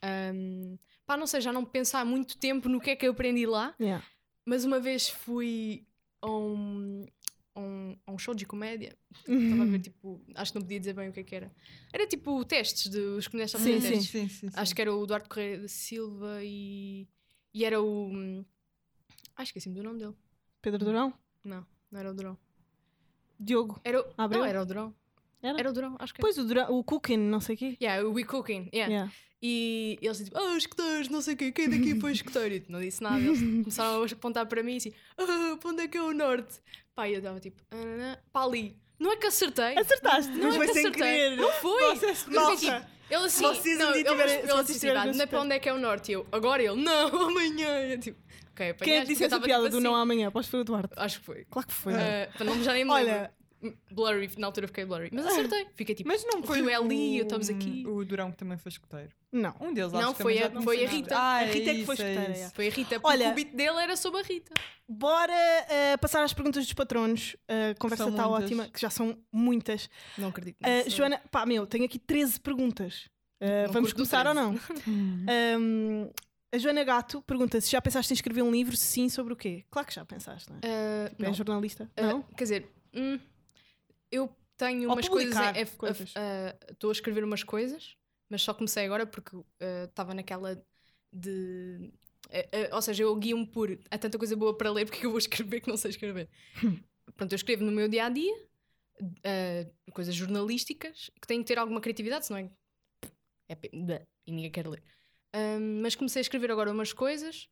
Ahm, 0.02 0.78
pá, 1.06 1.18
não 1.18 1.26
sei, 1.26 1.42
já 1.42 1.52
não 1.52 1.66
pensar 1.66 2.06
muito 2.06 2.38
tempo 2.38 2.70
no 2.70 2.80
que 2.80 2.92
é 2.92 2.96
que 2.96 3.08
eu 3.08 3.12
aprendi 3.12 3.46
lá, 3.46 3.76
Yeah. 3.80 4.06
mas 4.46 4.64
uma 4.64 4.80
vez 4.80 5.10
fui 5.10 5.88
a 6.22 6.30
um, 6.30 7.04
a 7.56 7.60
um, 7.60 7.98
a 8.06 8.12
um 8.12 8.18
show 8.18 8.36
de 8.36 8.46
comédia 8.46 8.96
Estava 9.28 9.62
Uhum. 9.64 9.68
a 9.68 9.72
ver, 9.72 9.80
tipo, 9.80 10.22
acho 10.36 10.52
que 10.52 10.60
não 10.60 10.62
podia 10.64 10.80
dizer 10.80 10.94
bem 10.94 11.10
o 11.10 11.14
que 11.14 11.20
é 11.20 11.24
que 11.24 11.36
era. 11.36 11.52
Era 11.92 12.06
tipo 12.08 12.46
testes 12.46 12.90
de 12.92 13.00
os 13.00 13.28
comediantes 13.28 13.56
estavam 13.56 13.68
a 13.68 13.82
Sim, 13.82 13.82
fazer 13.82 13.96
sim. 14.02 14.08
testes. 14.20 14.40
sim, 14.40 14.50
sim, 14.52 14.60
Acho 14.60 14.76
que 14.76 14.82
era 14.82 14.94
o 14.96 15.04
Eduardo 15.04 15.28
Correia 15.28 15.60
da 15.60 15.68
Silva 15.68 16.40
e. 16.44 17.08
E 17.54 17.66
era 17.66 17.82
o. 17.82 18.46
Ah, 19.36 19.44
esqueci-me 19.44 19.76
do 19.76 19.84
nome 19.84 20.00
dele. 20.00 20.14
Pedro 20.72 20.84
Durão? 20.84 21.14
Não, 21.46 21.66
não 21.90 22.00
era 22.00 22.12
o 22.12 22.14
Durão. 22.14 22.38
Diogo? 23.40 23.80
Era 23.86 24.02
o. 24.02 24.06
Abreu? 24.18 24.42
Não, 24.42 24.48
era 24.48 24.62
o 24.62 24.66
Durão. 24.66 24.94
Era? 25.42 25.58
Era 25.58 25.70
o 25.70 25.74
Durão, 25.74 25.96
acho 25.98 26.14
que 26.14 26.20
era. 26.20 26.26
Pois 26.26 26.38
o, 26.38 26.44
Durão, 26.46 26.78
o 26.78 26.84
Cooking, 26.84 27.16
não 27.16 27.40
sei 27.40 27.56
o 27.56 27.58
quê. 27.58 27.78
Yeah, 27.82 28.06
o 28.06 28.12
We 28.12 28.26
Cooking. 28.26 28.70
Yeah. 28.74 28.92
Yeah. 28.92 29.14
E 29.42 29.98
eles 30.02 30.18
tipo, 30.18 30.38
ah, 30.38 30.58
escuteiros, 30.58 31.08
não 31.08 31.22
sei 31.22 31.36
o 31.36 31.38
quê, 31.38 31.54
quem 31.54 31.70
daqui 31.70 31.98
foi 31.98 32.12
escuteiro? 32.12 32.56
E 32.56 32.66
não 32.68 32.82
disse 32.82 33.02
nada. 33.02 33.18
Eles 33.18 33.40
começaram 33.64 34.04
a 34.04 34.06
apontar 34.06 34.46
para 34.46 34.62
mim 34.62 34.76
assim, 34.76 34.92
ah, 35.18 35.58
para 35.58 35.70
onde 35.70 35.84
é 35.84 35.88
que 35.88 35.98
é 35.98 36.02
o 36.02 36.14
norte? 36.14 36.60
Pá, 36.94 37.08
e 37.08 37.14
eu 37.14 37.20
estava 37.20 37.40
tipo, 37.40 37.62
ah, 37.72 38.20
para 38.34 38.46
ali. 38.46 38.78
Não 39.00 39.12
é 39.12 39.16
que 39.16 39.28
acertei. 39.28 39.78
Acertaste, 39.78 40.32
Não 40.32 40.46
mas 40.46 40.54
é 40.54 40.58
foi 40.58 40.68
que 40.68 40.74
sem 40.74 40.82
acertei. 40.88 41.04
querer. 41.04 41.36
Não 41.38 41.52
foi. 41.54 41.96
Vocês- 41.96 42.26
Malta, 42.28 42.56
tipo, 42.58 42.72
ele 43.10 43.26
assim, 43.26 43.44
vocês 43.44 43.78
não, 43.80 43.90
ele, 43.96 44.00
ele, 44.10 44.52
assim, 44.52 44.72
estiverem 44.74 45.02
"Ah, 45.02 45.06
no 45.06 45.12
não 45.14 45.14
é 45.14 45.14
para 45.16 45.24
espelho." 45.26 45.42
onde 45.44 45.54
é 45.56 45.60
que 45.60 45.70
é 45.70 45.74
o 45.74 45.78
norte? 45.80 46.12
Eu, 46.12 46.28
agora 46.32 46.64
ele, 46.64 46.76
não, 46.82 47.08
amanhã. 47.30 47.70
Eu, 47.92 48.00
tipo, 48.00 48.20
ok, 48.52 48.56
Quem 48.56 48.68
é 48.68 48.74
que 48.74 48.84
apanhaste, 48.84 49.08
disse 49.08 49.24
essa 49.24 49.36
estava, 49.36 49.46
piada 49.46 49.64
tipo, 49.66 49.78
do 49.78 49.82
não 49.84 49.94
assim. 49.94 50.02
amanhã? 50.02 50.32
Pois 50.32 50.48
foi 50.48 50.60
o 50.62 50.64
Duarte. 50.64 50.94
Acho 50.98 51.20
que 51.20 51.26
foi. 51.26 51.46
Claro 51.50 51.68
que 51.68 51.74
foi. 51.74 51.94
Ah, 51.94 52.28
para 52.36 52.46
não 52.46 52.64
já 52.64 52.74
nem 52.74 52.84
me. 52.84 52.92
Olha, 52.92 53.32
Blurry, 53.92 54.30
na 54.38 54.48
altura 54.48 54.68
fiquei 54.68 54.86
blurry. 54.86 55.10
Mas 55.12 55.26
acertei. 55.26 55.68
Fiquei 55.74 55.96
tipo, 55.96 56.08
Mas 56.08 56.24
não 56.26 56.42
o 56.42 56.44
foi 56.44 56.60
é 56.72 56.80
o, 56.80 56.84
ali, 56.84 57.18
estamos 57.20 57.50
aqui. 57.50 57.84
o 57.88 58.06
Durão 58.06 58.32
que 58.32 58.38
também 58.38 58.58
foi 58.58 58.70
escuteiro. 58.70 59.10
não. 59.32 59.56
Um 59.60 59.74
deles, 59.74 59.92
Não, 59.92 60.00
acho 60.00 60.16
que 60.16 60.22
foi 60.22 60.38
a- 60.38 60.50
já- 60.50 60.62
foi 60.62 60.86
a 60.86 60.90
Rita. 60.90 61.16
Ah, 61.18 61.38
A 61.40 61.44
Rita 61.44 61.72
é 61.72 61.74
que 61.76 61.86
foi 61.86 61.96
isso, 61.96 62.04
escuteira, 62.06 62.38
é. 62.38 62.50
Foi 62.52 62.68
a 62.68 62.72
Rita, 62.72 63.00
porque 63.00 63.08
Olha- 63.18 63.32
o 63.32 63.34
beat 63.34 63.52
dele 63.56 63.78
era 63.80 63.96
sobre 63.98 64.20
a 64.20 64.24
Rita. 64.24 64.54
Bora 64.88 65.34
ah, 65.34 65.98
passar 65.98 66.24
às 66.24 66.34
perguntas 66.34 66.64
dos 66.66 66.74
patronos. 66.74 67.36
A 67.48 67.74
conversa 67.80 68.04
São 68.04 68.12
está 68.12 68.28
ótima, 68.28 68.68
que 68.70 68.80
já 68.80 68.90
são 68.90 69.18
muitas. 69.32 69.90
Não 70.18 70.30
acredito. 70.30 70.58
Ah, 70.64 70.84
nisso. 70.84 70.92
Joana, 70.92 71.20
pá, 71.32 71.46
meu, 71.46 71.66
tenho 71.66 71.86
aqui 71.86 71.98
13 72.00 72.40
perguntas. 72.40 73.10
Ah, 73.42 73.66
Não 73.68 73.74
vamos 73.74 73.92
começar 73.94 74.26
ou 74.28 74.34
13. 74.34 74.50
não? 74.52 74.60
Hum. 74.88 75.26
Ahm, 75.28 76.10
a 76.54 76.58
Joana 76.58 76.84
Gato 76.84 77.22
pergunta 77.24 77.60
se 77.60 77.72
já 77.72 77.82
pensaste 77.82 78.14
em 78.14 78.16
escrever 78.16 78.42
um 78.44 78.52
livro, 78.52 78.78
se 78.78 78.86
sim, 78.86 79.10
sobre 79.10 79.34
o 79.34 79.36
quê? 79.36 79.66
Claro 79.70 79.88
que 79.88 79.94
já 79.96 80.06
pensaste, 80.06 80.50
não 80.50 80.58
é? 80.58 80.62
Ah, 80.64 81.12
É 81.20 81.26
não. 81.26 81.34
jornalista? 81.34 81.90
Ah, 81.98 82.02
não? 82.04 82.22
Quer 82.22 82.44
dizer, 82.46 82.72
hum, 82.96 83.20
eu 84.12 84.36
tenho 84.58 84.88
Ou 84.90 84.96
umas 84.96 85.08
coisas. 85.08 85.34
publicar 85.34 85.62
a- 85.62 85.78
coisas. 85.78 86.14
a- 86.16 86.50
a- 86.70 86.72
Estou 86.72 86.90
a 86.90 86.94
escrever 86.94 87.24
umas 87.24 87.44
coisas, 87.44 87.96
mas 88.30 88.42
só 88.42 88.54
comecei 88.54 88.86
agora 88.86 89.06
porque 89.06 89.38
estava 89.88 90.14
naquela 90.14 90.62
de. 91.14 91.92
eh, 92.30 92.50
eh, 92.52 92.70
ou 92.76 92.82
seja, 92.82 93.04
eu 93.04 93.16
guio-me 93.16 93.46
por. 93.48 93.78
Há 93.90 93.98
tanta 93.98 94.18
coisa 94.18 94.36
boa 94.36 94.56
para 94.58 94.72
ler 94.72 94.86
porque 94.90 95.06
eu 95.06 95.10
vou 95.12 95.20
escrever 95.20 95.62
que 95.62 95.70
não 95.70 95.78
sei 95.78 95.92
escrever. 95.92 96.30
Pronto, 97.16 97.32
eu 97.32 97.36
escrevo 97.36 97.64
no 97.64 97.72
meu 97.72 97.88
dia 97.88 98.06
a 98.06 98.10
dia 98.10 98.48
coisas 99.94 100.14
jornalísticas 100.16 101.10
que 101.22 101.28
têm 101.28 101.40
que 101.42 101.48
ter 101.48 101.58
alguma 101.60 101.80
criatividade, 101.80 102.26
senão 102.26 102.40
é. 103.50 103.54
é 103.54 104.06
e 104.26 104.32
ninguém 104.32 104.52
quer 104.52 104.68
ler. 104.68 104.84
Ahm, 105.34 105.82
mas 105.82 105.96
comecei 105.96 106.20
a 106.20 106.22
escrever 106.22 106.52
agora 106.52 106.72
umas 106.72 106.92
coisas, 106.94 107.48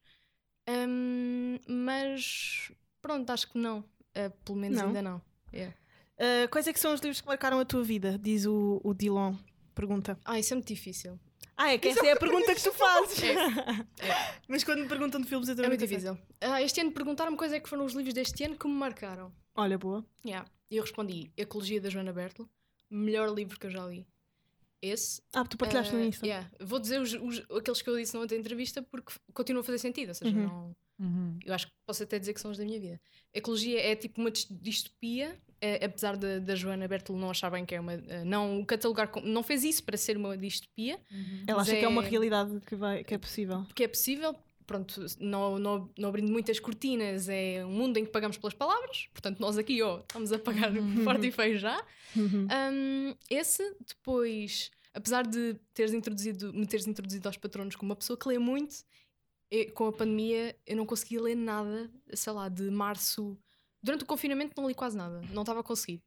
ahm, 0.68 1.58
mas 1.68 2.72
pronto, 3.02 3.30
acho 3.30 3.52
que 3.52 3.58
não. 3.58 3.84
Ah, 4.15 4.30
pelo 4.44 4.58
menos 4.58 4.78
Não? 4.80 4.88
ainda 4.88 5.02
não. 5.02 5.22
Yeah. 5.54 5.76
Ah, 6.19 6.47
quais 6.49 6.67
é 6.67 6.73
que 6.73 6.80
são 6.80 6.93
os 6.93 7.01
livros 7.01 7.21
que 7.21 7.28
marcaram 7.28 7.60
a 7.60 7.65
tua 7.65 7.84
vida? 7.84 8.17
Diz 8.17 8.45
o, 8.45 8.80
o 8.84 8.93
Dilon. 8.93 9.36
Pergunta. 9.73 10.17
Ah, 10.23 10.39
isso 10.39 10.54
é 10.54 10.56
muito 10.56 10.67
difícil. 10.67 11.19
Ah, 11.58 11.71
é 11.73 11.78
que 11.78 11.88
essa 11.88 12.06
é 12.06 12.12
a 12.12 12.17
pergunta 12.17 12.54
que 12.54 12.62
tu 12.62 12.71
fazes. 12.73 13.23
É, 13.23 13.34
é. 14.06 14.39
Mas 14.47 14.63
quando 14.63 14.80
me 14.82 14.88
perguntam 14.88 15.19
de 15.21 15.28
filmes, 15.28 15.47
eu 15.47 15.54
É 15.54 15.56
também 15.56 15.69
muito 15.71 15.82
nunca 15.82 15.88
sei. 15.99 16.10
difícil. 16.12 16.28
Ah, 16.41 16.62
este 16.62 16.82
ano 16.82 16.91
perguntaram-me 16.91 17.38
quais 17.38 17.54
é 17.54 17.60
que 17.60 17.67
foram 17.69 17.86
os 17.86 17.93
livros 17.93 18.13
deste 18.13 18.43
ano 18.43 18.58
que 18.58 18.67
me 18.67 18.73
marcaram. 18.73 19.32
Olha, 19.56 19.78
boa. 19.78 20.06
Yeah. 20.25 20.49
E 20.69 20.78
eu 20.78 20.84
respondi 20.84 21.32
Ecologia 21.38 21.80
da 21.80 21.89
Joana 21.89 22.12
Bertel, 22.12 22.47
melhor 22.89 23.34
livro 23.34 23.58
que 23.60 23.67
eu 23.67 23.71
já 23.71 23.86
li. 23.86 24.06
Esse. 24.82 25.21
Ah, 25.34 25.43
tu 25.45 25.58
partilhaste 25.58 25.93
Ah, 25.95 25.97
no 25.97 26.04
Insta. 26.06 26.25
yeah. 26.25 26.49
Vou 26.60 26.80
dizer 26.80 26.99
os, 27.01 27.13
os- 27.13 27.43
aqueles 27.58 27.82
que 27.82 27.89
eu 27.89 27.97
disse 27.97 28.13
na 28.13 28.19
outra 28.21 28.38
entrevista 28.38 28.82
porque 28.84 29.12
f- 29.13 29.19
continua 29.34 29.62
a 29.62 29.63
fazer 29.63 29.80
sentido. 29.80 30.10
Ou 30.10 30.15
seja, 30.15 30.36
Uhum. 30.36 30.43
não, 30.47 30.75
Uhum. 30.97 31.38
Eu 31.43 31.54
acho 31.54 31.67
que 31.67 31.73
posso 31.86 32.04
até 32.04 32.17
dizer 32.17 32.34
que 32.34 32.39
são 32.39 32.51
os 32.51 32.58
da 32.58 32.63
minha 32.63 32.80
vida. 32.80 33.01
Ecologia 33.34 33.82
é 33.82 33.95
tipo 33.97 34.21
uma 34.21 34.32
dis- 34.32 34.47
distopia, 34.49 35.38
apesar 35.84 36.15
da 36.17 36.56
Joana 36.56 36.88
Bertolo 36.88 37.17
não 37.19 37.30
achar 37.30 37.49
bem 37.49 37.65
que 37.65 37.73
é 37.75 37.80
uma. 37.80 37.93
eh, 37.93 38.23
não 38.23 38.63
catalogar. 38.65 39.10
não 39.23 39.41
fez 39.43 39.63
isso 39.63 39.84
para 39.84 39.97
ser 39.97 40.17
uma 40.17 40.38
distopia, 40.38 40.99
Ela 41.47 41.60
Mas 41.60 41.69
acha 41.69 41.78
que 41.80 41.86
é 41.86 41.88
uma 41.88 42.04
é- 42.04 42.10
realidade 42.10 42.60
que, 42.65 42.75
vai, 42.75 43.04
que 43.04 43.13
é 43.13 43.17
possível. 43.17 43.63
porque 43.67 43.84
é 43.84 43.88
possível. 43.88 44.36
Pronto, 44.67 45.06
não, 45.19 45.60
não, 45.60 45.89
não 45.95 46.10
abrindo 46.10 46.32
muitas 46.32 46.60
cortinas, 46.60 47.30
é 47.30 47.63
um 47.63 47.69
mundo 47.69 47.97
em 47.97 48.06
que 48.06 48.10
pagamos 48.12 48.36
pelas 48.36 48.54
palavras. 48.56 49.08
Portanto, 49.13 49.39
nós 49.39 49.60
aqui, 49.60 49.80
ó, 49.84 49.99
estamos 49.99 50.32
a 50.32 50.39
pagar 50.39 50.71
forte 51.04 51.28
e 51.28 51.32
feio 51.32 51.58
já. 51.60 51.80
Uhum. 52.15 52.47
Um, 52.71 53.15
esse, 53.30 53.62
depois, 53.88 54.71
apesar 54.91 55.28
de 55.28 55.56
teres 55.71 55.93
introduzido, 55.93 56.51
me 56.51 56.65
teres 56.65 56.88
introduzido 56.88 57.28
aos 57.30 57.38
patronos 57.38 57.75
como 57.75 57.91
uma 57.91 57.95
pessoa 57.95 58.17
que 58.17 58.28
lê 58.28 58.39
muito, 58.39 58.75
com 59.75 59.86
a 59.86 59.93
pandemia 59.93 60.56
eu 60.65 60.75
não 60.75 60.86
conseguia 60.88 61.21
ler 61.21 61.36
nada, 61.36 61.88
sei 62.13 62.34
lá, 62.34 62.49
de 62.49 62.63
março. 62.71 63.38
Durante 63.86 64.04
o 64.04 64.08
confinamento 64.08 64.60
não 64.60 64.67
li 64.67 64.74
quase 64.74 64.98
nada, 64.98 65.21
não 65.32 65.43
estava 65.43 65.60
a 65.60 65.63
conseguir. 65.63 66.02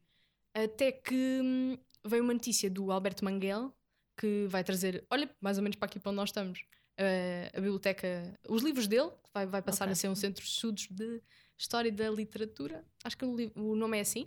Até 0.52 0.90
que 0.90 1.40
hum, 1.40 1.78
veio 2.04 2.24
uma 2.24 2.32
notícia 2.34 2.68
do 2.68 2.90
Alberto 2.90 3.24
Manguel 3.24 3.72
que 4.16 4.46
vai 4.48 4.64
trazer, 4.64 5.06
olha, 5.08 5.30
mais 5.40 5.58
ou 5.58 5.62
menos 5.62 5.76
para 5.76 5.86
aqui 5.86 6.00
para 6.00 6.10
onde 6.10 6.16
nós 6.16 6.30
estamos, 6.30 6.64
eh, 6.96 7.52
a 7.54 7.60
biblioteca, 7.60 8.36
os 8.48 8.64
livros 8.64 8.88
dele, 8.88 9.10
que 9.22 9.30
vai, 9.32 9.46
vai 9.46 9.62
passar 9.62 9.84
Ok. 9.84 9.92
a 9.92 9.94
ser 9.94 10.08
um 10.08 10.16
centro 10.16 10.42
de 10.42 10.50
estudos 10.50 10.88
de 10.90 11.22
História 11.56 11.92
da 11.92 12.10
Literatura. 12.10 12.84
Acho 13.04 13.16
que 13.16 13.24
o, 13.24 13.52
o 13.54 13.76
nome 13.76 13.96
é 13.98 14.00
assim. 14.00 14.26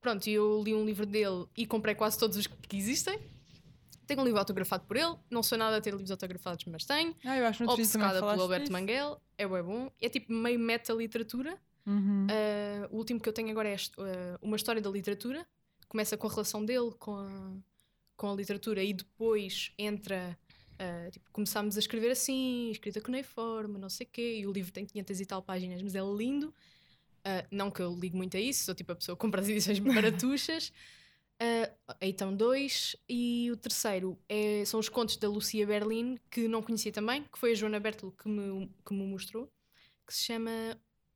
Pronto, 0.00 0.26
e 0.26 0.32
eu 0.32 0.60
li 0.64 0.74
um 0.74 0.84
livro 0.84 1.06
dele 1.06 1.46
e 1.56 1.64
comprei 1.64 1.94
quase 1.94 2.18
todos 2.18 2.36
os 2.36 2.48
que 2.48 2.76
existem. 2.76 3.16
Tenho 4.08 4.20
um 4.22 4.24
livro 4.24 4.40
autografado 4.40 4.84
por 4.86 4.96
ele. 4.96 5.14
Não 5.30 5.44
sou 5.44 5.56
nada 5.56 5.76
a 5.76 5.80
ter 5.80 5.92
livros 5.92 6.10
autografados, 6.10 6.64
mas 6.64 6.84
tenho. 6.84 7.14
Ah, 7.24 7.36
eu 7.38 7.46
acho 7.46 7.62
Obcecada 7.62 8.18
pelo 8.18 8.42
Alberto 8.42 8.64
disso. 8.64 8.72
Manguel. 8.72 9.22
É 9.38 9.46
bué 9.46 9.62
bom. 9.62 9.88
É 10.00 10.08
tipo 10.08 10.32
meio 10.32 10.58
meta-literatura. 10.58 11.56
Uhum. 11.86 12.26
Uh, 12.26 12.94
o 12.94 12.96
último 12.98 13.20
que 13.20 13.28
eu 13.28 13.32
tenho 13.32 13.50
agora 13.50 13.68
é 13.68 13.74
uh, 13.74 14.38
uma 14.40 14.56
história 14.56 14.80
da 14.80 14.90
literatura. 14.90 15.46
Começa 15.88 16.16
com 16.16 16.26
a 16.26 16.30
relação 16.30 16.64
dele 16.64 16.92
com 16.98 17.14
a, 17.16 17.52
com 18.16 18.30
a 18.30 18.34
literatura 18.34 18.82
e 18.82 18.92
depois 18.92 19.72
entra. 19.78 20.38
uh, 20.80 21.10
tipo, 21.10 21.30
começámos 21.32 21.76
a 21.76 21.80
escrever 21.80 22.10
assim, 22.10 22.70
escrita 22.70 23.00
cuneiforme, 23.00 23.78
não 23.78 23.88
sei 23.88 24.06
o 24.06 24.10
quê, 24.10 24.38
e 24.40 24.46
o 24.46 24.52
livro 24.52 24.72
tem 24.72 24.86
500 24.86 25.20
e 25.20 25.26
tal 25.26 25.42
páginas, 25.42 25.82
mas 25.82 25.94
é 25.94 26.00
lindo. 26.00 26.54
Não 27.52 27.70
que 27.70 27.80
eu 27.80 27.94
ligo 27.94 28.16
muito 28.16 28.36
a 28.36 28.40
isso, 28.40 28.64
sou 28.64 28.74
tipo 28.74 28.90
a 28.90 28.96
pessoa 28.96 29.14
que 29.16 29.20
compra 29.20 29.40
as 29.40 29.48
edições 29.48 29.78
baratuchas. 29.80 30.72
Uh, 31.42 31.94
então, 32.00 32.34
dois. 32.34 32.94
E 33.08 33.50
o 33.50 33.56
terceiro 33.56 34.18
é- 34.28 34.64
são 34.64 34.78
os 34.78 34.88
contos 34.88 35.16
da 35.16 35.28
Lucia 35.28 35.66
Berlin, 35.66 36.18
que 36.30 36.46
não 36.46 36.62
conhecia 36.62 36.92
também, 36.92 37.24
que 37.24 37.38
foi 37.38 37.52
a 37.52 37.54
Joana 37.54 37.80
Bertolo 37.80 38.12
que 38.12 38.28
me, 38.28 38.68
que 38.86 38.94
me 38.94 39.04
mostrou, 39.06 39.50
que 40.06 40.14
se 40.14 40.24
chama 40.24 40.50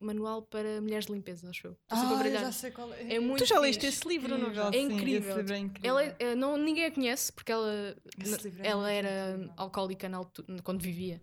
Manual 0.07 0.43
para 0.43 0.81
Mulheres 0.81 1.07
de 1.07 1.13
Limpeza, 1.13 1.51
acho 1.51 1.67
eu. 1.67 1.77
Ah, 1.89 2.23
eu 2.25 2.33
já 2.33 2.53
sei 2.53 2.71
qual 2.71 2.93
é. 2.95 3.15
É 3.15 3.21
muito 3.21 3.45
Tu 3.45 3.49
já 3.49 3.59
leste 3.59 3.81
fixe. 3.85 3.99
esse 3.99 4.09
livro, 4.09 4.39
não? 4.39 4.55
já? 4.55 4.69
É 4.69 4.73
sim, 4.73 4.93
incrível. 4.93 5.37
Livro 5.37 5.53
é 5.55 5.59
incrível. 5.59 5.91
Ela, 5.91 6.05
é- 6.05 6.17
eh, 6.19 6.35
não, 6.35 6.57
ninguém 6.57 6.85
a 6.87 6.91
conhece 6.91 7.33
porque 7.33 7.53
ela, 7.53 7.71
é 7.71 8.67
ela 8.69 8.91
era 8.91 9.31
incrível. 9.35 9.55
alcoólica 9.57 10.09
na 10.09 10.21
quando 10.65 10.81
vivia. 10.81 11.21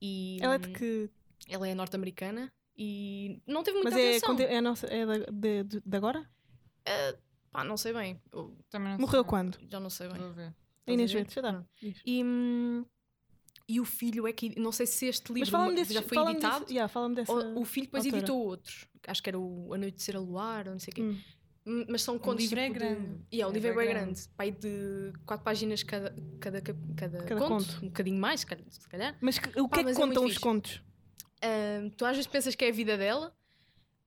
E, 0.00 0.38
Ela 0.40 0.54
é 0.54 0.58
de 0.58 0.68
que. 0.70 1.10
ela 1.48 1.68
é 1.68 1.74
norte-americana 1.74 2.50
e 2.76 3.42
não 3.46 3.62
teve 3.62 3.76
muita 3.78 3.90
Mas 3.90 3.98
é, 4.00 4.08
atenção. 4.10 4.30
conte- 4.30 4.44
é, 4.44 4.60
nossa, 4.60 4.86
é 4.86 5.04
da, 5.04 5.18
de, 5.30 5.64
de- 5.64 5.82
de 5.84 5.96
agora? 5.96 6.26
Pá, 7.52 7.64
não 7.64 7.76
sei 7.76 7.92
bem. 7.92 8.20
Eu 8.32 8.56
Também 8.70 8.92
não 8.92 9.00
Morreu 9.00 9.22
sei. 9.22 9.28
quando? 9.28 9.58
já 9.68 9.80
não 9.80 9.90
sei 9.90 10.08
bem. 10.08 10.18
Vou 10.18 10.32
ver. 10.32 10.54
A 10.86 10.92
Inês? 10.92 11.12
Verde, 11.12 11.34
já 11.34 11.40
dá. 11.40 11.64
E, 12.06 12.24
hum, 12.24 12.84
e 13.72 13.80
o 13.80 13.84
filho 13.84 14.26
é 14.26 14.32
que. 14.32 14.58
Não 14.58 14.72
sei 14.72 14.86
se 14.86 15.06
este 15.06 15.32
livro 15.32 15.74
desse. 15.74 15.92
já 15.94 16.02
foi 16.02 16.14
fala-me 16.16 16.36
editado. 16.36 16.60
Desse, 16.64 16.74
yeah, 16.74 17.08
dessa. 17.14 17.32
ou 17.32 17.60
o 17.60 17.64
filho 17.64 17.86
depois 17.86 18.04
autora. 18.04 18.18
editou 18.22 18.42
outros. 18.44 18.86
Acho 19.06 19.22
que 19.22 19.30
era 19.30 19.38
o 19.38 19.72
A 19.72 19.78
Noite 19.78 19.96
de 19.96 20.02
Ser 20.02 20.16
a 20.16 20.20
Luar, 20.20 20.66
ou 20.66 20.72
não 20.72 20.78
sei 20.80 20.92
o 20.92 20.94
quê. 20.94 21.02
Hum. 21.02 21.18
Hum, 21.66 21.84
Mas 21.88 22.02
são 22.02 22.18
contos 22.18 22.42
livro 22.44 22.58
é 22.58 22.66
tipo 22.68 22.78
de- 22.78 22.84
grande. 22.84 23.20
Yeah, 23.32 23.46
o 23.46 23.50
É 23.50 23.54
livro 23.54 23.68
é 23.70 23.74
bem 23.84 23.88
grande. 23.94 24.04
grande. 24.14 24.28
Pai 24.36 24.50
de 24.50 25.12
quatro 25.26 25.44
páginas 25.44 25.82
cada, 25.82 26.14
cada, 26.40 26.60
cada, 26.62 27.18
Cada 27.24 27.40
conto. 27.40 27.66
conto. 27.66 27.84
Um 27.84 27.88
bocadinho 27.88 28.18
mais, 28.18 28.40
se 28.40 28.46
calhar. 28.88 29.16
Mas 29.20 29.38
que- 29.38 29.60
o 29.60 29.68
Pá, 29.68 29.76
que 29.76 29.80
é 29.80 29.84
que 29.84 29.90
é 29.90 29.94
contam 29.94 30.06
muito 30.06 30.20
os 30.24 30.28
fixe. 30.30 30.40
contos? 30.40 30.82
Ahm, 31.42 31.90
tu 31.90 32.04
às 32.04 32.16
vezes 32.16 32.26
pensas 32.26 32.54
que 32.54 32.64
é 32.64 32.68
a 32.68 32.72
vida 32.72 32.96
dela. 32.96 33.34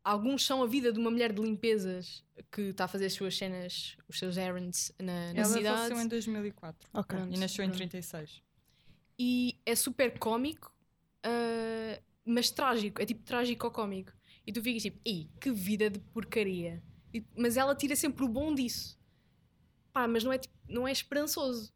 Alguns 0.04 0.46
são 0.46 0.62
a 0.62 0.68
vida 0.68 0.92
de 0.92 1.00
uma 1.00 1.10
mulher 1.10 1.32
de 1.32 1.42
limpezas 1.42 2.24
que 2.52 2.62
está 2.64 2.86
a 2.86 2.88
fazer 2.90 3.06
as 3.06 3.14
suas 3.14 3.38
cenas, 3.38 3.96
os 4.10 4.20
seus 4.20 4.36
errands 4.36 4.92
na, 5.00 5.32
na 5.34 5.40
Ela 5.40 5.46
cidade. 5.46 5.78
faleceu 5.78 6.02
em 6.02 6.08
2004 6.08 6.90
Ok. 6.94 7.18
Pronto. 7.18 7.34
e 7.34 7.40
nasceu 7.40 7.64
em 7.64 7.70
pronto. 7.70 7.78
36. 7.78 8.42
E 9.18 9.60
é 9.66 9.76
super 9.76 10.18
cómico, 10.20 10.74
ah, 11.24 12.00
mas 12.26 12.50
trágico. 12.52 13.02
É 13.02 13.06
tipo 13.06 13.24
trágico 13.24 13.66
ou 13.68 13.72
cómico. 13.72 14.12
E 14.46 14.52
tu 14.52 14.62
ficas 14.62 14.82
tipo, 14.84 15.00
ei, 15.06 15.30
que 15.40 15.52
vida 15.52 15.90
de 15.90 16.00
porcaria. 16.00 16.82
E- 17.14 17.24
mas 17.38 17.56
ela 17.58 17.76
tira 17.76 17.96
sempre 17.96 18.26
o 18.26 18.28
bom 18.28 18.54
disso. 18.54 19.00
Pá, 19.94 20.08
mas 20.08 20.24
não 20.24 20.34
é, 20.34 20.38
tipo, 20.38 20.54
não 20.68 20.88
é 20.88 20.92
esperançoso. 20.92 21.72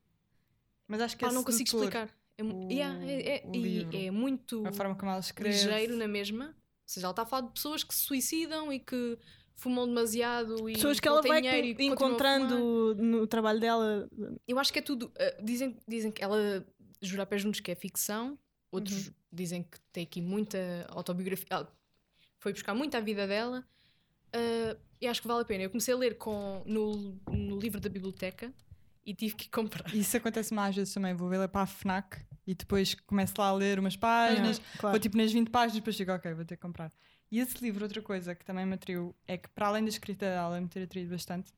Mas 0.87 1.01
acho 1.01 1.15
que 1.17 1.23
Pá, 1.25 1.31
é 1.31 1.33
não 1.33 1.43
consigo 1.43 1.63
explicar. 1.69 2.09
É, 2.37 2.43
o- 2.43 2.67
yeah, 2.71 2.99
é, 3.05 3.43
é- 3.45 4.05
é 4.07 4.11
muito 4.11 4.65
A 4.67 4.71
forma 4.71 4.95
como 4.95 5.11
ela 5.11 5.19
escreve. 5.19 5.55
ligeiro 5.55 5.95
na 5.95 6.07
mesma. 6.07 6.47
Ou 6.47 6.53
seja, 6.85 7.05
ela 7.07 7.11
está 7.11 7.21
a 7.23 7.25
falar 7.25 7.47
de 7.47 7.53
pessoas 7.53 7.83
que 7.83 7.93
se 7.93 8.01
suicidam 8.01 8.71
e 8.71 8.79
que 8.79 9.17
fumam 9.55 9.87
demasiado 9.87 10.69
e 10.69 10.73
Pessoas 10.73 10.99
que 10.99 11.07
ela 11.07 11.21
vai 11.21 11.41
encontrando 11.79 12.95
no 12.95 13.25
trabalho 13.27 13.59
dela. 13.59 14.09
Eu 14.47 14.57
acho 14.59 14.71
que 14.71 14.79
é 14.79 14.81
tudo. 14.81 15.07
uh, 15.07 15.43
dizem, 15.43 15.77
dizem 15.87 16.11
que 16.11 16.23
ela 16.23 16.65
jura 17.01 17.23
a 17.23 17.25
pés 17.25 17.41
juntos 17.41 17.59
que 17.59 17.71
é 17.71 17.75
ficção, 17.75 18.37
outros 18.71 19.11
dizem 19.31 19.63
que 19.63 19.79
tem 19.91 20.03
aqui 20.03 20.21
muita 20.21 20.87
autobiografia. 20.89 21.47
ela 21.49 21.77
foi 22.39 22.53
buscar 22.53 22.73
muito 22.73 22.95
a 22.95 22.99
vida 22.99 23.27
dela. 23.27 23.65
uh, 24.35 24.79
e 24.99 25.07
acho 25.07 25.21
que 25.21 25.27
vale 25.27 25.41
a 25.41 25.45
pena. 25.45 25.63
Eu 25.63 25.69
comecei 25.69 25.93
a 25.93 25.97
ler 25.97 26.17
com, 26.17 26.63
no, 26.65 27.19
no 27.31 27.59
livro 27.59 27.79
da 27.79 27.89
biblioteca 27.89 28.51
e 29.05 29.13
tive 29.13 29.35
que 29.35 29.49
comprar. 29.51 29.93
Isso 29.93 30.17
acontece 30.17 30.53
mais 30.53 30.75
vezes 30.75 30.93
também. 30.93 31.13
Vou 31.13 31.29
ver 31.29 31.37
lá 31.37 31.47
para 31.47 31.61
a 31.61 31.67
FNAC 31.67 32.25
e 32.45 32.55
depois 32.55 32.95
começo 32.95 33.33
lá 33.37 33.47
a 33.47 33.53
ler 33.53 33.79
umas 33.79 33.95
páginas. 33.95 34.59
Claro. 34.77 34.93
Vou 34.93 34.99
tipo 34.99 35.17
nas 35.17 35.31
20 35.31 35.49
páginas 35.49 35.75
depois 35.75 35.95
digo, 35.95 36.11
ok, 36.11 36.33
vou 36.33 36.45
ter 36.45 36.55
que 36.55 36.61
comprar. 36.61 36.91
E 37.29 37.39
esse 37.39 37.61
livro, 37.61 37.83
outra 37.83 38.01
coisa 38.01 38.33
que 38.33 38.45
também 38.45 38.65
me 38.65 38.75
atraiu 38.75 39.13
é 39.27 39.37
que, 39.37 39.49
para 39.49 39.67
além 39.67 39.83
da 39.83 39.89
escrita 39.89 40.25
dela 40.25 40.59
me 40.61 40.67
ter 40.67 40.83
atraído 40.83 41.11
bastante, 41.11 41.51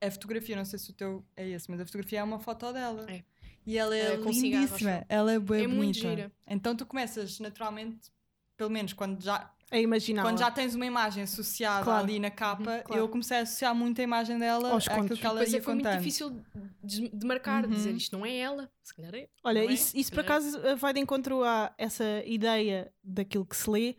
a 0.00 0.10
fotografia, 0.10 0.56
não 0.56 0.64
sei 0.64 0.78
se 0.78 0.90
o 0.90 0.94
teu 0.94 1.24
é 1.36 1.48
esse, 1.48 1.70
mas 1.70 1.80
a 1.80 1.84
fotografia 1.84 2.20
é 2.20 2.22
uma 2.24 2.38
foto 2.38 2.72
dela. 2.72 3.06
É. 3.08 3.22
E 3.66 3.78
ela 3.78 3.96
é 3.96 4.16
cigarro, 4.16 4.30
lindíssima. 4.32 5.04
Ela 5.08 5.32
é 5.32 5.38
bem 5.38 5.64
É 5.64 5.66
muito 5.66 5.98
bonita. 6.00 6.16
gira. 6.22 6.32
Então 6.48 6.74
tu 6.74 6.84
começas 6.86 7.38
naturalmente, 7.40 8.10
pelo 8.56 8.70
menos 8.70 8.92
quando 8.92 9.22
já, 9.22 9.50
É 9.70 9.80
imaginar. 9.80 10.22
quando 10.22 10.38
já 10.38 10.50
tens 10.50 10.74
uma 10.74 10.84
imagem 10.84 11.22
associada 11.22 11.84
Claro. 11.84 12.02
ali 12.04 12.18
na 12.18 12.30
capa, 12.30 12.76
Uhum, 12.78 12.82
claro. 12.82 13.02
eu 13.02 13.08
comecei 13.08 13.36
a 13.38 13.40
associar 13.42 13.74
muito 13.74 14.00
a 14.00 14.04
imagem 14.04 14.38
dela 14.38 14.70
Aos 14.72 14.86
àquilo 14.86 15.02
contos. 15.02 15.18
que 15.20 15.26
ela 15.26 15.34
Depois 15.36 15.52
ia 15.52 15.58
é, 15.58 15.62
foi 15.62 15.74
muito 15.74 15.84
contando. 15.86 15.98
difícil 16.00 16.42
de, 16.82 17.08
de 17.08 17.26
marcar, 17.26 17.62
de 17.66 17.74
dizer 17.74 17.90
Uhum. 17.90 17.96
isto 17.96 18.18
não 18.18 18.26
é 18.26 18.36
ela, 18.36 18.70
se 18.82 18.94
calhar 18.94 19.14
é. 19.14 19.28
Olha, 19.44 19.62
não 19.62 19.70
é? 19.70 19.72
isso, 19.72 19.96
isso 19.96 20.08
Se 20.10 20.14
por 20.14 20.24
calhar 20.24 20.40
acaso 20.42 20.58
eh, 20.66 20.74
vai 20.74 20.92
de 20.92 21.00
encontro 21.00 21.44
a 21.44 21.72
essa 21.78 22.04
ideia 22.26 22.92
daquilo 23.02 23.46
que 23.46 23.56
se 23.56 23.70
lê 23.70 23.96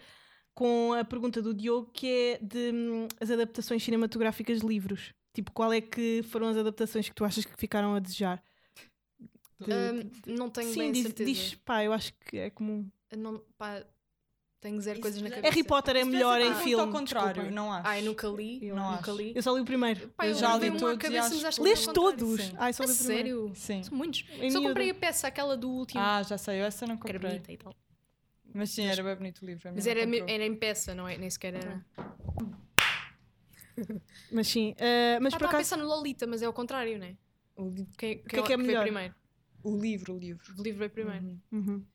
com 0.53 0.93
a 0.93 1.03
pergunta 1.03 1.41
do 1.41 1.53
Diogo 1.53 1.89
que 1.91 2.07
é 2.07 2.39
de 2.45 2.71
hum, 2.73 3.07
as 3.19 3.31
adaptações 3.31 3.81
cinematográficas 3.83 4.59
de 4.59 4.67
livros. 4.67 5.13
Tipo, 5.33 5.51
qual 5.51 5.73
é 5.73 5.81
que 5.81 6.21
foram 6.29 6.47
as 6.49 6.57
adaptações 6.57 7.09
que 7.09 7.15
tu 7.15 7.25
achas 7.25 7.43
que 7.43 7.55
ficaram 7.57 7.95
a 7.95 7.99
desejar? 7.99 8.43
De- 9.65 9.73
Ahm, 9.73 10.11
não 10.27 10.49
tenho 10.49 10.71
Sim, 10.73 10.79
bem 10.79 10.91
diz, 10.91 11.03
certeza. 11.03 11.31
diz, 11.31 11.55
pá, 11.55 11.83
eu 11.83 11.93
acho 11.93 12.13
que 12.25 12.37
é 12.37 12.49
comum. 12.49 12.87
Não, 13.15 13.39
pá, 13.57 13.83
tenho 14.59 14.79
zero 14.81 14.95
Isso 14.95 15.01
coisas 15.01 15.21
na 15.21 15.29
cabeça. 15.29 15.47
Harry 15.49 15.63
Potter 15.63 15.95
é 15.97 16.03
melhor 16.05 16.39
em 16.41 16.53
filme. 16.55 16.85
ao 16.85 16.91
contrário, 16.91 17.33
desculpem. 17.33 17.51
não 17.53 17.71
acho. 17.71 17.87
Ai, 17.87 18.01
nunca 18.01 18.27
li. 18.29 18.65
Eu 18.65 18.75
não 18.75 18.91
nunca 18.91 19.11
acho. 19.11 19.21
li. 19.21 19.33
Eu 19.35 19.43
só 19.43 19.53
li 19.55 19.61
o 19.61 19.65
primeiro. 19.65 20.07
Pá, 20.09 20.25
Eu 20.25 20.29
eu 20.31 20.35
já 20.35 20.57
li 20.57 20.69
li 20.69 20.77
todos 20.77 20.95
e 20.95 20.97
cabeça, 20.97 21.25
acho 21.27 21.35
mas 21.35 21.45
acho 21.45 21.57
que- 21.57 21.63
que 21.63 21.69
Leste 21.69 21.93
todos? 21.93 22.41
sim. 22.41 22.53
Ai, 22.57 22.73
só 22.73 22.83
A 22.83 22.85
li 22.87 22.91
o 22.93 22.95
primeiro. 22.95 23.27
sério? 23.27 23.51
Sim. 23.55 23.83
São 23.83 23.97
muitos. 23.97 24.25
Em 24.39 24.49
Só 24.51 24.61
comprei 24.61 24.89
a 24.89 24.93
peça, 24.95 25.27
aquela 25.27 25.55
do 25.57 25.69
último. 25.69 26.01
Ah, 26.01 26.23
já 26.23 26.37
sei, 26.37 26.61
eu 26.61 26.65
essa 26.65 26.85
não 26.87 26.95
que 26.97 27.07
era 27.09 27.19
comprei. 27.19 27.33
bonita 27.33 27.51
e 27.51 27.57
tal. 27.57 27.75
Mas 28.53 28.69
sim, 28.69 28.85
era 28.85 29.01
bem 29.03 29.15
bonito 29.15 29.41
o 29.41 29.45
livro. 29.45 29.67
a 29.69 29.71
Mas 29.71 29.85
era, 29.87 30.01
era 30.01 30.45
em 30.45 30.55
peça, 30.55 30.93
não 30.95 31.07
é? 31.07 31.17
Nem 31.17 31.29
sequer 31.29 31.55
era. 31.55 31.85
Mas 34.31 34.47
sim, 34.47 34.75
eh, 34.77 35.19
mas 35.19 35.33
Ah, 35.33 35.37
por 35.37 35.45
a 35.45 35.47
acaso. 35.49 35.63
pensar 35.63 35.77
no 35.77 35.87
Lolita, 35.87 36.27
mas 36.27 36.41
é 36.41 36.45
ao 36.45 36.53
contrário, 36.53 36.97
não 36.99 37.05
é? 37.07 37.15
O 37.55 37.69
li- 37.69 37.87
Quem, 37.97 38.19
que 38.23 38.35
é 38.39 38.41
que 38.43 38.53
é 38.53 38.57
melhor? 38.57 38.83
primeiro? 38.83 39.15
O 39.63 39.77
livro, 39.77 40.15
o 40.15 40.19
livro. 40.19 40.43
O 40.57 40.61
livro 40.61 40.79
veio 40.79 40.89
primeiro. 40.91 41.25
Uhum. 41.25 41.39
Uhum. 41.51 41.85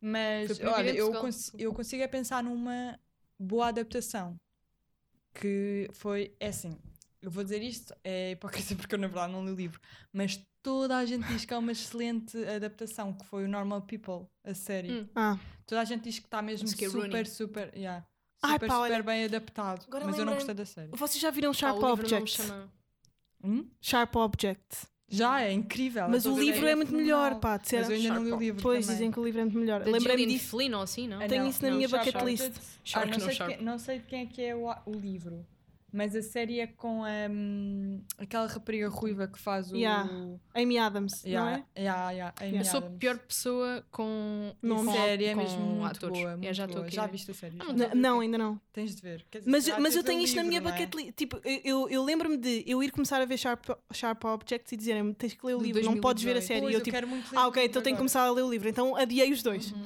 Mas, 0.00 0.58
olha, 0.60 0.90
eu, 0.94 1.12
cons- 1.12 1.52
eu 1.58 1.74
consigo 1.74 2.02
é 2.02 2.08
pensar 2.08 2.42
numa 2.42 2.98
boa 3.38 3.68
adaptação. 3.68 4.36
Que 5.34 5.88
foi, 5.92 6.34
é 6.40 6.48
assim, 6.48 6.76
eu 7.22 7.30
vou 7.30 7.44
dizer 7.44 7.62
isto, 7.62 7.94
é 8.02 8.32
hipocrisia 8.32 8.76
porque 8.76 8.94
eu 8.94 8.98
na 8.98 9.06
verdade 9.06 9.32
não 9.32 9.44
li 9.44 9.52
o 9.52 9.54
livro, 9.54 9.80
mas 10.12 10.42
toda 10.62 10.96
a 10.96 11.04
gente 11.04 11.26
diz 11.28 11.44
que 11.44 11.54
é 11.54 11.56
uma 11.58 11.70
excelente 11.72 12.36
adaptação, 12.44 13.12
que 13.12 13.24
foi 13.26 13.44
o 13.44 13.48
Normal 13.48 13.82
People, 13.82 14.26
a 14.42 14.54
série. 14.54 14.90
Hum. 14.92 15.08
Ah, 15.14 15.38
Toda 15.66 15.82
a 15.82 15.84
gente 15.84 16.02
diz 16.02 16.18
que 16.18 16.24
está 16.26 16.42
mesmo 16.42 16.66
que 16.74 16.84
é 16.84 16.88
super, 16.88 17.00
Rooney. 17.08 17.26
super, 17.26 17.72
yeah, 17.76 18.04
Ai, 18.42 18.54
super, 18.54 18.66
pá, 18.66 18.74
super 18.74 18.92
olha, 18.94 19.02
bem 19.04 19.24
adaptado. 19.26 19.84
agora 19.86 20.04
mas 20.04 20.18
eu 20.18 20.24
não 20.24 20.34
gostei 20.34 20.54
da 20.54 20.64
série. 20.66 20.90
vocês 20.96 21.20
já 21.20 21.30
viram 21.30 21.52
Sharp 21.52 21.76
o 21.76 21.80
livro 21.80 21.96
não 22.02 22.08
me 22.08 22.14
Objects? 22.22 22.32
chama. 22.46 22.72
Hum? 23.44 23.70
Sharp 23.80 24.16
Objects. 24.16 24.86
Já, 25.10 25.42
é 25.42 25.52
incrível. 25.52 26.08
Mas 26.08 26.24
o 26.24 26.38
livro 26.38 26.66
é 26.66 26.74
muito 26.76 26.94
melhor, 26.94 27.40
pá, 27.40 27.56
de 27.56 27.68
ser. 27.68 27.78
Mas 27.80 27.90
eu 27.90 27.96
ainda 27.96 28.14
não 28.14 28.22
li 28.24 28.32
o 28.32 28.36
livro 28.38 28.62
Pois 28.62 28.86
também. 28.86 28.96
dizem 28.96 29.10
que 29.10 29.18
o 29.18 29.24
livro 29.24 29.40
é 29.40 29.44
muito 29.44 29.58
melhor. 29.58 29.82
Lembrei-me 29.84 30.26
disso. 30.26 30.50
Flynn 30.50 30.72
ou 30.74 30.82
assim, 30.82 31.08
não? 31.08 31.20
Ah, 31.20 31.26
Tenho 31.26 31.42
não, 31.42 31.50
isso 31.50 31.62
na 31.62 31.68
não, 31.70 31.76
minha 31.76 31.88
bucket 31.88 32.14
list. 32.22 32.52
Ah, 32.56 32.60
Shark, 32.84 33.10
não, 33.10 33.18
não 33.18 33.20
sei 33.20 33.28
de 33.30 33.34
Sharp. 33.36 33.50
quem, 33.56 33.64
não 33.64 33.78
sei 33.78 33.98
de 33.98 34.04
quem 34.04 34.22
é 34.22 34.26
que 34.26 34.42
é 34.42 34.54
o, 34.54 34.68
o 34.86 34.92
livro, 34.92 35.44
mas 35.92 36.14
a 36.16 36.22
série 36.22 36.60
é 36.60 36.66
com 36.66 37.02
hum, 37.04 38.00
aquela 38.18 38.46
rapariga 38.46 38.88
ruiva 38.88 39.26
que 39.28 39.38
faz 39.38 39.70
o. 39.72 39.76
Yeah. 39.76 40.10
Amy 40.54 40.78
Adams, 40.78 41.24
Yeah, 41.24 41.50
não 41.50 41.56
é? 41.56 41.64
yeah, 41.80 42.10
yeah, 42.10 42.34
Amy 42.40 42.58
Eu 42.58 42.64
sou 42.64 42.78
a 42.80 42.82
pior 42.82 43.18
pessoa 43.18 43.84
com. 43.90 44.52
Não 44.62 44.84
com, 44.84 44.92
série 44.92 45.24
é 45.26 45.34
mesmo 45.34 45.60
muito 45.60 45.86
atores. 46.06 46.18
boa. 46.20 46.52
Já 46.52 46.64
estou 46.66 46.82
aqui. 46.82 46.94
Já 46.94 47.06
viste 47.06 47.30
a 47.30 47.34
série? 47.34 47.56
Ah, 47.60 47.64
não 47.64 47.70
N- 47.70 47.74
estou 47.74 47.86
a 47.86 47.94
ver. 47.94 48.00
Não, 48.00 48.20
ainda 48.20 48.38
não. 48.38 48.60
Tens 48.72 48.94
de 48.94 49.02
ver. 49.02 49.24
Dizer, 49.30 49.50
Mas, 49.50 49.68
mas 49.78 49.96
eu 49.96 50.02
tenho 50.02 50.20
isto 50.22 50.36
na 50.36 50.42
livro, 50.42 50.48
minha 50.48 50.60
não 50.60 50.70
é? 50.76 50.86
bucket 50.86 50.94
list. 50.94 51.12
Tipo, 51.16 51.40
eu, 51.44 51.60
eu, 51.64 51.88
eu 51.90 52.04
lembro-me 52.04 52.36
de 52.36 52.64
eu 52.66 52.82
ir 52.82 52.90
começar 52.90 53.20
a 53.20 53.24
ver 53.24 53.36
Sharp, 53.36 53.64
Sharp 53.92 54.24
Objects 54.24 54.72
e 54.72 54.76
dizerem 54.76 55.12
tens 55.14 55.34
que 55.34 55.44
ler 55.46 55.54
o 55.54 55.60
livro, 55.62 55.82
não 55.84 55.96
podes 55.96 56.22
ver 56.22 56.30
a 56.30 56.34
2018. 56.34 56.46
série. 56.46 56.60
Pois, 56.60 56.72
eu 56.74 56.78
eu 56.80 56.84
tipo, 56.84 56.94
quero 56.94 57.08
muito 57.08 57.30
ler 57.32 57.38
ah, 57.38 57.48
ok, 57.48 57.64
então 57.64 57.82
tenho 57.82 57.82
que 57.82 57.88
agora. 57.90 57.98
começar 57.98 58.22
a 58.24 58.30
ler 58.30 58.42
o 58.42 58.50
livro. 58.50 58.68
Então 58.68 58.96
adiei 58.96 59.32
os 59.32 59.42
dois. 59.42 59.72
Uhum. 59.72 59.84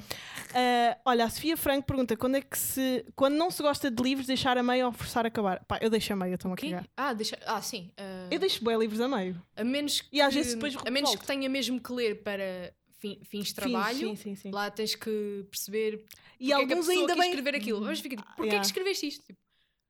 Ah, 0.54 0.98
olha, 1.04 1.24
a 1.24 1.30
Sofia 1.30 1.56
Franco 1.56 1.86
pergunta 1.86 2.16
quando 2.16 2.36
é 2.36 2.40
que 2.40 2.56
se. 2.58 3.04
Quando 3.16 3.34
não 3.34 3.50
se 3.50 3.62
gosta 3.62 3.90
de 3.90 4.02
livros, 4.02 4.26
deixar 4.26 4.56
a 4.56 4.62
meio 4.62 4.86
ou 4.86 4.92
forçar 4.92 5.24
a 5.24 5.28
acabar? 5.28 5.64
Pá, 5.64 5.78
eu 5.82 5.90
deixo 5.90 6.12
a 6.12 6.16
meio, 6.16 6.30
eu 6.32 6.34
estou-me 6.36 6.54
a 6.54 6.56
cagar. 6.56 6.88
Ah, 6.96 7.12
deixa. 7.12 7.38
Ah, 7.44 7.60
sim. 7.60 7.90
ah, 7.98 8.28
Eu 8.30 8.38
deixo 8.38 8.64
bem 8.64 8.78
livros 8.78 9.00
a 9.00 9.08
meio. 9.08 9.40
A 9.56 9.64
menos 9.64 10.00
que, 10.00 10.08
E 10.16 10.20
às 10.20 10.32
vezes 10.32 10.54
depois 10.54 10.76
a 10.76 10.90
menos 10.90 11.10
volto. 11.10 11.20
que 11.20 11.26
tenha 11.26 11.48
mesmo 11.48 11.80
que 11.80 11.92
ler 11.92 12.22
para 12.22 12.72
fin- 13.00 13.20
fins 13.24 13.44
de 13.46 13.48
Sim, 13.50 13.54
trabalho, 13.56 13.98
Sim, 14.10 14.16
sim, 14.16 14.34
sim. 14.36 14.50
lá 14.52 14.70
tens 14.70 14.94
que 14.94 15.44
perceber 15.50 16.04
E 16.38 16.44
é 16.44 16.46
que 16.46 16.52
a 16.52 16.56
alguns 16.58 16.86
pessoa 16.86 17.00
ainda 17.00 17.14
bem. 17.16 17.24
escrever 17.30 17.54
aquilo. 17.56 17.80
Vamos 17.80 18.00
ficar 18.00 18.16
tipo, 18.16 18.28
porquê 18.36 18.42
é 18.42 18.44
Yeah. 18.46 18.60
que 18.60 18.66
escreveste 18.66 19.06
isto? 19.08 19.26
Tipo, 19.26 19.38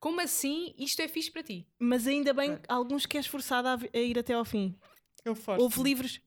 como 0.00 0.20
assim 0.20 0.74
isto 0.78 1.00
é 1.00 1.08
fixe 1.08 1.30
para 1.30 1.42
ti? 1.42 1.66
Mas 1.78 2.06
ainda 2.06 2.32
bem, 2.32 2.52
Ok. 2.52 2.62
alguns 2.68 3.06
que 3.06 3.16
és 3.16 3.26
forçada 3.26 3.74
a 3.92 3.98
ir 3.98 4.18
até 4.18 4.32
ao 4.34 4.44
fim. 4.44 4.74
Eu 5.24 5.34
forço. 5.34 5.62
Houve 5.62 5.82
livros. 5.82 6.20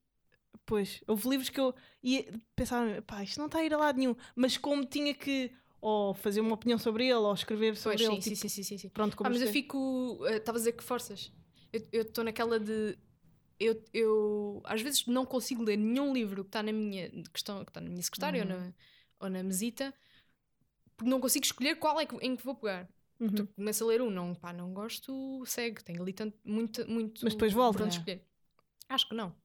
Pois, 0.65 1.01
houve 1.07 1.29
livros 1.29 1.49
que 1.49 1.59
eu 1.59 1.73
ia 2.03 2.25
pensar, 2.55 3.01
pá, 3.03 3.23
isto 3.23 3.37
não 3.39 3.45
está 3.47 3.59
a 3.59 3.63
ir 3.63 3.73
a 3.73 3.77
lado 3.77 3.97
nenhum. 3.97 4.15
Mas 4.35 4.57
como 4.57 4.85
tinha 4.85 5.13
que 5.13 5.51
ou 5.79 6.13
fazer 6.13 6.41
uma 6.41 6.55
opinião 6.55 6.77
sobre 6.79 7.05
ele, 7.05 7.13
ou 7.15 7.33
escrever 7.33 7.75
sobre 7.77 7.97
Pois 7.99 8.09
ele, 8.09 8.21
sim, 8.21 8.29
tipo, 8.31 8.41
sim, 8.41 8.49
sim, 8.49 8.63
sim, 8.63 8.77
sim, 8.77 8.89
pronto, 8.89 9.15
como 9.15 9.27
Ah, 9.27 9.31
mas 9.31 9.41
eu 9.41 9.47
fico. 9.47 10.19
eh, 10.27 10.37
Estava 10.37 10.57
a 10.57 10.59
dizer 10.59 10.71
que 10.73 10.83
forças. 10.83 11.31
Eu 11.91 12.01
estou 12.01 12.23
naquela 12.23 12.59
de. 12.59 12.97
Eu, 13.59 13.83
eu 13.93 14.61
às 14.65 14.81
vezes 14.81 15.05
não 15.07 15.25
consigo 15.25 15.63
ler 15.63 15.77
nenhum 15.77 16.13
livro 16.13 16.43
que 16.43 16.49
está 16.49 16.61
na 16.63 16.71
minha 16.71 17.09
questão, 17.33 17.63
que 17.63 17.69
está 17.71 17.79
na 17.81 17.89
minha 17.89 18.01
secretária 18.03 18.43
Uhum. 18.43 18.51
ou, 18.51 18.57
na, 18.59 18.73
ou 19.21 19.29
na 19.29 19.43
mesita, 19.43 19.93
porque 20.95 21.09
não 21.09 21.19
consigo 21.19 21.45
escolher 21.45 21.75
qual 21.75 21.99
é 21.99 22.05
que, 22.05 22.15
em 22.17 22.35
que 22.35 22.43
vou 22.43 22.55
pegar. 22.55 22.89
Uhum. 23.19 23.29
Tu 23.29 23.47
começa 23.47 23.83
a 23.83 23.87
ler 23.87 24.01
um, 24.01 24.09
não, 24.11 24.35
pá, 24.35 24.53
não 24.53 24.73
gosto, 24.73 25.43
segue, 25.45 25.83
tenho 25.83 26.01
ali 26.01 26.13
tanto, 26.13 26.37
muito, 26.43 26.87
muito. 26.89 27.21
Mas 27.23 27.33
depois 27.33 27.51
volta. 27.53 27.79
por 27.79 27.85
onde 27.85 27.95
É. 27.95 27.99
escolher. 27.99 28.25
Acho 28.89 29.09
que 29.09 29.15
não. 29.15 29.35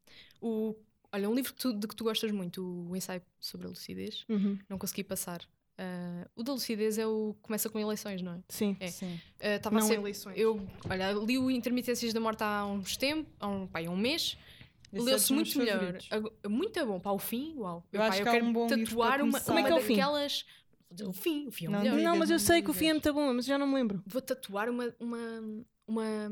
O, 0.40 0.76
olha, 1.12 1.28
um 1.28 1.34
livro 1.34 1.52
que 1.54 1.60
tu- 1.60 1.72
de 1.72 1.86
que 1.86 1.94
tu 1.96 2.04
gostas 2.04 2.30
muito, 2.30 2.62
o 2.88 2.96
ensaio 2.96 3.22
sobre 3.40 3.66
a 3.66 3.70
lucidez, 3.70 4.24
Uhum. 4.28 4.58
não 4.68 4.78
consegui 4.78 5.04
passar. 5.04 5.40
Ah, 5.78 6.28
o 6.36 6.42
da 6.42 6.52
lucidez 6.52 6.98
é 6.98 7.06
o 7.06 7.34
que 7.34 7.40
começa 7.42 7.68
com 7.70 7.78
eleições, 7.78 8.20
não 8.22 8.32
é? 8.34 8.38
Sim. 8.48 8.76
É. 8.78 8.88
Sim. 8.88 9.18
Estava 9.40 9.76
a 9.76 9.80
Não 9.80 9.86
ser 9.86 9.94
eleições. 9.94 10.38
eu, 10.38 10.60
olha, 10.88 11.12
li 11.12 11.38
o 11.38 11.50
Intermitências 11.50 12.12
da 12.12 12.20
Morte 12.20 12.42
há 12.44 12.64
uns 12.66 12.96
tempos, 12.96 13.32
há 13.40 13.48
um, 13.48 13.66
pá, 13.66 13.80
há 13.80 13.90
um 13.90 13.96
mês. 13.96 14.36
É 14.92 15.00
Leu-se 15.00 15.32
muito 15.32 15.56
melhor. 15.58 15.96
Muito 16.48 16.86
bom. 16.86 17.00
Para 17.00 17.12
o 17.12 17.18
fim, 17.18 17.54
uau. 17.56 17.82
Eu 17.90 18.00
pá, 18.00 18.08
acho 18.08 18.22
que 18.22 18.28
é 18.28 18.32
quero 18.32 18.44
um 18.44 18.52
bom 18.52 18.66
livro 18.68 18.84
tatuar 18.84 19.22
uma. 19.22 19.40
Como 19.40 19.58
é 19.58 19.62
que 19.62 19.70
é 19.70 19.74
o 19.74 19.80
fim? 19.80 19.96
daquelas. 19.96 20.44
O 21.06 21.12
fim, 21.14 21.46
o 21.48 21.50
fim 21.50 21.64
é 21.64 21.68
o 21.68 21.72
Não 21.72 21.80
melhor. 21.80 21.98
Não, 22.00 22.16
mas 22.18 22.28
eu 22.30 22.38
sei 22.38 22.60
que 22.60 22.70
o 22.70 22.74
fim 22.74 22.88
é 22.88 22.92
muito 22.92 23.10
bom, 23.14 23.32
mas 23.32 23.46
já 23.46 23.56
não 23.56 23.66
me 23.66 23.74
lembro. 23.76 24.02
Vou 24.06 24.20
tatuar 24.20 24.68
uma. 24.68 24.94
uma, 25.00 25.18
uma 25.88 26.30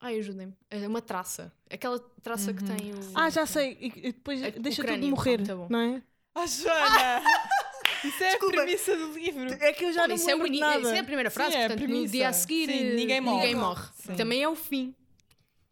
ai, 0.00 0.18
ajudem-me. 0.18 0.54
Ah, 0.70 0.76
Uma 0.88 1.00
traça. 1.02 1.52
Aquela 1.70 1.98
traça 2.22 2.52
que 2.52 2.62
Uhum. 2.62 2.76
tem 2.76 2.92
o. 2.92 2.98
Ah, 3.14 3.30
já 3.30 3.46
sei. 3.46 3.76
E, 3.80 3.86
e 3.86 4.12
depois 4.12 4.42
É 4.42 4.48
o 4.48 4.60
deixa 4.60 4.82
tudo 4.82 4.86
crânio, 4.86 5.10
morrer, 5.10 5.38
bom. 5.54 5.66
não 5.70 5.78
é? 5.80 6.02
Ah, 6.34 6.46
Joana! 6.46 7.22
Isso 8.02 8.22
é 8.24 8.30
Desculpa. 8.30 8.54
a 8.56 8.62
premissa 8.64 8.96
do 8.96 9.12
livro. 9.12 9.52
É 9.62 9.72
que 9.74 9.84
eu 9.84 9.92
já 9.92 10.02
Não, 10.02 10.08
não 10.08 10.14
isso, 10.14 10.30
é 10.30 10.34
o 10.34 10.46
ini- 10.46 10.56
isso 10.56 10.60
nada. 10.66 10.96
é 10.96 11.00
a 11.00 11.04
primeira 11.04 11.28
Sim, 11.28 11.34
frase, 11.34 11.56
é 11.56 11.64
a 11.66 11.68
portanto, 11.68 11.88
no 11.90 12.06
dia 12.08 12.28
a 12.30 12.32
seguir 12.32 12.66
Sim, 12.66 12.94
ninguém 12.94 13.20
morre. 13.20 13.82
Sim. 13.94 14.14
Também 14.14 14.42
é 14.42 14.48
o 14.48 14.56
fim. 14.56 14.94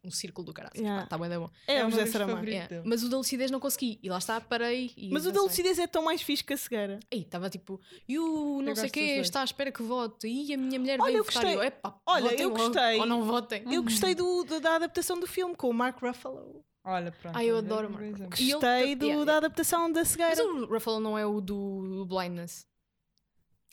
Um 0.04 0.11
círculo 0.12 0.46
do 0.46 0.52
caralho. 0.54 0.76
Yeah. 0.76 1.04
Está 1.04 1.18
bem, 1.18 1.30
é 1.32 1.38
bom. 1.38 1.50
É, 1.66 1.78
É 1.78 1.84
o 1.84 1.88
o 1.88 1.90
José 1.90 2.06
Saramago. 2.06 2.46
Yeah. 2.46 2.82
Mas 2.84 3.02
o 3.02 3.08
da 3.08 3.16
lucidez 3.16 3.50
não 3.50 3.58
consegui. 3.58 3.98
E 4.02 4.08
lá 4.08 4.18
está, 4.18 4.40
parei. 4.40 4.92
E 4.96 5.11
Mas 5.11 5.26
o 5.26 5.32
da 5.32 5.42
lucidez 5.42 5.78
é 5.78 5.87
tão 5.88 6.02
mais 6.04 6.22
fixe 6.22 6.44
que 6.44 6.52
a 6.52 6.56
cegueira. 6.56 7.00
Aí 7.12 7.22
estava 7.22 7.50
tipo, 7.50 7.80
e 8.08 8.16
o 8.18 8.62
não 8.62 8.68
Eu 8.70 8.76
sei 8.76 8.90
quê 8.90 9.00
está 9.20 9.40
à 9.40 9.44
espera 9.44 9.72
que 9.72 9.82
vote. 9.82 10.26
E 10.28 10.54
a 10.54 10.56
minha 10.56 10.78
mulher 10.78 11.00
Olha, 11.00 11.06
veio 11.11 11.18
eu 11.20 11.24
votar. 11.24 11.42
gostei. 11.42 11.58
Eu, 11.58 11.62
epá, 11.64 11.98
Olha, 12.06 12.22
votem 12.30 12.40
eu 12.40 12.50
gostei. 12.50 13.00
Ou 13.00 13.06
não 13.06 13.22
votem. 13.24 13.74
Eu 13.74 13.82
gostei 13.82 14.14
do, 14.14 14.44
do- 14.44 14.61
da 14.61 14.76
adaptação 14.76 15.18
do 15.18 15.26
filme 15.26 15.56
com 15.56 15.68
o 15.68 15.74
Mark 15.74 16.00
Ruffalo. 16.00 16.64
Olha, 16.84 17.12
pronto. 17.12 17.37
Ai, 17.37 17.46
eu 17.50 17.58
adoro 17.58 17.88
exemplo. 18.02 18.34
E 18.38 18.44
ele- 18.44 18.52
Gostei 18.52 18.94
do- 18.94 19.04
yeah, 19.06 19.24
da 19.24 19.32
yeah. 19.32 19.37
adaptação 19.46 19.90
da 19.92 20.00
Mas 20.00 20.08
cegueira. 20.08 20.44
o 20.44 20.64
Ruffalo 20.66 21.00
não 21.00 21.18
é 21.18 21.26
o 21.26 21.40
do 21.40 22.06
Blindness. 22.06 22.66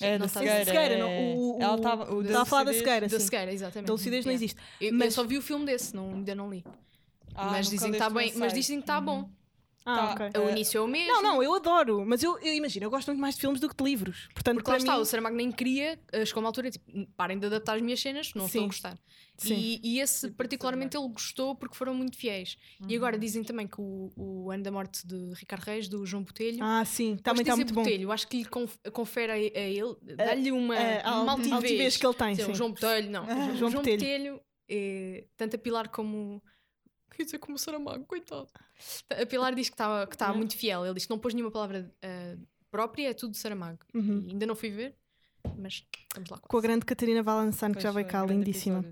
É 0.02 0.12
Não 0.14 0.20
da 0.20 0.26
está- 0.26 0.40
cegueira. 0.42 0.66
cegueira, 0.66 0.94
é- 0.96 0.98
não, 0.98 1.10
o- 1.10 1.58
o- 1.58 1.62
Ela 1.62 1.76
estava. 1.78 2.14
o 2.14 2.22
Estava 2.22 2.42
a 2.42 2.46
falar 2.46 2.64
da 2.66 2.74
cegueira, 2.74 3.08
Da 3.08 3.20
sim. 3.20 3.26
cegueira, 3.26 3.54
exatamente. 3.54 3.88
Da 3.88 3.94
lucidez 3.94 4.26
não 4.26 4.34
existe. 4.34 4.60
Eu, 4.82 4.90
eu 4.90 4.94
Mas- 4.96 5.14
só 5.14 5.24
vi 5.24 5.38
o 5.38 5.42
filme 5.42 5.66
desse, 5.66 5.96
não, 5.96 6.10
ainda 6.10 6.36
não 6.36 6.50
li. 6.50 6.66
Ah, 7.34 7.46
mas 7.52 7.68
nunca 7.68 7.76
dizem 7.76 7.92
que 7.92 7.98
o 8.04 8.10
bem, 8.10 8.34
mas 8.36 8.54
dizem 8.54 8.78
que 8.78 8.84
está 8.84 9.00
bom. 9.00 9.30
Uhum. 9.86 9.94
Ah, 9.94 10.16
Tá. 10.16 10.26
ok. 10.30 10.42
O 10.42 10.48
Eh, 10.50 10.52
início 10.52 10.78
é 10.80 10.82
o 10.82 10.88
mesmo. 10.88 11.14
Não, 11.14 11.22
não, 11.22 11.44
eu 11.44 11.54
adoro, 11.54 12.04
mas 12.06 12.24
eu, 12.24 12.38
eu 12.40 12.54
imagino, 12.54 12.86
eu 12.86 12.90
gosto 12.90 13.08
muito 13.08 13.20
mais 13.22 13.36
de 13.36 13.42
filmes 13.42 13.60
do 13.62 13.70
que 13.70 13.76
de 13.76 13.84
livros. 13.84 14.28
Portanto, 14.34 14.56
Porque 14.56 14.70
lá 14.72 14.76
para 14.78 14.84
está, 14.84 14.96
mim, 14.96 15.02
o 15.02 15.06
Saramago 15.06 15.36
nem 15.36 15.52
queria, 15.52 16.00
eh, 16.12 16.26
chegou 16.26 16.42
uma 16.42 16.50
altura 16.50 16.72
tipo, 16.72 16.86
parem 17.16 17.38
de 17.38 17.46
adaptar 17.46 17.76
as 17.76 17.82
minhas 17.82 18.00
cenas, 18.00 18.32
não 18.34 18.46
estou 18.48 18.64
a 18.64 18.66
gostar. 18.68 18.98
Sim. 19.38 19.54
E, 19.56 19.82
e 19.84 20.00
esse, 20.00 20.32
particularmente, 20.32 20.96
ele 20.98 21.08
gostou 21.10 21.56
porque 21.56 21.76
foram 21.76 21.94
muito 21.94 22.18
fiéis. 22.18 22.58
E 22.82 22.84
Uhum. 22.92 22.96
agora 22.98 23.18
dizem 23.20 23.44
também 23.44 23.68
que 23.68 23.80
o, 23.80 24.10
o 24.16 24.50
ano 24.50 24.64
da 24.64 24.72
morte 24.72 25.06
de 25.06 25.34
Ricardo 25.36 25.64
Reis, 25.64 25.88
do 25.90 26.06
João 26.06 26.24
Botelho, 26.24 26.60
Ah, 26.64 26.84
sim, 26.86 27.18
também 27.18 27.42
está 27.42 27.56
muito 27.56 27.74
bom. 27.74 27.84
Botelho, 27.84 28.12
acho 28.12 28.28
que 28.28 28.38
lhe 28.38 28.46
conf- 28.46 28.78
confere 28.94 29.32
a, 29.32 29.36
a 29.36 29.38
ele, 29.62 29.96
dá-lhe 30.16 30.52
uma, 30.52 30.76
É, 30.76 31.02
a 31.06 31.22
uma 31.22 31.34
altivez. 31.34 31.54
altivez. 31.54 31.98
que 31.98 32.06
ele 32.08 32.14
tem. 32.16 32.36
Sim, 32.36 32.46
sim. 32.46 32.52
o 32.52 32.56
João 32.56 32.72
Botelho, 32.72 33.10
não. 33.12 33.24
o 33.24 33.28
João 33.58 33.70
João 33.72 33.72
Botelho. 33.74 33.98
Botelho, 34.00 34.42
é, 34.70 35.26
tanto 35.38 35.58
a 35.58 35.60
Pilar 35.60 35.90
como. 35.90 36.42
Quer 37.16 37.24
dizer, 37.24 37.40
como 37.40 37.56
o 37.56 37.60
Saramago, 37.60 38.04
coitado. 38.06 38.48
A 39.10 39.26
Pilar 39.26 39.56
diz 39.56 39.70
que 39.70 39.74
está 39.76 40.06
que 40.06 40.18
tá 40.18 40.32
Uhum. 40.32 40.38
muito 40.38 40.58
fiel. 40.58 40.86
Ele 40.86 40.94
diz 40.94 41.06
que 41.06 41.10
não 41.10 41.20
pôs 41.20 41.34
nenhuma 41.34 41.52
palavra 41.52 41.90
ah, 42.04 42.36
própria, 42.70 43.10
é 43.10 43.14
tudo 43.14 43.36
Saramago. 43.36 43.80
Uhum. 43.94 44.28
Ainda 44.30 44.46
não 44.46 44.56
fui 44.56 44.70
ver, 44.70 44.96
mas 45.58 45.86
estamos 46.04 46.30
lá. 46.30 46.40
Com 46.40 46.58
a 46.58 46.62
grande 46.62 46.86
Catarina 46.86 47.24
Valençano, 47.24 47.76
que 47.76 47.82
já 47.82 47.92
veio 47.92 48.08
cá, 48.08 48.26
lindíssima. 48.26 48.84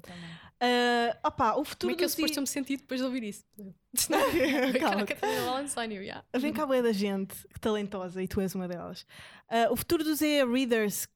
Ah, 0.60 1.18
opa, 1.28 1.52
o 1.52 1.56
Como 1.56 1.66
futuro 1.66 1.94
é 1.94 1.96
que 1.98 2.06
eu 2.06 2.10
suposto 2.10 2.40
me 2.40 2.48
sentir 2.48 2.78
depois 2.78 3.02
de 3.02 3.06
ouvir 3.06 3.24
isso? 3.24 3.44
Cala-te. 4.08 4.80
Cara, 4.80 5.06
Catarina 5.06 5.42
Valençani, 5.46 5.96
yeah. 5.96 6.26
Vem 6.38 6.54
cá, 6.54 6.66
da 6.66 6.92
gente 6.94 7.36
talentosa 7.60 8.24
e 8.24 8.28
tu 8.28 8.40
és 8.40 8.56
uma 8.56 8.68
delas. 8.68 9.06
Ah, 9.50 9.68
o 9.70 9.76
futuro 9.76 10.04
dos 10.04 10.22
e-readers, 10.22 11.08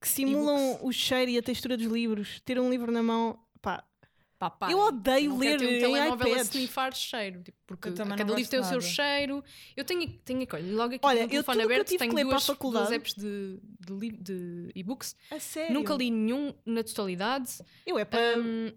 que 0.00 0.08
simulam 0.08 0.78
o 0.82 0.92
cheiro 0.92 1.30
e 1.30 1.38
a 1.38 1.42
textura 1.42 1.76
dos 1.76 1.86
livros, 1.86 2.40
ter 2.44 2.58
um 2.58 2.68
livro 2.68 2.90
na 2.90 3.02
mão, 3.02 3.38
pá, 4.48 4.70
Eu 4.70 4.78
odeio 4.78 5.36
quero 5.38 5.60
ler 5.60 5.60
um 5.60 5.74
em 5.74 5.78
telemóvel 5.80 6.26
a 6.26 6.30
iPads. 6.30 6.54
snifar 6.54 6.94
cheiro, 6.94 7.42
tipo, 7.42 7.58
porque 7.66 7.88
Eu 7.90 7.94
cada 7.94 8.32
livro 8.34 8.50
tem 8.50 8.60
o 8.60 8.64
seu 8.64 8.80
cheiro. 8.80 9.44
Eu 9.76 9.84
tenho, 9.84 10.08
tenho 10.24 10.46
olha, 10.50 10.72
logo 10.76 10.94
aqui 10.94 11.00
Olha, 11.04 11.18
no 11.18 11.24
eu 11.26 11.28
telefone 11.28 11.42
tudo 11.58 11.66
que 11.66 11.72
eu 11.72 11.74
aberto 11.74 11.88
tive 11.88 11.98
que 11.98 12.04
tenho 12.04 12.14
ler 12.16 12.22
para 12.24 12.30
a 12.30 12.38
duas, 12.38 12.46
faculdade- 12.46 12.86
duas 12.86 12.96
apps 12.96 13.14
de, 13.14 13.58
de, 13.80 14.10
de 14.16 14.70
e-books. 14.74 15.14
a 15.30 15.38
sério. 15.40 15.74
Nunca 15.74 15.92
li 15.94 16.10
nenhum 16.10 16.54
na 16.64 16.82
totalidade. 16.82 17.58
Eu 17.84 17.98
é 17.98 18.04
para. 18.06 18.38
Hum, 18.38 18.72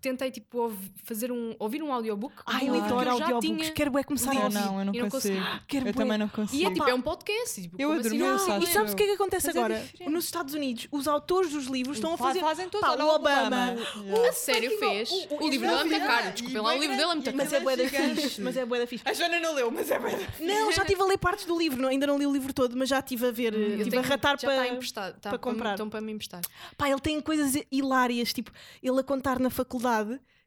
tentei 0.00 0.30
tipo 0.30 0.72
fazer 1.04 1.30
um, 1.30 1.54
ouvir 1.58 1.82
um 1.82 1.92
audiobook. 1.92 2.34
Ai, 2.46 2.62
eu 2.68 2.70
um 2.70 2.72
livro 2.74 2.88
que 2.88 2.92
adoro 2.94 3.10
eu 3.10 3.18
já 3.18 3.24
audiobooks. 3.26 3.48
tinha. 3.62 3.70
Quero 3.72 3.98
é 3.98 4.02
começar 4.04 4.30
a 4.30 4.34
Eu 4.34 4.42
ouvir. 4.44 4.54
não, 4.54 4.78
eu 4.78 4.84
não 4.86 4.94
E 4.94 5.00
não 5.02 5.08
consigo. 5.10 5.46
Quero 5.68 5.88
Eu 5.88 5.92
bué. 5.92 6.02
também 6.02 6.18
não 6.18 6.26
E 6.26 6.30
consigo. 6.30 6.66
é 6.70 6.72
tipo, 6.72 6.88
é 6.88 6.94
um 6.94 7.00
podcast. 7.02 7.60
e, 7.60 7.62
Tipo, 7.64 7.76
Eu 7.82 7.88
como 7.88 8.00
assim 8.00 8.08
adormeço, 8.22 8.46
não? 8.48 8.56
acho 8.56 8.64
E 8.68 8.72
sabes 8.72 8.92
o 8.92 8.96
que 8.96 9.02
é 9.02 9.06
que 9.06 9.12
acontece 9.12 9.46
Mas 9.48 9.56
é 9.56 9.58
agora? 9.58 9.80
diferente. 9.80 10.10
Nos 10.12 10.24
Estados 10.24 10.54
Unidos, 10.54 10.88
os 10.90 11.06
autores 11.08 11.50
dos 11.52 11.66
livros 11.66 11.96
estão 11.98 12.14
a 12.14 12.16
Fa- 12.18 12.24
fazer. 12.26 12.40
Fazem 12.40 12.68
todos, 12.68 12.88
Pá, 12.88 13.04
o 13.04 13.08
Obama, 13.14 13.76
Yeah. 14.02 14.28
A 14.28 14.32
sério 14.32 14.78
fez? 14.78 15.10
o- 15.10 15.14
o- 15.34 15.44
O, 15.44 15.48
livro 15.50 15.68
dele 15.68 15.80
é 15.80 15.84
muito 15.84 16.06
caro. 16.06 16.30
Desculpem 16.32 16.56
E 16.56 16.60
lá, 16.60 16.62
o 16.62 16.64
bué 16.72 16.78
livro 16.80 16.96
dele 16.96 17.02
é 17.10 17.14
muito 17.14 17.24
caro. 17.24 17.36
Mas 17.36 17.52
é 17.52 17.60
bué 17.60 17.76
da 17.76 17.84
fixe. 17.88 18.40
Mas 18.40 18.56
é 18.56 18.64
bué 18.64 18.78
da 18.78 18.86
fixe. 18.86 19.04
A 19.06 19.12
Joana 19.12 19.40
não 19.40 19.54
leu, 19.54 19.70
mas 19.70 19.90
é 19.90 19.98
bem. 19.98 20.16
Não, 20.40 20.72
já 20.72 20.82
estive 20.82 21.02
a 21.02 21.04
ler 21.04 21.18
partes 21.18 21.44
do 21.44 21.56
livro. 21.58 21.80
Não, 21.80 21.88
ainda 21.88 22.06
não 22.06 22.18
li 22.18 22.26
o 22.26 22.32
livro 22.32 22.52
todo, 22.52 22.76
mas 22.76 22.88
já 22.88 22.98
estive 22.98 23.26
a 23.26 23.30
ver. 23.30 23.54
Eu 23.54 23.76
Estive 23.78 23.98
a 23.98 24.00
ratar 24.00 24.34
está 24.36 24.48
para. 24.48 25.12
para 25.20 25.38
comprar. 25.38 25.70
Estão 25.72 25.88
para 25.88 26.00
me 26.00 26.12
emprestar. 26.12 26.40
Pá, 26.76 26.88
ele 26.88 27.00
tem 27.00 27.20
coisas 27.20 27.54
hilárias, 27.70 28.32
tipo, 28.32 28.50
ele 28.82 28.98
a 28.98 29.02
contar 29.02 29.38
na 29.38 29.50
faculdade 29.50 29.81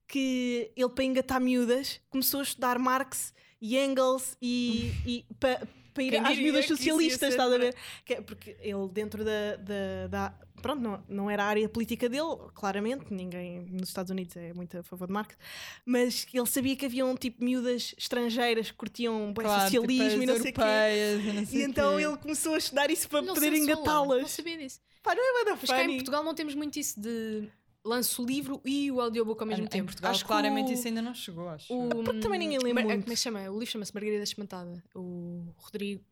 que 0.07 0.71
ele, 0.75 0.89
para 0.89 1.03
engatar 1.03 1.41
miúdas, 1.41 1.99
começou 2.09 2.39
a 2.39 2.43
estudar 2.43 2.77
Marx 2.79 3.33
e 3.61 3.77
Engels 3.77 4.37
e, 4.41 4.91
e 5.05 5.25
para 5.39 5.67
pa 5.93 6.03
ir 6.03 6.11
Quem 6.11 6.19
às 6.19 6.37
miúdas 6.37 6.65
socialistas, 6.67 7.29
estás 7.29 7.49
a 7.51 7.55
para- 7.55 7.65
ver? 7.65 7.75
Que 8.03 8.13
é 8.15 8.21
porque 8.21 8.55
ele, 8.59 8.87
dentro 8.91 9.23
da. 9.23 9.55
da, 9.55 10.07
da- 10.07 10.39
pronto, 10.61 10.81
não, 10.81 11.03
não 11.07 11.29
era 11.31 11.43
a 11.43 11.47
área 11.47 11.69
política 11.69 12.09
dele, 12.09 12.35
claramente, 12.53 13.05
ninguém 13.13 13.61
nos 13.71 13.87
Estados 13.89 14.09
Unidos 14.11 14.35
é 14.35 14.51
muito 14.53 14.77
a 14.77 14.83
favor 14.83 15.07
de 15.07 15.13
Marx, 15.13 15.37
mas 15.85 16.25
ele 16.33 16.45
sabia 16.47 16.75
que 16.75 16.85
haviam 16.85 17.15
tipo 17.15 17.43
miúdas 17.43 17.93
estrangeiras 17.97 18.71
que 18.71 18.77
curtiam 18.77 19.31
Claro, 19.33 19.69
tipo, 19.71 19.83
socialismo 19.83 20.23
e 20.23 20.25
não 20.25 20.37
sei 20.39 20.51
o 20.51 20.53
quê. 20.53 20.61
europeias 20.61 21.23
e 21.23 21.31
não 21.33 21.45
sei 21.45 21.59
E 21.59 21.63
então 21.63 21.97
quê. 21.97 22.03
ele 22.03 22.17
começou 22.17 22.55
a 22.55 22.57
estudar 22.57 22.89
isso 22.91 23.07
para 23.07 23.21
Não 23.21 23.33
poder 23.33 23.51
falou, 23.51 23.65
Não 23.65 23.73
engatá-las. 23.73 24.31
sabia 24.31 24.57
disso. 24.57 24.79
Pá, 25.03 25.13
não 25.15 25.23
é 25.23 25.33
bué 25.33 25.45
da 25.51 25.57
Mas 25.61 25.69
cá 25.69 25.83
em. 25.83 25.95
Portugal 25.97 26.23
não 26.23 26.33
temos 26.35 26.55
muito 26.55 26.77
isso 26.79 26.99
de 26.99 27.47
lanço 27.85 28.23
o 28.23 28.25
livro 28.25 28.59
e 28.65 28.91
o 28.91 28.99
audiobook 28.99 29.39
ao 29.41 29.47
mesmo 29.47 29.65
em, 29.65 29.67
tempo. 29.67 29.83
Em 29.83 29.85
Portugal, 29.85 30.11
acho 30.11 30.23
que 30.23 30.27
claramente 30.27 30.71
o, 30.71 30.73
isso 30.73 30.87
ainda 30.87 31.01
não 31.01 31.13
chegou, 31.13 31.47
acho. 31.47 31.71
o, 31.71 32.03
Porque 32.03 32.19
também 32.19 32.39
ninguém 32.39 32.57
lê 32.57 32.73
Mar- 32.73 32.83
muito. 32.83 33.01
Como 33.01 33.13
é 33.13 33.15
que 33.15 33.21
chama? 33.21 33.39
O 33.51 33.59
livro 33.59 33.67
chama-se 33.67 33.93
Margarida 33.93 34.23
Espantada. 34.23 34.83
O 34.95 35.53
Rodrigo 35.55 36.03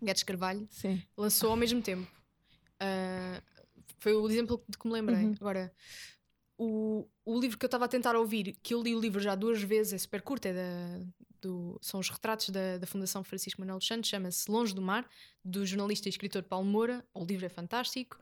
Guedes 0.00 0.22
Carvalho 0.22 0.66
Sim. 0.70 1.02
lançou 1.16 1.50
ao 1.50 1.56
mesmo 1.56 1.82
tempo. 1.82 2.10
Ah, 2.78 3.42
foi 3.98 4.14
o 4.14 4.28
exemplo 4.28 4.62
de 4.68 4.78
que 4.78 4.86
me 4.86 4.94
lembrei. 4.94 5.26
Uhum. 5.26 5.34
Agora, 5.40 5.72
o, 6.56 7.06
o 7.24 7.38
livro 7.38 7.58
que 7.58 7.64
eu 7.64 7.68
estava 7.68 7.84
a 7.84 7.88
tentar 7.88 8.16
ouvir, 8.16 8.56
que 8.62 8.72
eu 8.72 8.82
li 8.82 8.94
o 8.94 9.00
livro 9.00 9.20
já 9.20 9.34
duas 9.34 9.62
vezes, 9.62 9.92
é 9.92 9.98
super 9.98 10.22
curto, 10.22 10.46
é 10.46 10.54
da, 10.54 11.06
do, 11.40 11.78
são 11.82 12.00
os 12.00 12.08
retratos 12.08 12.50
da, 12.50 12.78
da 12.78 12.86
Fundação 12.86 13.24
Francisco 13.24 13.60
Manuel 13.60 13.78
dos 13.78 13.86
Santos, 13.86 14.08
chama-se 14.08 14.50
Longe 14.50 14.74
do 14.74 14.80
Mar, 14.80 15.08
do 15.44 15.66
jornalista 15.66 16.08
e 16.08 16.10
escritor 16.10 16.42
Paulo 16.42 16.66
Moura. 16.66 17.04
O 17.12 17.24
livro 17.24 17.44
é 17.46 17.48
fantástico. 17.48 18.18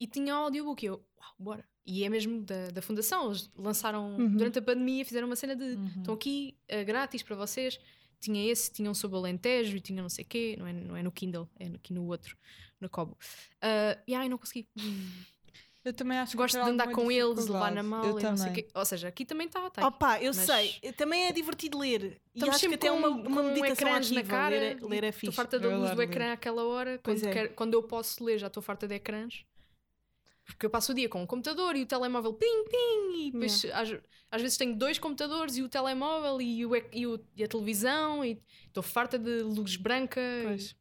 E 0.00 0.06
tinha 0.06 0.32
audiobook. 0.34 0.84
E 0.84 0.86
eu, 0.86 1.04
uau, 1.18 1.34
bora. 1.38 1.68
E 1.90 2.04
é 2.04 2.08
mesmo 2.10 2.42
da, 2.42 2.68
da 2.68 2.82
Fundação. 2.82 3.28
Eles 3.28 3.50
lançaram, 3.56 4.14
Uhum. 4.16 4.36
durante 4.36 4.58
a 4.58 4.62
pandemia, 4.62 5.04
fizeram 5.06 5.26
uma 5.26 5.36
cena 5.36 5.56
de 5.56 5.64
Uhum. 5.64 5.86
estão 5.96 6.14
aqui 6.14 6.54
eh, 6.68 6.84
grátis 6.84 7.22
para 7.22 7.34
vocês. 7.34 7.80
Tinha 8.20 8.50
esse, 8.50 8.70
tinham 8.70 8.92
sobre 8.94 9.16
o 9.16 9.20
Alentejo 9.20 9.76
e 9.76 9.80
tinha 9.80 10.02
não 10.02 10.08
sei 10.08 10.24
o 10.24 10.28
quê, 10.28 10.54
não 10.58 10.66
é, 10.66 10.72
não 10.72 10.96
é 10.96 11.02
no 11.02 11.10
Kindle, 11.12 11.48
é 11.58 11.66
aqui 11.68 11.92
no 11.94 12.04
outro, 12.06 12.36
no 12.80 12.90
Kobo. 12.90 13.16
Ah, 13.62 13.96
e 14.06 14.14
ai, 14.14 14.28
não 14.28 14.36
consegui. 14.36 14.68
Eu 15.84 15.92
também 15.94 16.18
acho 16.18 16.32
que 16.32 16.36
Gosto 16.36 16.62
de 16.62 16.68
andar 16.68 16.90
com 16.90 17.10
eles, 17.10 17.46
levar 17.46 17.70
na 17.72 17.82
mala 17.82 18.06
Eu 18.08 18.18
e 18.18 18.22
não 18.22 18.36
sei 18.36 18.50
o 18.50 18.52
quê. 18.52 18.68
Ou 18.74 18.84
seja, 18.84 19.08
aqui 19.08 19.24
também 19.24 19.46
está. 19.46 19.70
Tá 19.70 19.86
Opa, 19.86 20.20
eu 20.20 20.32
Mas- 20.34 20.44
sei. 20.44 20.92
Também 20.98 21.24
é 21.26 21.32
divertido 21.32 21.78
ler. 21.78 22.20
E 22.34 22.38
Estamos 22.38 22.56
acho 22.56 22.68
que 22.68 22.74
até 22.74 22.90
com, 22.90 22.96
uma, 22.96 23.08
uma 23.08 23.42
meditação 23.44 23.88
ecrãs 23.88 24.10
na 24.10 24.22
cara. 24.22 24.50
ler, 24.50 24.76
é- 24.82 24.84
ler 24.86 25.04
é 25.04 25.08
Estou 25.08 25.20
fixe. 25.20 25.36
farta 25.36 25.58
da 25.58 25.68
Eu 25.68 25.78
luz 25.78 25.90
do 25.92 25.96
ler. 25.96 26.04
ecrã 26.04 26.32
àquela 26.32 26.64
hora. 26.66 26.98
Quando, 27.02 27.24
é. 27.24 27.32
quero- 27.32 27.54
quando 27.54 27.72
eu 27.74 27.82
posso 27.82 28.22
ler, 28.22 28.36
já 28.38 28.48
estou 28.48 28.62
farta 28.62 28.86
de 28.86 28.96
ecrãs. 28.96 29.44
Porque 30.48 30.64
eu 30.66 30.70
passo 30.70 30.92
o 30.92 30.94
dia 30.94 31.08
com 31.08 31.22
o 31.22 31.26
computador 31.26 31.76
e 31.76 31.82
o 31.82 31.86
telemóvel 31.86 32.32
ping, 32.32 32.64
ping. 32.64 33.26
E 33.28 33.30
depois, 33.30 33.64
às, 33.66 33.90
às 34.30 34.42
vezes 34.42 34.56
tenho 34.56 34.74
dois 34.74 34.98
computadores 34.98 35.56
e 35.58 35.62
o 35.62 35.68
telemóvel 35.68 36.40
e, 36.40 36.64
o, 36.66 36.70
e, 36.92 37.06
o- 37.06 37.20
e 37.36 37.44
a 37.44 37.46
televisão. 37.48 38.24
E 38.24 38.40
estou 38.66 38.82
farta 38.82 39.18
de 39.18 39.42
luz 39.42 39.76
branca. 39.76 40.20
e- 40.20 40.44
Pois. 40.44 40.76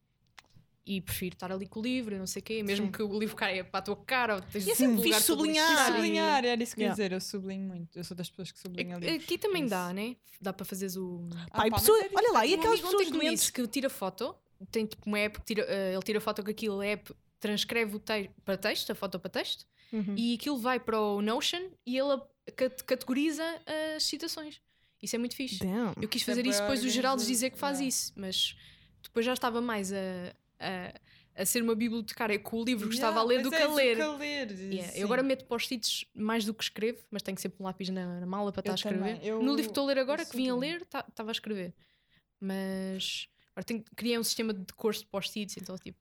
E, 0.89 1.01
prefiro 1.01 1.36
estar 1.36 1.51
ali 1.51 1.67
com 1.67 1.82
o 1.82 1.84
livro 1.84 2.15
e 2.15 2.17
não 2.17 2.25
sei 2.25 2.39
o 2.41 2.43
quê. 2.45 2.63
Mesmo 2.63 2.86
Sim. 2.86 2.91
que 2.93 3.03
o 3.03 3.19
livro 3.19 3.36
caia 3.36 3.62
para 3.62 3.80
a 3.80 3.82
tua 3.82 3.97
cara. 3.97 4.36
Ou 4.36 4.41
tens 4.41 4.65
E 4.65 4.73
sempre 4.73 5.10
um 5.10 5.12
todo 5.12 5.21
sublinhar. 5.21 5.86
Sublinhar, 5.91 6.45
era 6.45 6.63
isso 6.63 6.73
que 6.73 6.80
ia 6.82 6.86
Yeah. 6.86 6.95
dizer. 7.03 7.12
Eu 7.12 7.19
sublinho 7.19 7.67
muito. 7.67 7.99
Eu 7.99 8.06
sou 8.06 8.15
das 8.15 8.30
pessoas 8.30 8.53
que 8.53 8.60
sublinham 8.60 8.97
livros. 8.97 9.21
Aqui 9.21 9.38
também 9.38 9.63
Isso. 9.63 9.69
dá, 9.69 9.91
né? 9.91 10.15
Dá 10.39 10.53
para 10.53 10.65
fazeres 10.65 10.95
o. 10.95 11.27
Ah, 11.51 11.67
e 11.67 11.69
pá, 11.71 11.75
mas 11.75 11.82
pessoa- 11.82 11.99
é 12.01 12.10
olha 12.15 12.32
lá, 12.32 12.45
e 12.45 12.53
aquelas 12.53 12.80
pessoas 12.80 12.93
ontem 13.01 13.06
que 13.08 13.12
me 13.12 13.17
doentes. 13.25 13.39
disse 13.41 13.51
que 13.51 13.67
tira 13.67 13.89
foto, 13.89 14.34
tem 14.71 14.86
tipo 14.86 15.06
uma 15.08 15.19
app 15.19 15.39
que 15.41 15.45
tira, 15.45 15.65
eh, 15.67 15.91
ele 15.93 16.03
tira 16.03 16.21
foto 16.21 16.41
com 16.41 16.49
aquilo, 16.49 16.82
app 16.82 17.13
transcreve 17.39 17.95
o 17.95 18.00
texto 18.00 18.32
para 18.43 18.58
texto, 18.58 18.91
a 18.91 18.95
foto 18.95 19.19
para 19.19 19.30
texto, 19.30 19.65
Uhum. 19.93 20.15
e 20.17 20.34
aquilo 20.36 20.58
vai 20.58 20.80
para 20.80 21.00
o 21.00 21.21
Notion 21.21 21.69
e 21.86 21.97
ele 21.97 22.19
cat- 22.56 22.84
categoriza 22.84 23.43
as 23.95 24.04
citações. 24.04 24.62
Isso 25.02 25.15
é 25.15 25.19
muito 25.19 25.36
fixe. 25.36 25.60
Damn. 25.60 25.93
Eu 26.02 26.10
quis 26.10 26.21
Isso 26.23 26.32
é 26.32 26.34
fazer 26.34 26.45
isso 26.47 26.58
bué 26.60 26.62
depois 26.67 26.82
do 26.82 26.89
Geraldo 26.89 27.23
dizer 27.23 27.52
que 27.52 27.58
faz 27.58 27.78
yeah. 27.78 27.88
isso, 27.88 28.12
mas 28.15 28.56
depois 29.02 29.26
já 29.26 29.32
estava 29.34 29.62
mais 29.62 29.93
a, 29.93 29.97
a, 30.60 31.41
a 31.41 31.45
ser 31.45 31.62
uma 31.62 31.73
bibliotecária 31.76 32.38
com 32.39 32.60
o 32.62 32.65
livro 32.65 32.89
que 32.89 32.95
Yeah, 32.95 33.08
estava 33.10 33.19
a 33.23 33.28
ler 33.30 33.43
do 33.43 33.50
pois 33.50 33.62
que 33.62 33.67
é, 33.67 33.71
a 33.71 33.73
ler. 33.73 34.17
Ler. 34.17 34.52
Yeah. 34.73 34.97
Eu 34.97 35.06
agora 35.06 35.21
meto 35.23 35.45
post-its 35.45 36.04
mais 36.13 36.43
do 36.43 36.54
que 36.54 36.63
escrevo, 36.63 37.00
mas 37.12 37.21
tenho 37.21 37.38
sempre 37.39 37.62
um 37.62 37.65
lápis 37.65 37.88
na, 37.89 38.19
na 38.19 38.26
mala 38.26 38.52
para 38.52 38.60
estar 38.62 38.71
a 38.73 38.76
escrever. 38.76 39.19
Eu- 39.23 39.38
no 39.41 39.52
livro 39.56 39.63
que 39.65 39.69
estou 39.71 39.84
a 39.86 39.88
ler 39.88 40.00
agora, 40.00 40.26
que 40.26 40.36
vim 40.36 40.50
a 40.50 40.56
ler, 40.56 40.82
estava 40.82 41.30
a 41.30 41.32
escrever. 41.32 41.73
Mas 42.39 43.28
agora 43.52 43.63
tenho, 43.65 43.84
criei 43.95 44.17
um 44.17 44.23
sistema 44.23 44.54
de 44.54 44.73
cores 44.73 45.00
de 45.00 45.06
post-its, 45.06 45.58
então 45.58 45.78
tipo. 45.78 45.97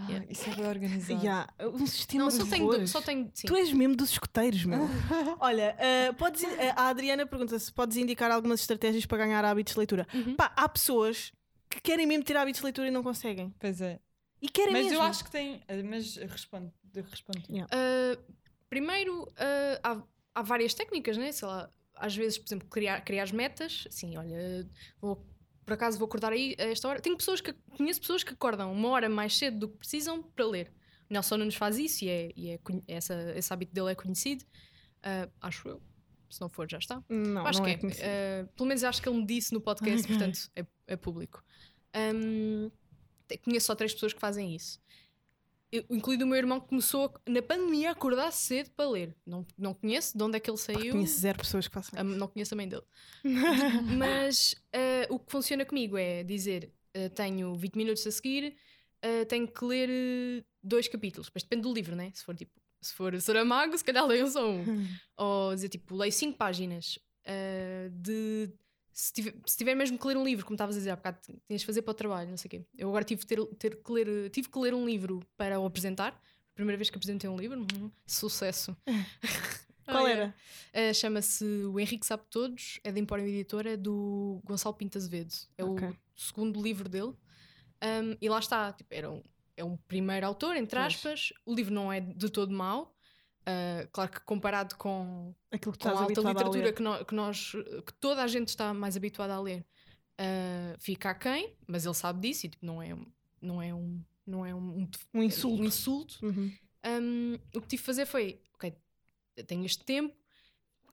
Ah. 0.00 0.24
Isso 0.30 0.48
é 0.48 0.54
bem 0.54 0.66
organizado. 0.66 1.20
Yeah, 1.20 1.52
um 1.60 1.86
sistema 1.86 2.24
Não, 2.24 2.30
de 2.30 2.36
só 2.36 2.46
tenho, 2.46 2.66
cores. 2.66 2.90
só 2.90 3.00
tenho. 3.00 3.30
Sim. 3.34 3.46
Tu 3.48 3.56
és 3.56 3.72
mesmo 3.72 3.96
dos 3.96 4.10
escuteiros, 4.10 4.64
meu. 4.64 4.80
Olha, 5.40 5.76
ah, 5.78 6.12
podes, 6.14 6.44
ah, 6.44 6.82
a 6.84 6.88
Adriana 6.88 7.26
pergunta 7.26 7.58
se 7.58 7.72
podes 7.72 7.96
indicar 7.96 8.30
algumas 8.30 8.60
estratégias 8.60 9.04
para 9.06 9.18
ganhar 9.18 9.44
hábitos 9.44 9.72
de 9.72 9.78
leitura. 9.78 10.06
Uhum. 10.14 10.36
Pá, 10.36 10.52
há 10.56 10.68
pessoas 10.68 11.32
que 11.68 11.80
querem 11.80 12.06
mesmo 12.06 12.24
ter 12.24 12.36
hábitos 12.36 12.60
de 12.60 12.64
leitura 12.64 12.86
e 12.88 12.90
não 12.90 13.02
conseguem. 13.02 13.52
Pois 13.58 13.80
é. 13.80 13.98
E 14.40 14.48
querem 14.48 14.72
Mas 14.72 14.84
mesmo. 14.84 14.98
eu 14.98 15.02
acho 15.02 15.24
que 15.24 15.30
tem. 15.32 15.60
eh, 15.66 15.82
Mas 15.82 16.14
responde. 16.16 16.72
responde 17.10 17.42
tu. 17.42 17.52
Yeah. 17.52 17.68
Uh, 17.74 18.22
primeiro, 18.70 19.22
uh, 19.24 19.80
há, 19.82 20.02
há 20.34 20.42
várias 20.42 20.74
técnicas, 20.74 21.16
né? 21.16 21.32
Sei 21.32 21.46
lá, 21.48 21.68
às 21.96 22.14
vezes, 22.14 22.38
por 22.38 22.46
exemplo, 22.46 22.68
criar, 22.68 23.00
criar 23.00 23.24
as 23.24 23.32
metas. 23.32 23.84
Assim, 23.88 24.16
olha, 24.16 24.64
vou, 25.00 25.26
por 25.68 25.74
acaso 25.74 25.98
vou 25.98 26.06
acordar 26.06 26.32
aí 26.32 26.56
a 26.58 26.64
esta 26.64 26.88
hora. 26.88 26.98
Tenho 26.98 27.14
pessoas 27.14 27.42
que 27.42 27.52
conheço 27.76 28.00
pessoas 28.00 28.24
que 28.24 28.32
acordam 28.32 28.72
uma 28.72 28.88
hora 28.88 29.06
mais 29.06 29.36
cedo 29.36 29.58
do 29.58 29.68
que 29.68 29.76
precisam 29.76 30.22
para 30.22 30.46
ler. 30.46 30.72
O 31.10 31.12
Nelson 31.12 31.36
Nunes 31.36 31.56
faz 31.56 31.76
isso 31.76 32.06
e, 32.06 32.08
é, 32.08 32.32
e 32.34 32.50
é, 32.50 32.60
essa, 32.88 33.14
esse 33.36 33.52
hábito 33.52 33.74
dele 33.74 33.92
é 33.92 33.94
conhecido. 33.94 34.44
Uh, 35.00 35.30
acho 35.42 35.68
eu. 35.68 35.82
Se 36.30 36.40
não 36.40 36.48
for, 36.48 36.66
já 36.70 36.78
está. 36.78 37.02
Não, 37.06 37.46
acho 37.46 37.58
não 37.58 37.66
que 37.66 37.86
é, 37.86 37.90
é. 38.00 38.42
Uh, 38.42 38.48
pelo 38.56 38.66
menos 38.66 38.82
acho 38.82 39.02
que 39.02 39.08
ele 39.10 39.18
me 39.18 39.26
disse 39.26 39.52
no 39.52 39.60
podcast, 39.60 40.08
portanto 40.08 40.38
é, 40.56 40.66
é 40.86 40.96
público. 40.96 41.44
Um, 41.94 42.70
conheço 43.44 43.66
só 43.66 43.74
três 43.74 43.92
pessoas 43.92 44.14
que 44.14 44.20
fazem 44.20 44.56
isso. 44.56 44.80
Eu, 45.70 45.84
incluindo 45.90 46.24
o 46.24 46.28
meu 46.28 46.38
irmão 46.38 46.58
que 46.60 46.68
começou 46.68 47.06
a- 47.06 47.30
na 47.30 47.42
pandemia 47.42 47.90
a 47.90 47.92
acordar 47.92 48.30
cedo 48.32 48.70
para 48.70 48.88
ler. 48.88 49.14
Não, 49.26 49.46
não 49.56 49.74
conheço 49.74 50.16
de 50.16 50.24
onde 50.24 50.36
é 50.36 50.40
que 50.40 50.48
ele 50.50 50.56
saiu. 50.56 50.92
Conheço 50.92 51.20
zero 51.20 51.38
pessoas 51.38 51.68
que 51.68 51.74
façam 51.74 51.98
Ah, 51.98 52.02
isso. 52.04 52.16
não 52.18 52.26
conheço 52.28 52.54
a 52.54 52.56
mãe 52.56 52.66
dele. 52.68 52.82
Mas 53.98 54.54
ah, 54.72 55.06
o 55.10 55.18
que 55.18 55.30
funciona 55.30 55.64
comigo 55.64 55.96
é 55.98 56.22
dizer: 56.24 56.72
ah, 56.94 57.10
tenho 57.10 57.54
20 57.54 57.76
minutos 57.76 58.06
a 58.06 58.10
seguir, 58.10 58.56
ah, 59.02 59.24
tenho 59.26 59.46
que 59.46 59.64
ler 59.64 60.44
dois 60.62 60.88
capítulos. 60.88 61.30
Mas 61.34 61.42
depende 61.42 61.62
do 61.62 61.72
livro, 61.74 61.94
né? 61.94 62.10
Se 62.14 62.24
for 62.24 62.34
tipo, 62.34 62.52
se 62.80 62.94
for 62.94 63.20
Saramago, 63.20 63.76
se 63.76 63.84
calhar 63.84 64.06
leio 64.06 64.26
só 64.28 64.48
um. 64.48 64.64
Ou 65.18 65.54
dizer 65.54 65.68
tipo, 65.68 65.94
leio 65.96 66.12
5 66.12 66.38
páginas 66.38 66.98
de. 67.92 68.50
Se 69.00 69.12
tiver, 69.12 69.34
se 69.46 69.56
tiver 69.56 69.76
mesmo 69.76 69.96
que 69.96 70.04
ler 70.08 70.16
um 70.16 70.24
livro, 70.24 70.44
como 70.44 70.56
estavas 70.56 70.74
a 70.74 70.78
dizer 70.80 70.90
há 70.90 70.96
bocado, 70.96 71.18
tinhas 71.46 71.60
de 71.60 71.64
fazer 71.66 71.82
para 71.82 71.92
o 71.92 71.94
trabalho, 71.94 72.30
não 72.30 72.36
sei 72.36 72.48
o 72.48 72.50
quê. 72.50 72.64
Eu 72.76 72.88
agora 72.88 73.04
tive, 73.04 73.24
ter, 73.24 73.44
ter 73.56 73.76
que 73.80 73.92
ler, 73.92 74.28
tive 74.30 74.48
que 74.48 74.58
ler 74.58 74.74
um 74.74 74.84
livro 74.84 75.22
para 75.36 75.60
o 75.60 75.64
apresentar. 75.66 76.20
Primeira 76.52 76.76
vez 76.76 76.90
que 76.90 76.96
apresentei 76.96 77.30
um 77.30 77.36
livro, 77.36 77.60
uhum, 77.60 77.92
sucesso. 78.04 78.76
Qual 79.86 80.04
Ah, 80.04 80.10
era? 80.10 80.34
Uh, 80.74 80.92
Chama-se 80.92 81.44
O 81.44 81.78
Henrique 81.78 82.04
Sabe 82.04 82.24
Todos, 82.28 82.80
é 82.82 82.90
da 82.90 82.98
Empório 82.98 83.24
Editora, 83.24 83.70
é 83.74 83.76
do 83.76 84.40
Gonçalo 84.44 84.74
Pinto 84.74 84.98
Azevedo. 84.98 85.32
É 85.56 85.64
Ok. 85.64 85.88
o 85.88 85.94
segundo 86.16 86.60
livro 86.60 86.88
dele. 86.88 87.14
Um, 87.80 88.16
e 88.20 88.28
lá 88.28 88.40
está, 88.40 88.72
tipo, 88.72 88.92
era 88.92 89.08
um, 89.08 89.22
é 89.56 89.62
um 89.64 89.76
primeiro 89.76 90.26
autor, 90.26 90.56
entre 90.56 90.78
Pois. 90.80 90.94
aspas. 90.94 91.32
O 91.46 91.54
livro 91.54 91.72
não 91.72 91.92
é 91.92 92.00
de 92.00 92.28
todo 92.28 92.52
mau. 92.52 92.97
Uh, 93.46 93.88
claro 93.92 94.10
que 94.10 94.20
comparado 94.20 94.76
com, 94.76 95.34
Aquilo 95.50 95.72
que 95.72 95.78
com 95.78 95.88
a 95.88 95.92
alta 95.92 96.04
a 96.04 96.08
literatura 96.24 96.64
ler. 96.64 96.74
que, 96.74 96.82
no- 96.82 97.04
que 97.04 97.14
nós, 97.14 97.52
que 97.86 97.94
toda 97.98 98.22
a 98.22 98.26
gente 98.26 98.48
está 98.48 98.74
mais 98.74 98.96
habituada 98.96 99.34
a 99.34 99.40
ler, 99.40 99.64
uh, 100.20 100.76
fica 100.78 101.10
aquém, 101.10 101.56
mas 101.66 101.84
ele 101.86 101.94
sabe 101.94 102.28
disso 102.28 102.46
e 102.46 102.50
tipo, 102.50 102.66
não 102.66 102.82
é, 102.82 102.94
um- 102.94 103.06
não 103.40 103.62
é 103.62 103.74
um. 103.74 104.02
Não 104.26 104.44
é 104.44 104.54
um, 104.54 104.86
Um 105.14 105.22
insulto. 105.22 105.62
um 105.62 105.64
insulto. 105.64 106.18
Uhum. 106.26 106.52
Um, 106.86 107.34
o 107.56 107.60
que 107.62 107.68
tive 107.68 107.80
de 107.80 107.86
fazer 107.86 108.04
foi, 108.04 108.42
ok, 108.54 108.74
tenho 109.46 109.64
este 109.64 109.82
tempo 109.82 110.14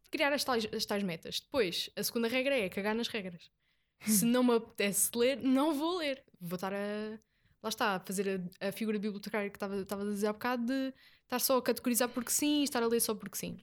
criar 0.10 0.32
as 0.32 0.44
tais, 0.46 0.66
as 0.74 0.86
tais 0.86 1.04
metas. 1.04 1.42
Depois, 1.42 1.90
a 1.98 2.04
segunda 2.04 2.30
regra 2.30 2.58
é 2.58 2.70
cagar 2.70 2.96
nas 2.96 3.10
regras. 3.10 3.52
Se 4.24 4.24
não 4.26 4.42
me 4.44 4.54
apetece 4.56 5.10
ler, 5.14 5.38
não 5.42 5.74
vou 5.74 5.98
ler. 5.98 6.24
Vou 6.40 6.56
estar 6.56 6.74
a. 6.74 7.20
Lá 7.62 7.68
está, 7.70 7.96
a 7.96 8.00
fazer 8.00 8.48
a, 8.62 8.68
a 8.70 8.72
figura 8.72 8.98
bibliotecária 8.98 9.50
que 9.50 9.58
estava 9.58 9.82
estava 9.82 10.04
a 10.04 10.06
dizer 10.06 10.28
há 10.28 10.34
bocado 10.34 10.66
de 10.68 10.94
estar 11.26 11.40
só 11.40 11.58
a 11.58 11.62
categorizar 11.62 12.10
porque 12.10 12.32
sim, 12.32 12.64
estar 12.64 12.82
a 12.82 12.88
ler 12.88 13.00
só 13.02 13.14
porque 13.14 13.38
sim. 13.38 13.60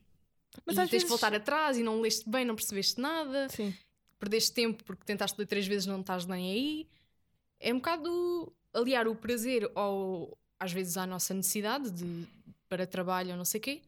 Mas 0.66 0.74
e 0.76 0.78
tens 0.80 0.90
vezes- 0.90 1.04
de 1.04 1.08
voltar 1.08 1.34
atrás 1.34 1.78
e 1.78 1.82
não 1.82 2.00
leste 2.00 2.28
bem, 2.28 2.44
não 2.44 2.54
percebeste 2.54 3.00
nada, 3.00 3.48
Sim. 3.48 3.74
perdeste 4.18 4.52
tempo 4.52 4.84
porque 4.84 5.04
tentaste 5.04 5.38
ler 5.38 5.46
três 5.46 5.66
vezes 5.66 5.86
não 5.86 6.00
estás 6.00 6.26
nem 6.26 6.50
aí. 6.50 6.88
É 7.58 7.72
um 7.72 7.76
bocado 7.78 8.52
aliar 8.74 9.08
o 9.08 9.14
prazer 9.14 9.70
ao, 9.74 10.36
às 10.60 10.72
vezes 10.72 10.96
à 10.96 11.06
nossa 11.06 11.32
necessidade 11.32 11.90
de, 11.90 12.26
para 12.68 12.86
trabalho 12.86 13.30
ou 13.30 13.36
não 13.36 13.44
sei 13.44 13.58
o 13.60 13.62
quê. 13.62 13.82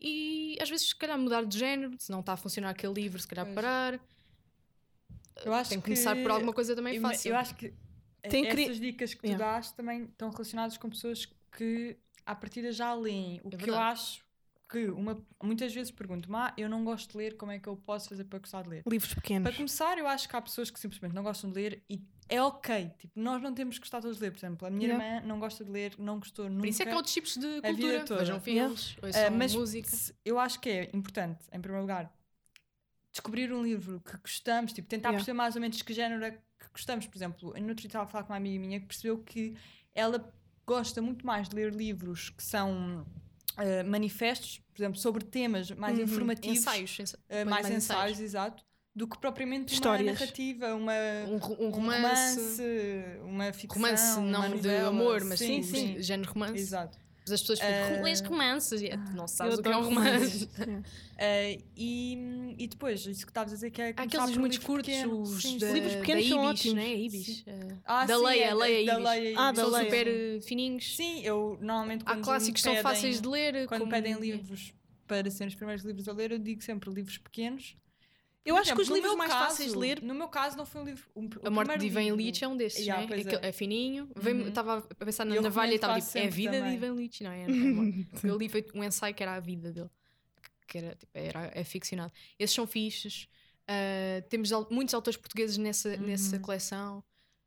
E 0.00 0.56
às 0.60 0.68
vezes, 0.68 0.88
se 0.88 0.96
calhar, 0.96 1.18
mudar 1.18 1.44
de 1.44 1.58
género, 1.58 1.94
se 1.98 2.10
não 2.12 2.20
está 2.20 2.34
a 2.34 2.36
funcionar 2.36 2.70
aquele 2.70 2.92
livro, 2.92 3.18
se 3.20 3.26
calhar 3.26 3.46
Pois. 3.46 3.54
parar. 3.54 3.98
Eu 5.44 5.52
acho 5.54 5.70
Tem 5.70 5.78
que 5.80 5.84
começar 5.84 6.14
por 6.16 6.30
alguma 6.30 6.52
coisa 6.52 6.76
também 6.76 6.96
eu, 6.96 7.02
fácil. 7.02 7.30
eu 7.32 7.36
acho 7.36 7.54
que 7.56 7.72
Tem 8.28 8.46
essas 8.46 8.64
cri- 8.66 8.78
dicas 8.78 9.14
que 9.14 9.20
tu 9.20 9.26
Yeah. 9.26 9.44
dás 9.44 9.72
também 9.72 10.04
estão 10.04 10.30
relacionadas 10.30 10.76
com 10.76 10.88
pessoas 10.90 11.26
que 11.56 11.96
à 12.26 12.34
partida 12.34 12.72
já 12.72 12.92
leem. 12.94 13.40
O 13.44 13.48
É 13.52 13.56
que 13.56 13.70
eu 13.70 13.76
acho 13.78 14.24
que 14.68 14.86
uma, 14.88 15.22
muitas 15.42 15.72
vezes 15.74 15.90
pergunto-me, 15.92 16.34
ah, 16.36 16.52
eu 16.56 16.68
não 16.68 16.84
gosto 16.84 17.12
de 17.12 17.16
ler, 17.18 17.36
como 17.36 17.52
é 17.52 17.58
que 17.58 17.68
eu 17.68 17.76
posso 17.76 18.08
fazer 18.08 18.24
para 18.24 18.38
gostar 18.38 18.62
de 18.62 18.70
ler? 18.70 18.82
Livros 18.86 19.12
pequenos. 19.14 19.46
Para 19.48 19.56
começar, 19.56 19.98
eu 19.98 20.06
acho 20.08 20.28
que 20.28 20.34
há 20.34 20.40
pessoas 20.42 20.70
que 20.70 20.80
simplesmente 20.80 21.14
não 21.14 21.22
gostam 21.22 21.50
de 21.50 21.54
ler 21.60 21.82
e 21.88 22.00
é 22.28 22.42
ok. 22.42 22.90
Tipo, 22.98 23.20
nós 23.20 23.42
não 23.42 23.52
temos 23.54 23.76
que 23.76 23.80
gostar 23.82 24.00
todos 24.00 24.16
de 24.16 24.22
ler. 24.22 24.30
Por 24.30 24.38
exemplo, 24.38 24.66
a 24.66 24.70
minha 24.70 24.88
Yeah. 24.88 25.16
irmã 25.16 25.26
não 25.28 25.38
gosta 25.38 25.62
de 25.64 25.70
ler, 25.70 25.94
não 25.98 26.18
gostou 26.18 26.46
nunca. 26.48 26.60
Por 26.60 26.68
isso 26.68 26.82
é 26.82 26.86
que 26.86 26.92
há 26.92 26.96
outros 26.96 27.12
tipos 27.14 27.36
de 27.36 27.60
cultura. 27.60 27.98
Vejam 28.04 28.18
Yeah. 28.18 28.40
filmes, 28.40 28.96
Ah, 29.02 29.06
ouçam 29.06 29.30
mas 29.36 29.54
música. 29.54 29.90
eu 30.24 30.38
acho 30.38 30.58
que 30.58 30.68
é 30.70 30.90
importante, 30.94 31.44
em 31.52 31.60
primeiro 31.60 31.82
lugar, 31.82 32.10
descobrir 33.12 33.52
um 33.52 33.62
livro 33.62 34.00
que 34.00 34.16
gostamos, 34.16 34.72
tipo, 34.72 34.88
tentar 34.88 35.10
Yeah. 35.10 35.18
perceber 35.18 35.36
mais 35.36 35.54
ou 35.54 35.60
menos 35.60 35.80
que 35.82 35.92
género 35.92 36.24
é 36.24 36.30
que 36.32 36.68
gostamos. 36.72 37.06
Por 37.06 37.16
exemplo, 37.16 37.50
no 37.50 37.68
outro 37.68 37.74
dia 37.76 37.86
estava 37.88 38.04
a 38.04 38.08
falar 38.08 38.24
com 38.24 38.32
uma 38.32 38.38
amiga 38.38 38.58
minha 38.58 38.80
que 38.80 38.86
percebeu 38.86 39.18
que 39.18 39.54
ela 39.94 40.32
gosta 40.66 41.00
muito 41.02 41.26
mais 41.26 41.48
de 41.48 41.56
ler 41.56 41.72
livros 41.74 42.30
que 42.30 42.42
são 42.42 43.06
eh, 43.56 43.82
manifestos, 43.84 44.60
por 44.72 44.80
exemplo, 44.82 44.98
sobre 44.98 45.24
temas 45.24 45.70
mais 45.70 45.96
Uhum. 45.96 46.04
informativos, 46.04 46.58
Ensaios. 46.58 46.98
ensa- 47.00 47.18
eh, 47.28 47.44
mais, 47.44 47.70
ensaios, 47.70 48.18
exato, 48.20 48.64
do 48.94 49.06
que 49.06 49.16
propriamente 49.18 49.72
Histórias. 49.74 50.08
uma 50.08 50.12
narrativa, 50.20 50.74
uma, 50.74 50.92
Um, 51.28 51.36
um 51.64 51.66
um 51.66 51.70
romance. 51.70 52.60
uma 53.24 53.52
ficção, 53.52 53.82
Romance 53.82 54.18
uma 54.18 54.26
não 54.26 54.48
de 54.50 54.56
novela. 54.56 54.88
amor, 54.88 55.24
mas 55.24 55.38
sim, 55.38 55.62
sim, 55.62 55.94
sim. 55.94 56.02
género 56.02 56.32
romance. 56.32 56.58
Exato. 56.58 56.98
Mas 57.26 57.32
as 57.32 57.40
pessoas 57.40 57.58
ficam, 57.58 57.72
Eh, 57.74 58.02
lês 58.02 58.20
romances. 58.20 58.82
E 58.82 58.86
é, 58.88 58.96
tu 58.98 59.12
não 59.16 59.26
sabes 59.26 59.58
o 59.58 59.62
que 59.62 59.68
é 59.68 59.76
um 59.76 59.82
romance. 59.84 60.46
Eh, 61.16 61.58
e, 61.74 62.54
e 62.58 62.66
depois, 62.68 63.06
isso 63.06 63.24
que 63.24 63.30
estavas 63.30 63.52
a 63.52 63.54
dizer 63.56 63.70
que 63.70 63.80
é 63.80 63.94
Há 63.96 64.02
aqueles 64.02 64.30
por 64.32 64.38
muito 64.40 64.60
curtos, 64.60 64.92
pequeno. 64.94 65.22
os 65.22 65.40
Sim, 65.42 65.56
da. 65.58 65.70
Livros 65.72 65.94
pequenos 65.94 66.24
da 66.24 66.28
são 66.34 66.44
Ibis, 66.50 66.60
ótimos. 66.60 66.74
não 66.76 66.82
é? 66.82 66.94
Ibis. 66.96 67.44
Eh, 67.46 67.68
Ah, 67.86 68.04
da 68.04 68.16
sim, 68.18 68.24
Leia, 68.24 68.44
é, 68.44 68.54
Leia 68.54 68.86
da 68.86 68.92
Ibis. 68.94 69.04
Leia 69.08 69.38
Ah, 69.40 69.52
da 69.52 69.62
São 69.62 69.70
Leia. 69.70 69.84
super 69.84 70.42
fininhos. 70.42 70.96
Sim, 70.96 71.20
eu 71.22 71.58
normalmente 71.62 72.02
Há 72.06 72.16
clássicos 72.18 72.60
que 72.62 72.68
são 72.68 72.76
fáceis 72.82 73.20
de 73.22 73.28
ler. 73.28 73.66
Quando 73.68 73.80
como- 73.80 73.90
pedem 73.90 74.14
livros 74.20 74.74
para 75.06 75.30
serem 75.30 75.48
os 75.48 75.54
primeiros 75.54 75.84
livros 75.84 76.06
a 76.08 76.12
ler, 76.12 76.32
eu 76.32 76.38
digo 76.38 76.62
sempre 76.62 76.90
livros 76.92 77.16
pequenos. 77.18 77.74
Eu 78.44 78.56
acho 78.56 78.74
que 78.74 78.80
os 78.82 78.88
exemplo, 78.88 78.94
livros 78.96 79.16
mais 79.16 79.32
caso- 79.32 79.44
fáceis 79.46 79.72
de 79.72 79.78
ler. 79.78 80.02
No 80.02 80.14
meu 80.14 80.28
caso, 80.28 80.56
não 80.56 80.66
foi 80.66 80.82
um 80.82 80.84
livro. 80.84 81.04
um- 81.16 81.28
A 81.44 81.50
Morte 81.50 81.78
de 81.78 81.86
Ivan 81.86 82.02
Illich 82.02 82.44
é 82.44 82.48
um 82.48 82.56
desses, 82.56 82.80
Yeah, 82.80 83.06
não 83.06 83.14
é? 83.16 83.46
é. 83.46 83.48
é 83.48 83.52
fininho. 83.52 84.10
Uhum. 84.22 84.48
Estava 84.48 84.78
a 84.90 85.04
pensar 85.04 85.24
na 85.24 85.34
Eu 85.34 85.40
navalha 85.42 85.72
e 85.72 85.76
estava 85.76 85.98
tipo, 86.00 86.18
é 86.18 86.26
a 86.26 86.30
vida 86.30 86.52
também. 86.52 86.70
de 86.70 86.76
Ivan 86.76 86.94
Illich, 86.94 87.22
não 87.24 87.30
é? 87.30 87.46
Eu 88.22 88.36
li 88.36 88.50
um 88.74 88.84
ensaio 88.84 89.14
que 89.14 89.22
era 89.22 89.34
a 89.34 89.40
vida 89.40 89.72
dele, 89.72 89.90
que 90.68 90.78
era, 90.78 90.94
tipo, 90.94 91.10
era 91.14 91.50
é 91.54 91.64
ficcionado. 91.64 92.12
Esses 92.38 92.54
são 92.54 92.66
fixes. 92.66 93.28
Ah, 93.66 94.22
temos 94.28 94.50
muitos 94.70 94.92
autores 94.94 95.16
portugueses 95.16 95.56
nessa, 95.56 95.96
nessa 95.96 96.36
Uhum. 96.36 96.42
coleção. 96.42 97.02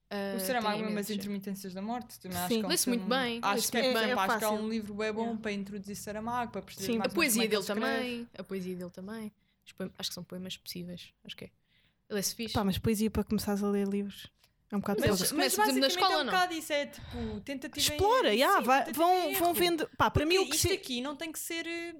Ah, 0.10 0.36
O 0.36 0.40
Saramago, 0.40 0.78
tem 0.78 0.86
mesmo 0.86 1.00
as 1.00 1.10
imensos. 1.10 1.16
intermitências 1.26 1.74
da 1.74 1.82
morte, 1.82 2.18
também 2.20 2.38
acho 2.38 2.48
Sim. 2.48 2.60
que 2.60 2.64
é 2.64 2.66
um 2.66 2.70
Lê-se 2.70 2.90
muito 2.90 3.06
bem, 3.06 3.40
Acho 3.44 3.70
que, 3.72 3.78
é, 3.78 3.82
bem. 3.82 3.90
exemplo, 3.92 4.08
É 4.10 4.14
acho 4.24 4.38
que 4.40 4.44
é 4.46 4.50
um 4.50 4.70
livro 4.70 4.94
bem 4.96 5.12
bom 5.12 5.22
Yeah. 5.22 5.42
para 5.42 5.52
introduzir 5.52 5.96
Saramago, 5.98 6.52
para 6.54 6.62
perceber 6.62 6.94
Sim. 6.94 7.00
A 7.04 7.10
poesia 7.10 7.44
é 7.44 7.48
dele 7.48 7.64
também. 7.64 8.28
A 8.38 8.44
poesia 8.44 8.76
dele 8.76 8.90
também. 8.90 9.32
Os 9.68 9.74
poem- 9.74 9.92
Acho 9.98 10.10
que 10.10 10.14
são 10.16 10.24
poemas 10.24 10.58
possíveis. 10.58 11.14
Acho 11.24 11.36
que 11.38 11.46
é. 11.46 11.52
Ele 12.10 12.20
é 12.20 12.24
fixe. 12.24 12.54
Pá, 12.54 12.64
mas 12.64 12.78
poesia 12.78 13.12
para 13.12 13.24
começares 13.24 13.62
a 13.64 13.70
ler 13.70 13.88
livros 13.88 14.28
é 14.72 14.76
um 14.76 14.80
bocado 14.80 15.00
Mas-. 15.02 15.10
Mas, 15.10 15.32
mas 15.32 15.56
por 15.56 15.62
exemplo, 15.64 15.82
na 15.82 15.88
basicamente 15.88 15.92
escola, 15.92 16.14
é 16.14 16.16
um 16.16 16.20
não? 16.24 16.34
bocado 16.34 16.54
isso, 16.54 16.74
é 16.74 16.86
tipo 16.88 17.42
tentativa 17.42 17.88
em- 17.88 17.96
Explora, 17.96 18.34
yeah, 18.34 18.60
sim, 18.60 18.66
vai- 18.66 18.80
tentativa 18.86 19.06
vão, 19.06 19.30
em 19.30 19.34
vão 19.36 19.54
vendo. 19.54 19.90
Pá, 19.98 20.10
para 20.10 20.26
mim 20.26 20.38
o 20.40 20.46
que 20.50 20.56
isto 20.56 20.68
se... 20.70 20.74
aqui 20.74 21.02
não 21.02 21.16
tem 21.16 21.32
que 21.32 21.40
ser 21.40 21.68
eh, 21.68 21.96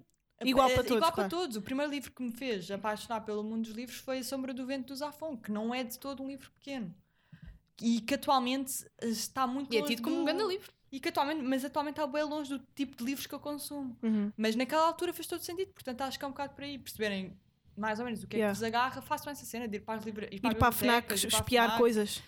Igual 0.46 0.70
eh, 0.70 0.74
para 0.76 0.84
todos, 0.84 0.98
igual 0.98 1.12
para 1.14 1.30
todos. 1.30 1.58
O 1.58 1.62
primeiro 1.62 1.92
livro 1.92 2.12
que 2.12 2.22
me 2.24 2.32
fez 2.32 2.70
apaixonar 2.72 3.22
pelo 3.22 3.44
mundo 3.44 3.64
dos 3.66 3.76
livros 3.76 3.98
foi 4.00 4.20
A 4.20 4.24
Sombra 4.24 4.54
do 4.54 4.66
Vento 4.66 4.88
do 4.88 4.96
Zafon, 4.96 5.36
que 5.38 5.52
não 5.52 5.74
é 5.74 5.84
de 5.84 5.98
todo 6.00 6.24
um 6.24 6.28
livro 6.28 6.50
pequeno. 6.52 6.94
E 7.82 8.02
que 8.02 8.16
atualmente 8.16 8.86
eh, 9.02 9.08
está 9.08 9.46
muito 9.46 9.74
E 9.74 9.78
é 9.78 9.82
longe 9.82 9.96
tido 9.96 10.04
como 10.04 10.16
do- 10.16 10.22
um 10.22 10.26
grande 10.26 10.44
livro. 10.46 10.72
E 10.92 11.00
que 11.02 11.10
atualmente, 11.10 11.42
mas 11.44 11.66
atualmente 11.66 11.96
está 12.00 12.08
bem 12.08 12.24
longe 12.24 12.50
do 12.50 12.60
tipo 12.74 12.96
de 12.96 13.04
livros 13.04 13.28
que 13.28 13.36
eu 13.36 13.40
consumo. 13.42 13.98
Uhum. 14.02 14.32
Mas 14.38 14.56
naquela 14.56 14.84
altura 14.88 15.12
fez 15.12 15.28
todo 15.28 15.42
sentido, 15.44 15.74
portanto 15.74 16.02
acho 16.02 16.18
que 16.18 16.24
é 16.24 16.28
um 16.28 16.32
bocado 16.32 16.54
por 16.56 16.64
aí, 16.64 16.78
perceberem 16.80 17.38
mais 17.78 18.00
ou 18.00 18.06
menos 18.06 18.24
o 18.24 18.28
que 18.28 18.36
é 18.36 18.40
Yeah. 18.40 18.54
que 18.54 18.60
vos 18.60 18.64
agarra, 18.68 19.02
façam 19.02 19.32
essa 19.32 19.46
cena 19.46 19.68
de 19.68 19.78
ir 19.78 19.82
para 19.82 20.00
as 20.00 20.06
livra- 20.06 20.28
Ir 20.32 20.40
para 20.42 20.50
a 20.68 20.72
FNAC, 20.72 21.08
bibliotecas, 21.08 21.24
ir 21.24 21.28
para 21.28 21.38
a 21.38 21.42
espiar 21.42 21.66
FNAC, 21.68 21.78
coisas. 21.80 22.24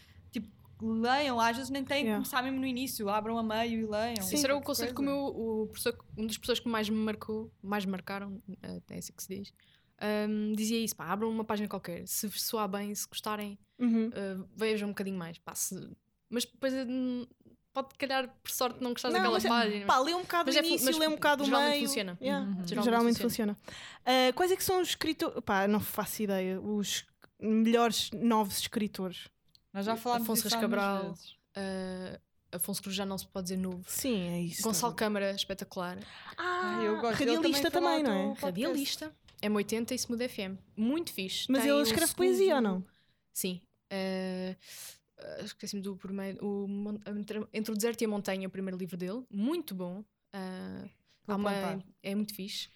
leiam, 0.81 1.37
às 1.41 1.57
vezes 1.57 1.69
nem 1.69 1.83
têm 1.83 1.97
que 1.97 2.03
Yeah. 2.05 2.23
começar 2.23 2.41
mesmo 2.41 2.57
no 2.59 2.65
início, 2.65 3.09
abram 3.09 3.37
a 3.37 3.43
meio 3.43 3.81
e 3.81 3.85
leiam. 3.85 4.13
Isso 4.31 4.45
era 4.45 4.55
o 4.55 4.61
conceito 4.61 4.95
que 4.95 5.01
o 5.01 5.03
meu, 5.03 5.17
o 5.25 5.67
professor, 5.67 5.97
um 6.17 6.25
dos 6.25 6.37
professores 6.37 6.61
que 6.61 6.69
mais 6.69 6.89
me 6.89 6.95
marcou, 6.95 7.51
mais 7.61 7.83
me 7.83 7.91
marcaram, 7.91 8.41
eh, 8.63 8.79
é 8.91 8.97
assim 8.97 9.11
que 9.11 9.21
se 9.23 9.27
diz, 9.35 9.53
ahm, 9.99 10.53
dizia 10.55 10.79
isso, 10.79 10.95
pá, 10.95 11.07
abram 11.07 11.29
uma 11.29 11.43
página 11.43 11.67
qualquer, 11.67 12.07
se 12.07 12.27
vos 12.27 12.41
soar 12.43 12.69
bem, 12.69 12.95
se 12.95 13.05
gostarem, 13.09 13.59
Uhum. 13.77 14.09
eh, 14.13 14.37
vejam 14.55 14.87
um 14.87 14.91
bocadinho 14.91 15.17
mais, 15.17 15.37
pá, 15.37 15.53
se- 15.53 15.91
mas 16.29 16.45
depois 16.45 16.73
hum, 16.73 17.25
pode 17.73 17.89
calhar 17.97 18.27
por 18.41 18.51
sorte 18.51 18.81
não 18.81 18.91
gostar 18.91 19.09
Não, 19.09 19.15
daquela 19.15 19.33
mas 19.33 19.45
é- 19.45 19.49
página. 19.49 19.85
Pá, 19.85 19.99
lê 19.99 20.13
um 20.13 20.21
bocado 20.21 20.45
Mas 20.47 20.55
o 20.55 20.59
é 20.59 20.61
fu- 20.61 20.67
início, 20.69 20.85
mas 20.85 20.97
lê 20.97 21.07
um 21.07 21.11
bocado 21.11 21.43
o 21.43 21.45
geralmente 21.45 21.71
meio. 21.75 21.87
funciona. 21.87 22.17
Yeah, 22.21 22.45
Uhum. 22.45 22.53
Geralmente, 22.67 22.83
Geralmente 22.85 23.19
funciona. 23.21 23.59
Ah, 24.05 24.33
quais 24.35 24.51
é 24.51 24.55
que 24.55 24.63
são 24.63 24.81
os 24.81 24.89
escritores? 24.89 25.39
Pá, 25.45 25.67
não 25.67 25.79
faço 25.79 26.23
ideia. 26.23 26.59
Os 26.59 27.05
melhores 27.39 28.11
novos 28.11 28.57
escritores. 28.59 29.27
Nós 29.73 29.85
já 29.85 29.95
falámos 29.95 30.23
Afonso 30.25 30.43
disso 30.43 30.59
Cabral. 30.59 31.03
vezes. 31.09 31.35
Eh, 31.55 32.19
Afonso 32.51 32.81
Cruz 32.81 32.95
já 32.95 33.05
não 33.05 33.17
se 33.17 33.27
pode 33.27 33.43
dizer 33.45 33.57
novo. 33.57 33.83
Sim, 33.87 34.27
é 34.29 34.41
isso. 34.41 34.63
Gonçalo 34.63 34.93
Câmara, 34.95 35.31
espetacular. 35.31 35.99
Ah, 36.35 36.77
Ah, 36.79 36.83
eu 36.83 36.99
gosto. 36.99 37.19
Radialista 37.19 37.69
também, 37.69 37.97
ao 37.97 38.03
não 38.03 38.31
é? 38.31 38.33
Radialista. 38.39 39.13
M80 39.41 39.91
e 39.91 39.95
Smooth 39.95 40.27
FM. 40.27 40.57
Muito 40.75 41.13
fixe. 41.13 41.45
Mas 41.49 41.61
Tem 41.61 41.71
ele 41.71 41.81
escreve 41.83 42.13
poesia 42.15 42.55
ou 42.55 42.61
não? 42.61 42.83
Sim. 43.31 43.61
Eh, 43.91 44.55
Esqueci-me 45.43 45.81
do 45.81 45.95
primeiro. 45.95 46.43
O 46.45 46.67
entre, 47.17 47.45
Entre 47.53 47.71
o 47.71 47.75
Deserto 47.75 48.01
e 48.01 48.05
a 48.05 48.07
Montanha, 48.07 48.47
o 48.47 48.51
primeiro 48.51 48.77
livro 48.77 48.95
dele. 48.97 49.23
Muito 49.29 49.73
bom. 49.75 50.03
Ah, 50.33 50.85
há 51.27 51.35
uma- 51.35 51.83
é 52.03 52.15
muito 52.15 52.33
fixe. 52.33 52.69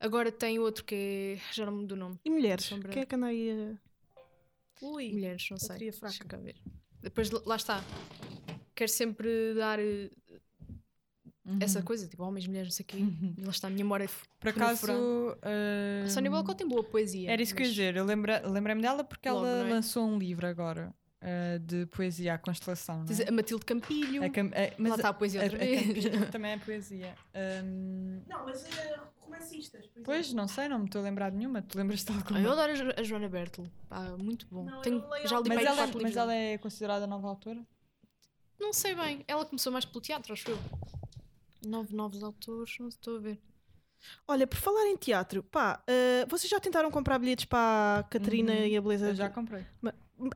Agora 0.00 0.32
tem 0.32 0.58
outro 0.58 0.84
que 0.84 0.94
é. 0.94 1.54
Já 1.54 1.64
não 1.66 1.72
me 1.72 1.86
do 1.86 1.94
nome. 1.96 2.18
E 2.24 2.30
mulheres? 2.30 2.68
Quem 2.90 3.02
é 3.02 3.06
que 3.06 3.14
anda 3.14 3.26
aí 3.26 3.50
a. 3.50 4.84
Ui. 4.84 5.12
Mulheres, 5.12 5.46
não 5.50 5.58
sei. 5.58 5.92
fraca. 5.92 6.24
Deixa 6.26 6.36
ver. 6.38 6.56
Depois 7.00 7.30
lá 7.30 7.56
está. 7.56 7.84
Quero 8.74 8.90
sempre 8.90 9.54
dar 9.54 9.78
eh, 9.78 10.10
essa 11.60 11.78
Uhum. 11.80 11.84
coisa, 11.84 12.08
tipo 12.08 12.22
homens, 12.24 12.46
mulheres, 12.46 12.68
não 12.68 12.72
sei 12.76 12.84
o 12.84 12.86
quê. 12.86 12.96
Uhum. 12.96 13.34
E 13.38 13.42
lá 13.44 13.50
está, 13.50 13.66
a 13.68 13.70
minha 13.70 13.84
memória. 13.84 14.08
Por 14.40 14.48
acaso, 14.48 14.86
A 16.04 16.08
Sónia 16.08 16.30
Balcó 16.30 16.54
tem 16.54 16.66
boa 16.66 16.82
poesia. 16.82 17.30
era 17.30 17.42
isso 17.42 17.54
que 17.54 17.62
eu 17.62 17.64
ia 17.66 17.68
mas- 17.68 17.76
dizer. 17.76 17.96
Eu 17.96 18.04
lembrei-me 18.50 18.82
dela 18.82 19.04
porque 19.04 19.28
Logo, 19.30 19.46
ela 19.46 19.68
é? 19.68 19.70
lançou 19.72 20.04
um 20.06 20.18
livro 20.18 20.46
agora 20.46 20.92
uh, 21.22 21.58
de 21.60 21.86
poesia 21.86 22.34
à 22.34 22.38
constelação. 22.38 23.04
É? 23.24 23.28
A 23.28 23.32
Matilde 23.32 23.64
Campilho. 23.64 24.22
A 24.24 24.28
cam- 24.30 24.48
a- 24.54 24.74
mas 24.78 24.90
lá 24.90 24.96
está 24.96 25.08
a 25.10 25.14
poesia 25.14 25.40
a- 25.40 25.44
outra 25.44 25.58
a 25.58 25.60
vez. 25.60 25.82
Campilho 25.86 26.30
também 26.32 26.52
é 26.52 26.58
poesia. 26.58 27.14
Um, 27.64 28.20
Não, 28.28 28.44
mas 28.44 28.64
romancistas. 29.20 29.86
por 29.86 30.02
pois, 30.02 30.32
não 30.32 30.46
sei, 30.48 30.68
não 30.68 30.78
me 30.80 30.84
estou 30.86 31.00
a 31.00 31.04
lembrar 31.04 31.30
de 31.30 31.36
nenhuma. 31.36 31.62
Tu 31.62 31.78
lembras-te 31.78 32.06
de 32.06 32.12
Ah, 32.12 32.16
alguma? 32.20 32.40
eu 32.40 32.52
adoro 32.52 32.72
a 32.72 32.74
Jo- 32.74 32.94
a 32.98 33.02
Joana 33.02 33.28
Bertel. 33.28 33.66
Pá, 33.88 34.00
muito 34.18 34.46
bom. 34.50 34.64
Não, 34.64 34.82
Tenho, 34.82 35.02
já 35.24 35.40
li 35.40 35.48
mas, 35.48 35.64
ela, 35.64 35.76
quatro 35.76 36.02
mas 36.02 36.16
ela 36.16 36.34
é 36.34 36.58
considerada 36.58 37.06
nova 37.06 37.28
autora? 37.28 37.60
Não 38.60 38.72
sei 38.72 38.94
bem. 38.94 39.24
Ela 39.26 39.44
começou 39.44 39.72
mais 39.72 39.84
pelo 39.84 40.00
teatro, 40.00 40.32
acho 40.32 40.50
eu. 40.50 40.58
Nove 41.66 41.94
novos 41.94 42.22
autores, 42.22 42.76
não 42.80 42.88
estou 42.88 43.16
a 43.16 43.20
ver. 43.20 43.38
Olha, 44.26 44.46
por 44.48 44.56
falar 44.58 44.86
em 44.88 44.96
teatro, 44.96 45.44
pá, 45.44 45.82
ah, 45.86 46.26
vocês 46.28 46.50
já 46.50 46.58
tentaram 46.58 46.90
comprar 46.90 47.18
bilhetes 47.18 47.44
para 47.44 48.00
a 48.00 48.02
Catarina 48.02 48.52
Uhum. 48.52 48.64
e 48.66 48.76
a 48.76 48.80
Beleza? 48.82 49.08
Eu 49.08 49.14
já 49.14 49.30
comprei. 49.30 49.64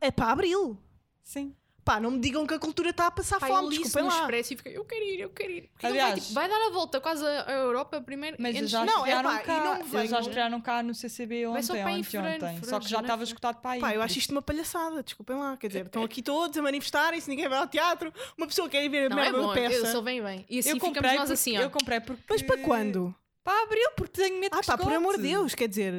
É 0.00 0.10
para 0.10 0.30
abril. 0.32 0.78
Sim. 1.22 1.54
Pá, 1.84 2.00
não 2.00 2.10
me 2.10 2.18
digam 2.18 2.44
que 2.44 2.52
a 2.52 2.58
cultura 2.58 2.90
está 2.90 3.06
a 3.06 3.10
passar 3.12 3.38
Pá, 3.38 3.48
eu 3.48 3.54
fome, 3.54 3.68
isso 3.76 3.84
desculpem 3.84 4.02
no 4.02 4.08
lá. 4.08 4.20
Expresso 4.22 4.52
e 4.52 4.56
fiquei, 4.56 4.76
eu 4.76 4.84
quero 4.84 5.04
ir, 5.04 5.20
eu 5.20 5.30
quero 5.30 5.52
ir. 5.52 5.68
Porque 5.70 5.86
Aliás- 5.86 6.10
vai, 6.10 6.20
tipo, 6.20 6.34
vai 6.34 6.48
dar 6.48 6.66
a 6.66 6.70
volta 6.70 7.00
quase 7.00 7.24
à 7.24 7.52
Europa 7.52 8.00
primeiro. 8.00 8.36
Mas 8.40 8.56
antes- 8.56 8.70
já 8.70 8.84
Não, 8.84 8.96
estrearam 9.06 9.38
cá. 9.38 9.64
não 9.64 10.00
eles 10.00 10.10
já 10.10 10.18
estrearam 10.20 10.60
cá 10.60 10.82
no 10.82 10.92
CCB 10.96 11.44
só 11.44 11.50
ontem, 11.52 11.62
ontem, 11.84 11.86
ontem. 11.94 12.00
Só 12.00 12.00
fevereiro, 12.18 12.80
que 12.80 12.88
já 12.88 13.00
estava 13.00 13.22
escutado 13.22 13.60
para 13.60 13.70
aí. 13.70 13.80
Pá, 13.80 13.94
eu 13.94 14.02
acho 14.02 14.18
isto 14.18 14.32
uma 14.32 14.42
palhaçada, 14.42 15.00
desculpem 15.00 15.36
lá. 15.36 15.56
Quer 15.56 15.68
dizer, 15.68 15.86
estão 15.86 16.02
aqui 16.02 16.22
todos 16.22 16.58
a 16.58 16.62
manifestarem-se, 16.62 17.30
ninguém 17.30 17.48
vai 17.48 17.58
ao 17.60 17.68
teatro, 17.68 18.12
uma 18.36 18.48
pessoa 18.48 18.68
quer 18.68 18.84
ir 18.84 18.88
ver 18.88 19.06
a 19.06 19.14
Não, 19.14 19.18
é 19.20 19.22
merda 19.22 19.38
bom, 19.40 19.46
da 19.48 19.54
peça. 19.54 19.76
eu 19.76 19.86
só 19.86 20.02
vem 20.02 20.20
bem. 20.20 20.44
E 20.50 20.58
assim 20.58 20.70
eu 20.70 20.74
ficamos 20.74 20.96
comprei 20.96 21.12
nós 21.12 21.20
porque, 21.20 21.32
assim, 21.34 21.56
ó. 21.56 21.60
Eu 21.60 21.70
comprei 21.70 22.00
porque... 22.00 22.22
Mas 22.28 22.42
para 22.42 22.58
quando? 22.62 23.14
Para 23.46 23.62
abril, 23.62 23.88
porque 23.96 24.20
tenho 24.22 24.40
medo 24.40 24.56
Ah, 24.56 24.60
que 24.60 24.66
pá, 24.66 24.76
por 24.76 24.92
amor 24.92 25.16
de. 25.16 25.22
Deus, 25.22 25.54
quer 25.54 25.68
dizer, 25.68 25.94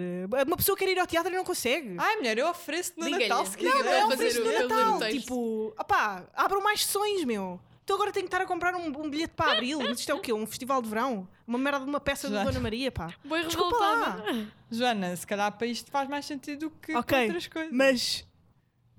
uma 0.46 0.58
pessoa 0.58 0.78
quer 0.78 0.90
ir 0.90 1.00
ao 1.00 1.08
teatro 1.08 1.32
e 1.32 1.36
não 1.38 1.46
consegue. 1.46 1.96
Ai, 1.98 2.18
mulher, 2.18 2.38
eu 2.38 2.50
ofereço-te 2.50 3.00
no 3.00 3.06
Liga-lhe. 3.06 3.30
Natal 3.30 3.46
se 3.46 3.64
Não, 3.64 3.72
quiser. 3.72 3.84
não, 3.86 3.92
é 3.94 4.02
a 4.02 4.06
um 4.06 4.10
fazer 4.10 4.24
preço 4.24 4.42
o- 4.42 4.44
do 4.44 4.50
a 4.50 4.52
ler 4.52 4.66
o 4.66 4.68
Natal. 4.68 5.10
Tipo, 5.10 5.74
opá, 5.80 6.26
abram 6.36 6.62
mais 6.62 6.86
sessões, 6.86 7.24
meu. 7.24 7.58
Então 7.86 7.96
agora 7.96 8.12
tenho 8.12 8.26
que 8.26 8.28
estar 8.28 8.44
a 8.44 8.46
comprar 8.46 8.76
um, 8.76 8.88
um 8.88 9.10
bilhete 9.10 9.34
para 9.34 9.54
abril. 9.54 9.80
Mas 9.80 10.00
isto 10.02 10.12
é 10.12 10.14
o 10.14 10.20
quê? 10.20 10.34
Um 10.34 10.46
festival 10.46 10.82
de 10.82 10.90
verão? 10.90 11.26
Uma 11.48 11.58
merda 11.58 11.80
de 11.80 11.86
uma 11.86 12.02
peça 12.02 12.28
Já. 12.30 12.40
da 12.40 12.44
Dona 12.44 12.60
Maria, 12.60 12.92
pá. 12.92 13.14
Bem 13.24 13.46
Desculpa 13.48 13.78
lá. 13.78 14.24
Joana, 14.70 15.16
se 15.16 15.26
calhar 15.26 15.50
para 15.58 15.68
isto 15.68 15.90
faz 15.90 16.10
mais 16.10 16.26
sentido 16.26 16.68
do 16.68 16.70
que 16.70 16.94
Ok, 16.94 17.04
para 17.18 17.24
outras 17.28 17.48
coisas. 17.48 17.72
Mas, 17.72 18.27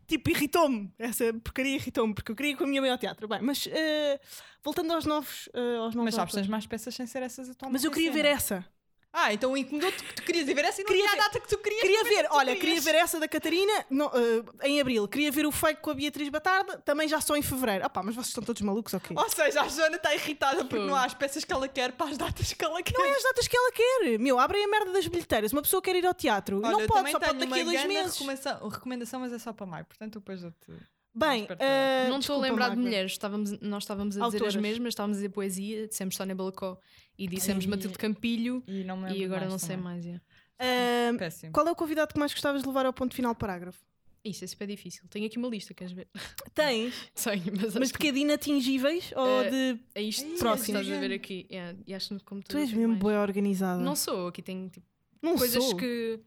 tipo, 0.09 0.31
irritou-me. 0.31 0.93
Essa 0.99 1.33
porcaria 1.35 1.77
irritou-me, 1.77 2.15
porque 2.15 2.33
eu 2.33 2.37
queria 2.37 2.53
ir 2.53 2.57
com 2.57 2.65
a 2.65 2.67
minha 2.67 2.81
mãe 2.81 2.91
ao 2.91 2.99
teatro. 2.99 3.29
Bem, 3.29 3.41
mas 3.43 3.69
eh, 3.71 4.19
voltando 4.65 4.93
aos 4.93 5.05
novos. 5.05 5.49
eh, 5.55 5.77
aos 5.77 5.95
novos 5.95 6.15
Mas 6.17 6.33
tens 6.33 6.49
mais 6.49 6.67
peças 6.67 6.95
sem 6.95 7.07
ser 7.07 7.23
essas 7.23 7.51
atualmente. 7.51 7.75
Mas 7.75 7.85
eu 7.85 7.91
queria 7.91 8.11
ver 8.11 8.25
essa. 8.25 8.65
Ah, 9.11 9.33
então 9.33 9.57
incomodou-te 9.57 10.03
que 10.05 10.15
tu 10.17 10.23
querias 10.23 10.47
ver 10.47 10.65
essa 10.67 10.81
e 10.83 10.85
não 10.85 10.89
Queria 10.89 11.09
tinha 11.09 11.21
a 11.21 11.25
data 11.25 11.41
que 11.41 11.49
tu 11.49 11.59
querias. 11.59 11.81
Queria 11.81 12.05
ver 12.05 12.29
tu 12.29 12.35
olha, 12.37 12.55
queria 12.57 12.81
ver 12.81 12.95
essa 12.95 13.19
da 13.19 13.27
Catarina 13.27 13.87
no- 13.89 14.11
eh, 14.15 14.69
em 14.69 14.81
abril. 14.81 15.09
Queria 15.09 15.33
ver 15.33 15.47
o 15.47 15.51
fake 15.51 15.81
com 15.81 15.91
a 15.91 15.95
Beatriz 15.95 16.29
Batarda, 16.29 16.79
também 16.85 17.09
já 17.09 17.19
só 17.21 17.35
em 17.35 17.41
fevereiro. 17.43 17.85
Ah 17.87 17.89
pá, 17.89 18.03
mas 18.03 18.15
vocês 18.15 18.29
estão 18.29 18.45
todos 18.45 18.61
malucos, 18.61 18.93
ok? 18.93 19.17
Ou 19.17 19.29
seja, 19.31 19.63
a 19.63 19.69
Joana 19.69 19.97
está 19.97 20.15
irritada 20.15 20.65
porque 20.65 20.85
não 20.85 20.95
há 20.95 21.05
as 21.05 21.15
peças 21.15 21.43
que 21.43 21.53
ela 21.53 21.67
quer 21.67 21.93
para 21.93 22.11
as 22.11 22.19
datas 22.19 22.53
que 22.53 22.63
ela 22.65 22.83
quer. 22.83 22.93
Não 22.99 23.05
é 23.07 23.11
as 23.17 23.23
datas 23.23 23.49
que 23.49 23.57
ela 23.57 23.73
quer. 23.73 24.19
Meu, 24.19 24.39
abrem 24.39 24.65
a 24.65 24.69
merda 24.69 24.93
das 24.93 25.07
bilheteiras. 25.07 25.53
Uma 25.53 25.63
pessoa 25.63 25.81
quer 25.81 25.97
ir 25.97 26.07
ao 26.07 26.15
teatro. 26.15 26.59
Olha, 26.63 26.71
não 26.73 26.87
pode, 26.87 27.11
só 27.11 27.19
pode 27.19 27.39
daqui 27.39 27.61
a 27.61 27.65
dois 27.65 27.85
meses. 27.87 28.13
recomendação, 28.13 28.69
recomendação, 28.69 29.21
mas 29.21 29.33
é 29.33 29.39
só 29.39 29.53
para 29.55 29.67
maio. 29.67 29.87
Portanto, 29.87 30.19
depois 30.21 30.43
eu 30.43 30.51
te... 30.53 30.73
Bem, 31.19 31.47
eh, 31.59 32.07
Não 32.09 32.19
estou 32.21 32.37
a 32.37 32.39
lembrar 32.39 32.71
de 32.71 32.77
mulheres, 32.77 33.13
estávamos, 33.13 33.59
nós 33.61 33.83
estávamos 33.83 34.17
a 34.17 34.27
dizer 34.29 34.45
as 34.47 34.55
mesmas, 34.57 34.89
estávamos 34.93 35.17
a 35.17 35.21
dizer 35.21 35.31
poesia, 35.31 35.89
dissemos 35.89 36.15
Sónia 36.17 36.35
Balacó 36.35 36.79
e 37.19 37.27
dissemos 37.27 37.65
Ai. 37.65 37.71
Matilde 37.71 37.99
Campilho 37.99 38.63
E, 38.67 38.83
e 38.83 39.25
agora 39.25 39.41
mais 39.41 39.51
não 39.53 39.59
sei 39.59 39.77
também. 39.77 39.83
mais. 39.85 40.07
é. 40.07 40.21
Eh, 40.61 41.13
Péssimo. 41.19 41.53
qual 41.53 41.67
é 41.67 41.71
o 41.73 41.77
convidado 41.77 42.13
que 42.13 42.19
mais 42.21 42.33
gostavas 42.33 42.63
de 42.63 42.69
levar 42.69 42.87
ao 42.87 42.93
ponto 42.93 43.15
final 43.15 43.35
do 43.35 43.39
parágrafo? 43.39 43.81
Isso 44.25 44.45
é 44.45 44.47
super 44.47 44.67
difícil. 44.67 45.05
Tenho 45.09 45.27
aqui 45.27 45.39
uma 45.39 45.49
lista, 45.49 45.73
queres 45.73 45.93
ver? 45.93 46.09
Tens? 46.55 46.93
Sei, 47.15 47.41
mas, 47.61 47.75
Mas 47.75 47.89
de 47.93 47.99
que 47.99 48.09
é 48.09 48.13
de 48.13 48.19
inatingíveis 48.19 49.13
ou 49.17 49.43
Eh, 49.45 49.51
de. 49.75 49.81
é 49.95 50.03
isto 50.03 50.25
próximo. 50.39 50.79
estás 50.79 50.97
a 50.97 51.01
ver 51.01 51.13
aqui. 51.15 51.47
Yeah, 51.51 51.79
e 51.87 51.95
acho 51.95 52.13
no 52.15 52.21
Tu 52.21 52.59
és 52.59 52.73
mesmo 52.73 52.89
mais. 52.89 53.01
boa 53.01 53.21
organizada. 53.23 53.81
Não 53.83 53.95
sou, 53.97 54.29
aqui 54.29 54.43
tenho 54.43 54.69
tipo, 54.69 54.87
Não 55.23 55.37
coisas 55.37 55.63
sou. 55.63 55.77
que. 55.77 56.21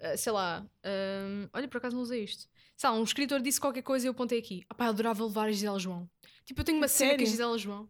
ah, 0.00 0.16
sei 0.16 0.32
lá. 0.32 0.64
olha, 1.52 1.68
por 1.68 1.78
acaso 1.78 1.96
não 1.96 2.02
usei 2.02 2.22
isto. 2.24 2.46
Sei 2.82 2.90
lá, 2.90 2.96
um 2.96 3.04
escritor 3.04 3.40
disse 3.40 3.60
qualquer 3.60 3.82
coisa 3.82 4.04
e 4.04 4.08
eu 4.08 4.10
apontei 4.10 4.40
aqui. 4.40 4.64
Ah, 4.68 4.74
pá, 4.74 4.86
eu 4.86 4.90
adorava 4.90 5.24
levar 5.24 5.44
a 5.46 5.52
Gisela 5.52 5.78
João. 5.78 6.10
Tipo, 6.44 6.62
eu 6.62 6.64
tenho 6.64 6.78
uma 6.78 6.88
cena 6.88 7.16
com 7.16 7.22
a? 7.22 7.26
Gisela 7.26 7.56
João. 7.56 7.88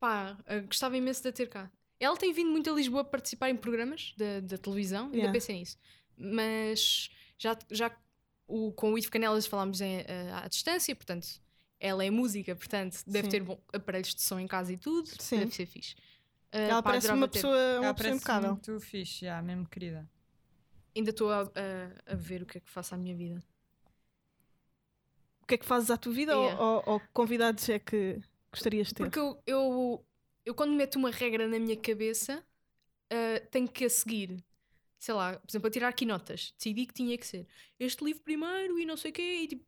Pá, 0.00 0.36
ah, 0.46 0.58
gostava 0.58 0.96
imenso 0.96 1.22
de 1.22 1.28
a 1.28 1.32
ter 1.32 1.48
cá. 1.48 1.70
Ela 2.00 2.16
tem 2.16 2.32
vindo 2.32 2.50
muito 2.50 2.68
a 2.68 2.72
Lisboa 2.72 3.04
participar 3.04 3.50
em 3.50 3.56
programas 3.56 4.12
da, 4.16 4.40
da 4.40 4.58
televisão, 4.58 5.04
ainda 5.04 5.16
Yeah. 5.16 5.32
pensei 5.32 5.60
nisso. 5.60 5.78
Mas 6.16 7.08
já, 7.38 7.56
já 7.70 7.96
o, 8.48 8.72
com 8.72 8.94
o 8.94 8.98
Ivo 8.98 9.12
Canelas 9.12 9.46
falámos 9.46 9.80
em, 9.80 10.00
ah, 10.00 10.42
à 10.44 10.48
distância, 10.48 10.96
portanto, 10.96 11.28
ela 11.78 12.04
é 12.04 12.10
música, 12.10 12.56
portanto, 12.56 13.04
deve 13.06 13.26
Sim. 13.26 13.30
ter 13.30 13.44
bom, 13.44 13.62
aparelhos 13.72 14.12
de 14.12 14.22
som 14.22 14.40
em 14.40 14.48
casa 14.48 14.72
e 14.72 14.76
tudo. 14.76 15.08
Sim. 15.20 15.38
Deve 15.38 15.54
ser 15.54 15.66
fixe. 15.66 15.94
Ah, 16.50 16.58
Ela 16.58 16.82
pá, 16.82 16.90
parece 16.90 17.12
uma 17.12 17.28
ter. 17.28 17.34
pessoa, 17.34 17.54
uma 17.78 17.84
Ela 17.86 17.94
pessoa 17.94 17.94
parece 17.94 18.16
impecável. 18.16 18.50
muito 18.54 18.80
fixe, 18.80 19.24
já, 19.26 19.40
mesmo 19.40 19.68
querida. 19.68 20.10
Ainda 20.96 21.10
estou 21.10 21.30
a, 21.30 21.42
a- 21.42 22.12
a 22.12 22.14
ver 22.16 22.42
o 22.42 22.46
que 22.46 22.58
é 22.58 22.60
que 22.60 22.68
faço 22.68 22.92
à 22.92 22.98
minha 22.98 23.14
vida. 23.14 23.40
O 25.50 25.52
que 25.52 25.54
é 25.56 25.58
que 25.58 25.66
fazes 25.66 25.90
à 25.90 25.96
tua 25.96 26.12
vida 26.12 26.38
ou- 26.38 26.44
Yeah. 26.44 26.62
ou, 26.64 26.82
ou 26.86 27.00
que 27.00 27.08
convidados 27.12 27.68
é 27.68 27.80
que 27.80 28.20
gostarias 28.52 28.86
de 28.88 28.94
ter? 28.94 29.02
Porque 29.02 29.18
eu, 29.18 29.42
eu, 29.44 30.06
eu 30.44 30.54
quando 30.54 30.72
meto 30.74 30.94
uma 30.96 31.10
regra 31.10 31.48
na 31.48 31.58
minha 31.58 31.76
cabeça, 31.76 32.40
ah, 33.10 33.40
tenho 33.50 33.66
que 33.66 33.84
a 33.84 33.90
seguir. 33.90 34.44
Sei 34.96 35.12
lá, 35.12 35.36
por 35.40 35.50
exemplo, 35.50 35.66
a 35.66 35.70
tirar 35.72 35.88
aqui 35.88 36.06
notas. 36.06 36.54
Decidi 36.56 36.86
que 36.86 36.94
tinha 36.94 37.18
que 37.18 37.26
ser 37.26 37.48
este 37.80 38.04
livro 38.04 38.22
primeiro 38.22 38.78
e 38.78 38.84
não 38.86 38.96
sei 38.96 39.10
o 39.10 39.14
quê. 39.14 39.40
E 39.42 39.48
tipo, 39.48 39.64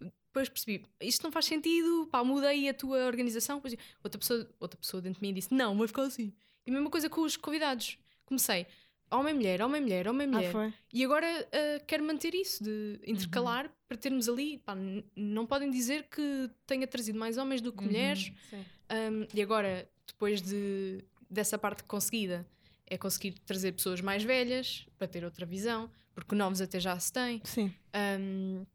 depois 0.00 0.48
percebi, 0.48 0.84
isto 1.00 1.22
não 1.22 1.30
faz 1.30 1.44
sentido, 1.44 2.08
pá, 2.10 2.24
mudei 2.24 2.68
a 2.68 2.74
tua 2.74 3.06
organização. 3.06 3.58
Depois, 3.58 3.76
outra, 4.02 4.18
pessoa, 4.18 4.50
outra 4.58 4.80
pessoa 4.80 5.00
dentro 5.00 5.20
de 5.20 5.28
mim 5.28 5.32
disse, 5.32 5.54
não, 5.54 5.78
vai 5.78 5.86
ficar 5.86 6.02
assim. 6.02 6.32
E 6.66 6.70
a 6.70 6.72
mesma 6.72 6.90
coisa 6.90 7.08
com 7.08 7.20
os 7.20 7.36
convidados. 7.36 7.98
Comecei, 8.26 8.66
homem, 9.10 9.34
mulher, 9.34 9.60
homem, 9.62 9.80
mulher, 9.80 10.08
homem, 10.08 10.26
Ah, 10.28 10.30
mulher. 10.30 10.52
foi. 10.52 10.72
E 10.92 11.04
agora 11.04 11.26
ah, 11.52 11.80
quero 11.86 12.04
manter 12.04 12.34
isso, 12.34 12.62
de 12.62 13.00
intercalar, 13.06 13.70
para 13.88 13.96
termos 13.96 14.28
ali. 14.28 14.58
pá, 14.58 14.74
não 15.16 15.46
podem 15.46 15.70
dizer 15.70 16.04
que 16.08 16.50
tenha 16.66 16.86
trazido 16.86 17.18
mais 17.18 17.36
homens 17.36 17.60
do 17.60 17.72
que 17.72 17.78
Uhum. 17.80 17.86
mulheres. 17.86 18.32
Sim. 18.48 18.64
Um, 18.92 19.26
e 19.34 19.42
agora, 19.42 19.88
depois 20.06 20.40
de, 20.42 21.04
dessa 21.30 21.56
parte 21.58 21.84
conseguida, 21.84 22.46
é 22.86 22.98
conseguir 22.98 23.32
trazer 23.46 23.72
pessoas 23.72 24.00
mais 24.00 24.22
velhas 24.24 24.86
para 24.98 25.06
ter 25.06 25.24
outra 25.24 25.46
visão, 25.46 25.88
porque 26.14 26.34
novos 26.34 26.60
até 26.60 26.80
já 26.80 26.98
se 26.98 27.12
tem. 27.12 27.40
Sim. 27.44 27.72
Um, 28.20 28.66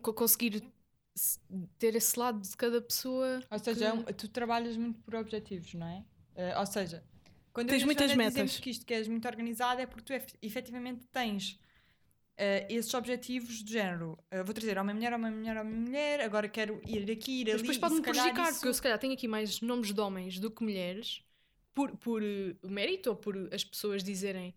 co- 0.00 0.12
conseguir 0.14 0.62
ter 1.78 1.94
esse 1.96 2.18
lado 2.18 2.40
de 2.40 2.56
cada 2.56 2.80
pessoa. 2.80 3.40
Ou 3.50 3.58
seja, 3.58 3.86
é 3.86 3.92
um- 3.92 4.02
tu 4.04 4.28
trabalhas 4.28 4.76
muito 4.76 5.00
por 5.00 5.14
objetivos, 5.16 5.72
não 5.74 5.86
é? 5.86 6.04
Eh, 6.36 6.58
ou 6.58 6.66
seja, 6.66 7.02
quando 7.56 7.68
Tens 7.70 7.84
muitas 7.84 8.14
metas. 8.14 8.58
que 8.60 8.68
isto 8.70 8.84
que 8.84 8.92
és 8.92 9.08
muito 9.08 9.26
organizada 9.26 9.80
é 9.80 9.86
porque 9.86 10.04
tu 10.04 10.12
ef- 10.12 10.34
efetivamente 10.42 11.06
tens 11.10 11.58
eh, 12.36 12.66
esses 12.68 12.92
objetivos 12.92 13.64
de 13.64 13.72
género. 13.72 14.18
eh, 14.30 14.42
vou 14.42 14.52
trazer 14.52 14.76
homem, 14.76 14.94
mulher, 14.94 15.14
homem, 15.14 15.32
mulher, 15.32 15.56
homem, 15.56 15.72
mulher, 15.72 16.20
agora 16.20 16.48
quero 16.50 16.80
ir 16.86 17.10
aqui, 17.10 17.40
ir 17.40 17.44
Mas 17.46 17.54
ali. 17.54 17.62
depois 17.62 17.76
e 17.78 17.80
pode-me 17.80 18.02
prejudicar, 18.02 18.42
isso- 18.50 18.54
porque 18.56 18.68
eu 18.68 18.74
se 18.74 18.82
calhar 18.82 18.98
tenho 18.98 19.14
aqui 19.14 19.26
mais 19.26 19.62
nomes 19.62 19.90
de 19.94 19.98
homens 20.00 20.38
do 20.38 20.50
que 20.50 20.62
mulheres, 20.62 21.22
por, 21.72 21.96
por 21.96 22.22
eh, 22.22 22.54
mérito 22.64 23.08
ou 23.08 23.16
por 23.16 23.34
as 23.54 23.64
pessoas 23.64 24.04
dizerem 24.04 24.54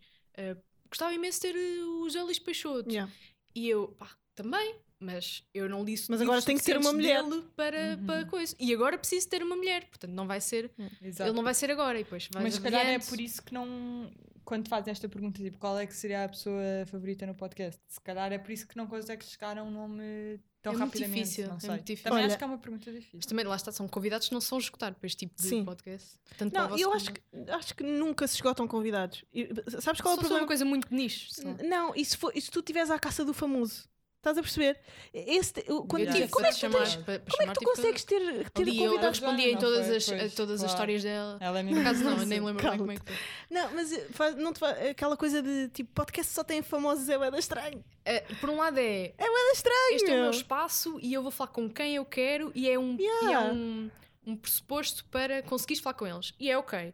gostava 0.89 1.13
imenso 1.13 1.39
de 1.41 1.53
ter 1.53 1.55
o 1.57 2.03
José 2.09 2.21
Luís 2.23 2.39
Peixoto. 2.39 2.89
Yeah. 2.89 3.09
E 3.55 3.69
eu, 3.69 3.89
pá, 3.89 4.09
também, 4.35 4.75
mas 4.99 5.43
eu 5.53 5.69
não 5.69 5.83
li 5.83 5.95
Mas 6.09 6.21
agora 6.21 6.41
tem 6.41 6.57
que 6.57 6.63
ter 6.63 6.77
uma 6.77 6.91
mulher. 6.93 7.23
para, 7.55 7.97
Uhum. 7.97 8.05
para 8.05 8.25
coisa. 8.25 8.55
E 8.59 8.73
agora 8.73 8.97
preciso 8.97 9.29
ter 9.29 9.41
uma 9.41 9.55
mulher, 9.55 9.85
portanto 9.87 10.11
não 10.11 10.27
vai 10.27 10.41
ser, 10.41 10.71
Exato. 11.01 11.29
ele 11.29 11.35
não 11.35 11.43
vai 11.43 11.53
ser 11.53 11.71
agora 11.71 11.99
e 11.99 12.03
depois 12.03 12.27
vai 12.33 12.43
Mas 12.43 12.55
se 12.55 12.61
calhar 12.61 12.85
é 12.85 12.99
por 12.99 13.19
isso 13.19 13.41
que 13.43 13.53
não. 13.53 14.11
Quando 14.45 14.67
fazem 14.67 14.91
esta 14.91 15.07
pergunta, 15.07 15.43
tipo, 15.43 15.59
qual 15.59 15.77
é 15.77 15.85
que 15.85 15.93
seria 15.93 16.23
a 16.25 16.29
pessoa 16.29 16.59
favorita 16.87 17.23
no 17.27 17.35
podcast? 17.35 17.79
Se 17.87 18.01
calhar 18.01 18.31
é 18.33 18.37
por 18.39 18.51
isso 18.51 18.67
que 18.67 18.75
não 18.75 18.87
consegues 18.87 19.29
chegar 19.29 19.55
a 19.59 19.63
um 19.63 19.69
nome 19.69 20.39
tão 20.59 20.73
É 20.73 20.75
muito 20.75 20.85
rapidamente. 20.87 21.19
difícil, 21.21 21.47
não 21.49 21.57
é 21.57 21.59
sei. 21.59 21.69
muito 21.69 21.85
difícil. 21.85 22.03
Também 22.09 22.17
Olha- 22.23 22.27
acho 22.29 22.37
que 22.39 22.43
é 22.43 22.47
uma 22.47 22.57
pergunta 22.57 22.91
difícil. 22.91 23.11
Mas 23.13 23.25
também 23.27 23.45
lá 23.45 23.55
está, 23.55 23.71
são 23.71 23.87
convidados 23.87 24.27
que 24.27 24.33
não 24.33 24.41
são 24.41 24.57
escutar 24.57 24.95
para 24.95 25.05
este 25.05 25.19
tipo 25.19 25.35
de 25.39 25.47
Sim. 25.47 25.63
podcast. 25.63 26.17
Tanto 26.35 26.51
Não, 26.51 26.75
eu 26.75 26.91
acho 26.91 27.13
que, 27.13 27.21
acho 27.47 27.75
que 27.75 27.83
nunca 27.83 28.27
se 28.27 28.37
esgotam 28.37 28.67
convidados. 28.67 29.23
E, 29.31 29.47
sabes 29.79 30.01
qual 30.01 30.13
é 30.13 30.15
o 30.15 30.15
Só 30.15 30.21
problema? 30.21 30.41
uma 30.41 30.47
coisa 30.47 30.65
muito 30.65 30.87
nicho. 30.95 31.29
Não, 31.63 31.93
e 31.95 32.03
se, 32.03 32.17
for, 32.17 32.31
e 32.35 32.41
se 32.41 32.49
tu 32.49 32.59
estiveres 32.59 32.89
à 32.89 32.97
caça 32.97 33.23
do 33.23 33.35
famoso? 33.35 33.87
Estás 34.19 34.37
a 34.37 34.41
perceber? 34.41 34.77
Esse, 35.13 35.53
o- 35.69 35.87
Eu 35.93 35.97
Yeah, 35.99 36.27
como 36.27 36.45
é 36.45 36.49
que 36.51 36.59
tu 36.59 36.69
tens- 36.69 36.95
para, 36.97 37.19
para 37.19 37.19
como 37.19 37.23
é 37.23 37.45
chamar, 37.45 37.53
que 37.53 37.53
tu 37.53 37.59
tipo, 37.59 37.71
consegues 37.71 38.03
ter, 38.03 38.49
ter 38.51 38.61
Ali 38.63 38.83
eu 38.83 38.89
convidados? 38.91 39.19
respondia 39.19 39.47
em 39.49 39.53
Não 39.53 39.59
todas, 39.61 39.87
foi, 39.87 39.95
as, 39.95 40.05
pois, 40.09 40.35
todas 40.35 40.53
as 40.55 40.59
claro. 40.59 40.73
histórias 40.73 41.03
dela. 41.03 41.37
Ela 41.39 41.59
é 41.59 41.63
Por 41.63 41.69
mesmo. 41.69 41.81
acaso 41.81 42.03
não, 42.03 42.17
nem 42.25 42.39
lembro 42.41 42.69
bem 42.69 42.77
como 42.77 42.91
é 42.91 42.95
que 42.97 43.01
foi. 43.05 43.15
Não, 43.49 43.73
mas 43.73 43.93
eh, 43.93 44.07
faz- 44.11 44.35
não 44.35 44.51
te 44.51 44.59
fa- 44.59 44.71
aquela 44.71 45.15
coisa 45.15 45.41
de 45.41 45.69
tipo, 45.69 45.89
podcast 45.93 46.33
só 46.33 46.43
tem 46.43 46.61
famosos, 46.61 47.07
é 47.07 47.31
da 47.31 47.39
estranho. 47.39 47.81
Eh, 48.03 48.19
por 48.41 48.49
um 48.49 48.57
lado 48.57 48.77
é 48.77 49.13
É 49.17 49.25
da 49.25 49.51
estranho. 49.53 49.95
este 49.95 50.11
é 50.11 50.15
o 50.17 50.21
meu 50.23 50.31
espaço 50.31 50.99
e 51.01 51.13
eu 51.13 51.21
vou 51.23 51.31
falar 51.31 51.51
com 51.51 51.69
quem 51.69 51.95
eu 51.95 52.03
quero 52.03 52.51
e 52.53 52.69
é 52.69 52.77
um, 52.77 52.97
e 52.99 53.05
é 53.05 53.23
Yeah. 53.23 53.53
um, 53.53 53.89
um 54.27 54.35
pressuposto 54.35 55.05
para 55.05 55.41
conseguires 55.43 55.81
falar 55.81 55.93
com 55.93 56.05
eles. 56.05 56.33
E 56.37 56.51
é 56.51 56.57
ok. 56.57 56.93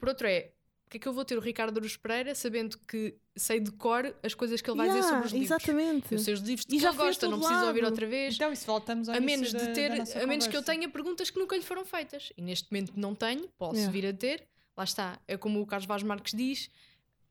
Por 0.00 0.08
outro 0.08 0.26
é, 0.26 0.50
porque 0.96 0.98
é 0.98 0.98
que 0.98 1.08
eu 1.08 1.12
vou 1.12 1.24
ter 1.24 1.36
o 1.36 1.40
Ricardo 1.40 1.78
Aruz 1.78 1.96
Pereira 1.96 2.34
sabendo 2.34 2.78
que 2.88 3.14
sei 3.36 3.60
de 3.60 3.70
cor 3.72 4.14
as 4.22 4.34
coisas 4.34 4.60
que 4.62 4.70
ele 4.70 4.76
vai 4.78 4.86
dizer 4.88 4.98
Yeah, 5.00 5.14
sobre 5.14 5.26
os 5.26 5.32
livros? 5.32 5.50
Exatamente. 5.62 6.06
Eu 6.12 6.18
sei 6.18 6.34
os 6.34 6.40
livros 6.40 6.64
E 6.64 6.68
de 6.68 6.76
que 6.76 6.82
já 6.82 6.88
ele 6.88 6.96
gosta, 6.98 7.28
não 7.28 7.38
todo 7.38 7.46
preciso 7.48 7.66
ouvir 7.68 7.84
outra 7.84 8.06
vez. 8.06 8.34
Então, 8.34 8.54
se 8.54 8.66
voltamos 8.66 9.08
ao 9.08 9.16
a 9.16 9.20
menos 9.20 9.52
da- 9.52 9.58
de 9.58 9.72
ter, 9.74 9.90
da 9.90 9.96
nossa 9.96 10.18
a 10.22 10.26
menos 10.26 10.46
que 10.46 10.56
eu 10.56 10.62
tenha 10.62 10.88
perguntas 10.88 11.28
que 11.30 11.38
nunca 11.38 11.54
lhe 11.56 11.62
foram 11.62 11.84
feitas. 11.84 12.32
E 12.36 12.42
neste 12.42 12.70
momento 12.72 12.92
não 12.96 13.14
tenho, 13.14 13.48
posso 13.58 13.74
Yeah. 13.76 13.92
vir 13.92 14.06
a 14.06 14.12
ter. 14.12 14.46
Lá 14.76 14.84
está, 14.84 15.18
é 15.28 15.36
como 15.36 15.60
o 15.60 15.66
Carlos 15.66 15.86
Vaz 15.86 16.02
Marques 16.02 16.32
diz, 16.34 16.70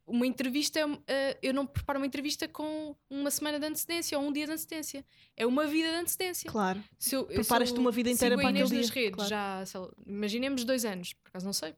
uma 0.08 0.28
entrevista, 0.28 0.80
eh, 1.08 1.38
eu 1.42 1.52
não 1.54 1.66
preparo 1.66 1.98
uma 2.00 2.06
entrevista 2.06 2.48
com 2.48 2.96
uma 3.10 3.32
semana 3.32 3.60
de 3.60 3.66
antecedência 3.66 4.18
ou 4.20 4.26
um 4.28 4.32
dia 4.32 4.46
de 4.46 4.52
antecedência. 4.52 5.04
É 5.36 5.46
uma 5.48 5.66
vida 5.66 5.90
de 5.90 5.96
antecedência. 5.96 6.50
Claro. 6.52 6.84
Se 7.00 7.16
eu, 7.16 7.26
Preparas-te 7.26 7.80
uma 7.80 7.90
vida 7.92 8.10
inteira 8.12 8.36
para 8.36 8.50
aquele 8.50 8.68
dia, 8.70 8.92
redes, 8.94 9.16
claro. 9.16 9.30
já, 9.30 9.64
lá, 9.80 9.92
imaginemos 10.06 10.64
dois 10.64 10.86
anos, 10.86 11.14
por 11.14 11.30
acaso 11.30 11.46
não 11.46 11.54
sei, 11.54 11.74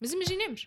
mas 0.00 0.12
imaginemos. 0.12 0.66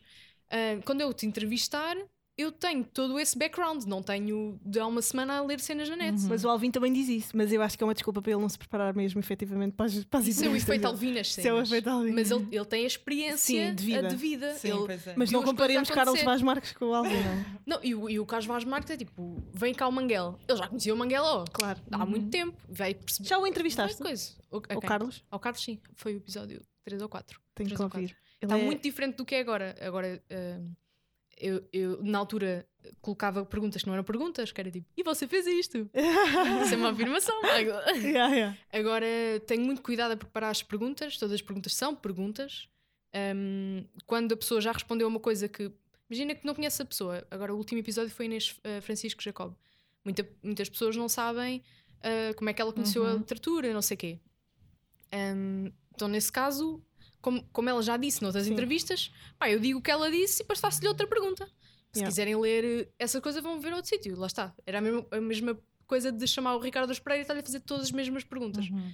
Ah, 0.52 0.80
quando 0.86 1.02
eu 1.02 1.14
te 1.14 1.26
entrevistar, 1.26 1.96
eu 2.38 2.52
tenho 2.52 2.84
todo 2.84 3.18
esse 3.18 3.38
background, 3.38 3.84
não 3.86 4.04
tenho 4.04 4.60
de 4.62 4.78
há 4.78 4.86
uma 4.86 5.02
semana 5.02 5.38
a 5.38 5.42
ler 5.42 5.58
cenas 5.62 5.88
na 5.88 5.96
net. 5.96 6.22
Uhum. 6.22 6.28
Mas 6.28 6.44
o 6.44 6.50
Alvin 6.50 6.70
também 6.70 6.92
diz 6.92 7.08
isso, 7.08 7.32
mas 7.38 7.54
eu 7.54 7.62
acho 7.62 7.78
que 7.78 7.84
é 7.84 7.88
uma 7.88 7.94
desculpa 7.94 8.22
para 8.22 8.34
ele 8.34 8.42
não 8.42 8.50
se 8.50 8.58
preparar 8.58 8.94
mesmo 8.94 9.22
efetivamente 9.22 9.72
para 9.72 9.86
as, 9.86 10.04
para 10.04 10.20
as 10.20 10.28
Isso 10.28 10.44
é 10.44 10.50
o 10.50 10.56
efeito 10.56 10.82
dele. 10.82 10.88
Alvinas, 10.94 11.28
Isso 11.30 11.40
é 11.40 11.44
o 11.44 11.46
cenas. 11.56 11.70
efeito 11.70 11.90
Alvin. 11.90 12.12
Mas 12.12 12.32
ele, 12.32 12.48
ele 12.52 12.66
tem 12.66 12.84
a 12.84 12.88
experiência 12.88 13.70
Sim, 13.70 13.74
de 13.74 13.86
vida. 13.86 14.08
a 14.08 14.10
de 14.10 14.16
vida. 14.18 14.54
Sim, 14.56 14.68
Ele- 14.84 14.94
é. 14.94 15.14
Mas 15.16 15.32
não 15.32 15.44
comparemos 15.44 15.90
Carlos. 15.90 16.22
Vaz 16.24 16.42
Marques 16.42 16.74
com 16.74 16.86
o 16.86 16.94
Alvin, 16.94 17.14
não. 17.16 17.46
Não, 17.66 17.80
e, 17.82 17.96
o, 17.96 18.10
e 18.10 18.20
o 18.20 18.26
Carlos 18.26 18.46
Vaz 18.46 18.64
Marques 18.66 18.92
é 18.92 18.98
tipo, 18.98 19.42
vem 19.54 19.74
cá 19.74 19.88
o 19.88 19.92
Manguel. 19.92 20.38
Ele 20.48 20.58
já 20.58 20.68
conhecia 20.68 20.94
o 20.94 20.98
Manguel 20.98 21.24
ó, 21.24 21.46
Claro. 21.52 21.80
há 21.90 22.06
muito 22.06 22.30
tempo. 22.30 22.56
Vai 22.70 22.94
perceber. 22.94 23.30
Já 23.30 23.40
o 23.40 23.48
entrevistaste? 23.48 24.02
coisa. 24.02 24.34
O, 24.52 24.58
a 24.58 24.78
O? 24.78 24.82
Carlos? 24.82 25.24
Ao 25.32 25.40
Carlos, 25.40 25.64
sim. 25.64 25.80
Foi 25.96 26.14
o 26.14 26.18
episódio 26.18 26.62
3 26.84 27.02
ou 27.02 27.08
4. 27.10 27.40
Tenho 27.56 27.70
que 27.74 27.82
ouvir. 27.82 28.16
Ele 28.42 28.52
Está 28.52 28.60
é- 28.60 28.64
muito 28.66 28.82
diferente 28.84 29.16
do 29.16 29.26
que 29.26 29.36
é 29.36 29.40
agora. 29.40 29.76
Agora, 29.82 30.22
ah, 30.30 30.62
eu, 31.38 31.68
eu, 31.74 32.04
na 32.04 32.18
altura, 32.20 32.66
colocava 33.02 33.46
perguntas 33.46 33.82
que 33.82 33.88
não 33.88 33.94
eram 33.94 34.04
perguntas, 34.04 34.52
que 34.52 34.62
era 34.62 34.72
tipo, 34.72 34.88
e 34.96 35.04
você 35.04 35.28
fez 35.28 35.46
isto? 35.48 35.90
Isso 36.64 36.74
é 36.74 36.78
uma 36.78 36.92
afirmação. 36.92 37.42
Magda. 37.42 37.84
Yeah, 37.98 38.34
yeah. 38.36 38.58
Agora, 38.72 39.06
tenho 39.48 39.64
muito 39.66 39.82
cuidado 39.82 40.12
a 40.12 40.18
preparar 40.18 40.52
as 40.52 40.62
perguntas. 40.64 41.18
Todas 41.18 41.34
as 41.36 41.42
perguntas 41.42 41.74
são 41.74 41.96
perguntas. 41.96 42.68
Ahm, 43.14 43.86
quando 44.06 44.34
a 44.34 44.38
pessoa 44.38 44.60
já 44.62 44.72
respondeu 44.72 45.08
a 45.08 45.10
uma 45.10 45.20
coisa 45.20 45.48
que. 45.48 45.72
Imagina 46.10 46.36
que 46.36 46.46
não 46.46 46.54
conhece 46.54 46.82
a 46.82 46.86
pessoa. 46.86 47.26
Agora, 47.32 47.54
o 47.54 47.58
último 47.58 47.80
episódio 47.80 48.12
foi 48.14 48.26
Inês 48.26 48.60
ah, 48.64 48.82
Francisco 48.82 49.22
Jacob. 49.24 49.54
Muita- 50.04 50.28
muitas 50.44 50.70
pessoas 50.70 50.96
não 50.96 51.10
sabem 51.10 51.64
ah, 52.04 52.34
como 52.36 52.50
é 52.50 52.54
que 52.54 52.62
ela 52.62 52.72
conheceu 52.72 53.04
a 53.06 53.12
Uhum. 53.14 53.18
literatura, 53.18 53.74
não 53.74 53.82
sei 53.82 53.96
o 53.96 53.98
quê. 53.98 54.20
Ahm, 55.12 55.72
então, 55.94 56.08
nesse 56.08 56.32
caso, 56.32 56.82
como, 57.26 57.44
como 57.52 57.68
ela 57.68 57.82
já 57.82 57.98
disse 57.98 58.22
noutras 58.22 58.46
Sim. 58.46 58.54
entrevistas, 58.54 59.12
pá, 59.40 59.50
eu 59.50 59.60
digo 59.60 59.80
o 59.80 59.82
que 59.82 59.90
ela 59.90 60.12
disse 60.12 60.36
e 60.36 60.44
depois 60.44 60.60
faço-lhe 60.60 60.88
outra 60.88 61.08
pergunta. 61.08 61.44
Se 61.92 62.00
Yeah. 62.02 62.08
quiserem 62.12 62.36
ler 62.36 62.64
eh, 62.66 62.88
essa 63.00 63.20
coisa, 63.20 63.42
vão 63.42 63.60
ver 63.60 63.74
outro 63.74 63.90
sítio. 63.90 64.16
Lá 64.20 64.28
está. 64.28 64.54
Era 64.66 64.78
a 64.78 64.82
mesma, 64.82 65.08
a 65.10 65.20
mesma 65.22 65.58
coisa 65.88 66.12
de 66.12 66.28
chamar 66.28 66.56
o 66.56 66.60
Ricardo 66.60 66.94
Pereira 67.02 67.22
e 67.22 67.24
estar-lhe 67.24 67.40
a 67.40 67.44
fazer 67.44 67.62
todas 67.62 67.86
as 67.86 67.92
mesmas 67.92 68.24
perguntas. 68.24 68.68
Uhum. 68.70 68.92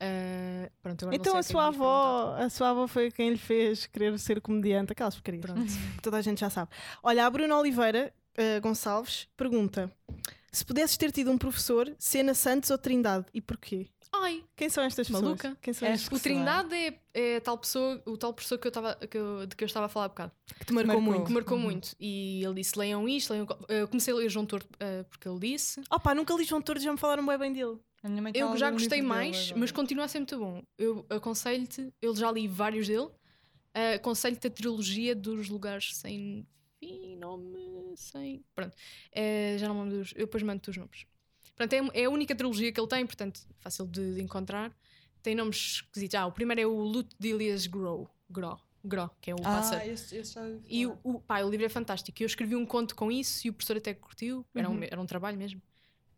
Ah, 0.00 0.70
pronto, 0.80 1.08
Então 1.12 1.36
a 1.36 1.42
sua 1.42 1.66
avó, 1.66 2.36
a 2.38 2.48
sua 2.48 2.70
avó 2.70 2.86
foi 2.86 3.10
quem 3.10 3.30
lhe 3.30 3.36
fez 3.38 3.86
querer 3.86 4.18
ser 4.18 4.40
comediante, 4.40 4.92
aquelas 4.92 5.14
porcarias. 5.14 5.44
que 5.44 6.00
toda 6.02 6.16
a 6.16 6.22
gente 6.22 6.40
já 6.40 6.48
sabe. 6.48 6.70
Olha, 7.02 7.26
a 7.26 7.30
Bruna 7.30 7.58
Oliveira 7.58 8.14
eh, 8.36 8.60
Gonçalves 8.60 9.26
pergunta: 9.36 9.90
se 10.52 10.64
pudesses 10.64 10.96
ter 10.96 11.10
tido 11.10 11.30
um 11.30 11.36
professor, 11.36 11.92
Cena 11.98 12.34
Santos 12.34 12.70
ou 12.70 12.78
Trindade, 12.78 13.26
e 13.34 13.40
porquê? 13.40 13.88
Ai, 14.22 14.44
Quem 14.56 14.68
são 14.68 14.84
estas 14.84 15.06
pessoas? 15.06 15.22
Maluca. 15.22 15.56
Quem 15.60 15.72
são 15.74 15.88
É, 15.88 15.92
estas 15.92 16.06
o 16.06 16.10
pessoas? 16.10 16.22
Trindade 16.22 16.74
é, 16.74 17.00
é 17.14 17.36
a 17.36 17.40
tal 17.40 17.58
pessoa, 17.58 18.02
o 18.06 18.16
tal 18.16 18.32
professor 18.32 18.58
que 18.58 18.66
eu 18.66 18.70
estava, 18.70 18.94
que 18.94 19.16
eu- 19.18 19.46
de 19.46 19.56
que 19.56 19.64
eu 19.64 19.66
estava 19.66 19.86
a 19.86 19.88
falar 19.88 20.06
há 20.06 20.08
bocado. 20.08 20.32
Que 20.58 20.64
te 20.66 20.72
marcou, 20.72 20.94
marcou. 21.00 21.02
muito. 21.14 21.26
Que 21.26 21.32
marcou 21.32 21.56
Uhum. 21.58 21.62
muito. 21.64 21.96
E 21.98 22.44
ele 22.44 22.54
disse: 22.54 22.78
leiam 22.78 23.08
isto, 23.08 23.30
leiam. 23.32 23.46
Eu 23.68 23.88
comecei 23.88 24.12
a 24.12 24.16
ler 24.16 24.28
João 24.28 24.46
Torto 24.46 24.68
eh, 24.80 25.02
porque 25.04 25.28
ele 25.28 25.38
disse. 25.40 25.82
Opa, 25.90 26.14
nunca 26.14 26.34
li 26.34 26.44
João 26.44 26.62
Torres, 26.62 26.82
já 26.82 26.92
me 26.92 26.98
falaram 26.98 27.24
bem 27.26 27.38
bem 27.38 27.52
dele. 27.52 27.78
Eu 28.34 28.54
já 28.56 28.70
gostei 28.70 28.98
dele 28.98 29.08
mais, 29.08 29.46
agora. 29.46 29.60
mas 29.60 29.72
continua 29.72 30.04
a 30.04 30.08
ser 30.08 30.18
muito 30.18 30.38
bom. 30.38 30.62
Eu 30.76 31.06
aconselho-te, 31.08 31.90
eu 32.02 32.14
já 32.14 32.30
li 32.30 32.46
vários 32.46 32.86
dele, 32.86 33.08
eh, 33.72 33.94
aconselho-te 33.94 34.46
a 34.46 34.50
trilogia 34.50 35.14
dos 35.14 35.48
lugares 35.48 35.96
sem 35.96 36.46
fim, 36.78 37.16
nome, 37.16 37.94
sem. 37.96 38.44
Pronto, 38.54 38.76
Eh, 39.10 39.56
já 39.58 39.68
não 39.68 39.74
me 39.76 39.80
lembro 39.84 39.98
dos. 40.00 40.12
Eu 40.14 40.26
depois 40.26 40.42
mando-te 40.42 40.68
os 40.68 40.76
nomes. 40.76 41.06
Portanto, 41.56 41.90
é, 41.94 42.02
é 42.02 42.04
a 42.04 42.10
única 42.10 42.34
trilogia 42.34 42.72
que 42.72 42.80
ele 42.80 42.88
tem, 42.88 43.06
portanto, 43.06 43.40
fácil 43.60 43.86
de, 43.86 44.14
de 44.14 44.22
encontrar. 44.22 44.72
Tem 45.22 45.34
nomes 45.34 45.56
esquisitos. 45.82 46.14
Ah, 46.16 46.26
o 46.26 46.32
primeiro 46.32 46.60
é 46.60 46.66
o 46.66 46.76
Luto 46.82 47.14
de 47.18 47.28
Elias 47.28 47.66
Grow, 47.66 48.08
Gro, 48.28 48.58
Gro, 48.84 49.10
que 49.20 49.30
é 49.30 49.34
o 49.34 49.38
pássaro. 49.38 49.80
Ah, 49.80 49.86
esse, 49.86 50.16
esse 50.16 50.34
já 50.34 50.42
ouvi 50.42 50.60
E 50.68 50.86
o, 50.86 50.98
o, 51.02 51.20
pá, 51.20 51.40
o 51.42 51.48
livro 51.50 51.64
é 51.64 51.68
fantástico. 51.70 52.22
Eu 52.22 52.26
escrevi 52.26 52.54
um 52.54 52.66
conto 52.66 52.94
com 52.94 53.10
isso 53.10 53.46
e 53.46 53.50
o 53.50 53.52
professor 53.54 53.76
até 53.78 53.94
curtiu. 53.94 54.44
Era, 54.54 54.68
um, 54.68 54.74
Uhum. 54.74 54.82
era 54.82 55.00
um 55.00 55.06
trabalho 55.06 55.38
mesmo. 55.38 55.62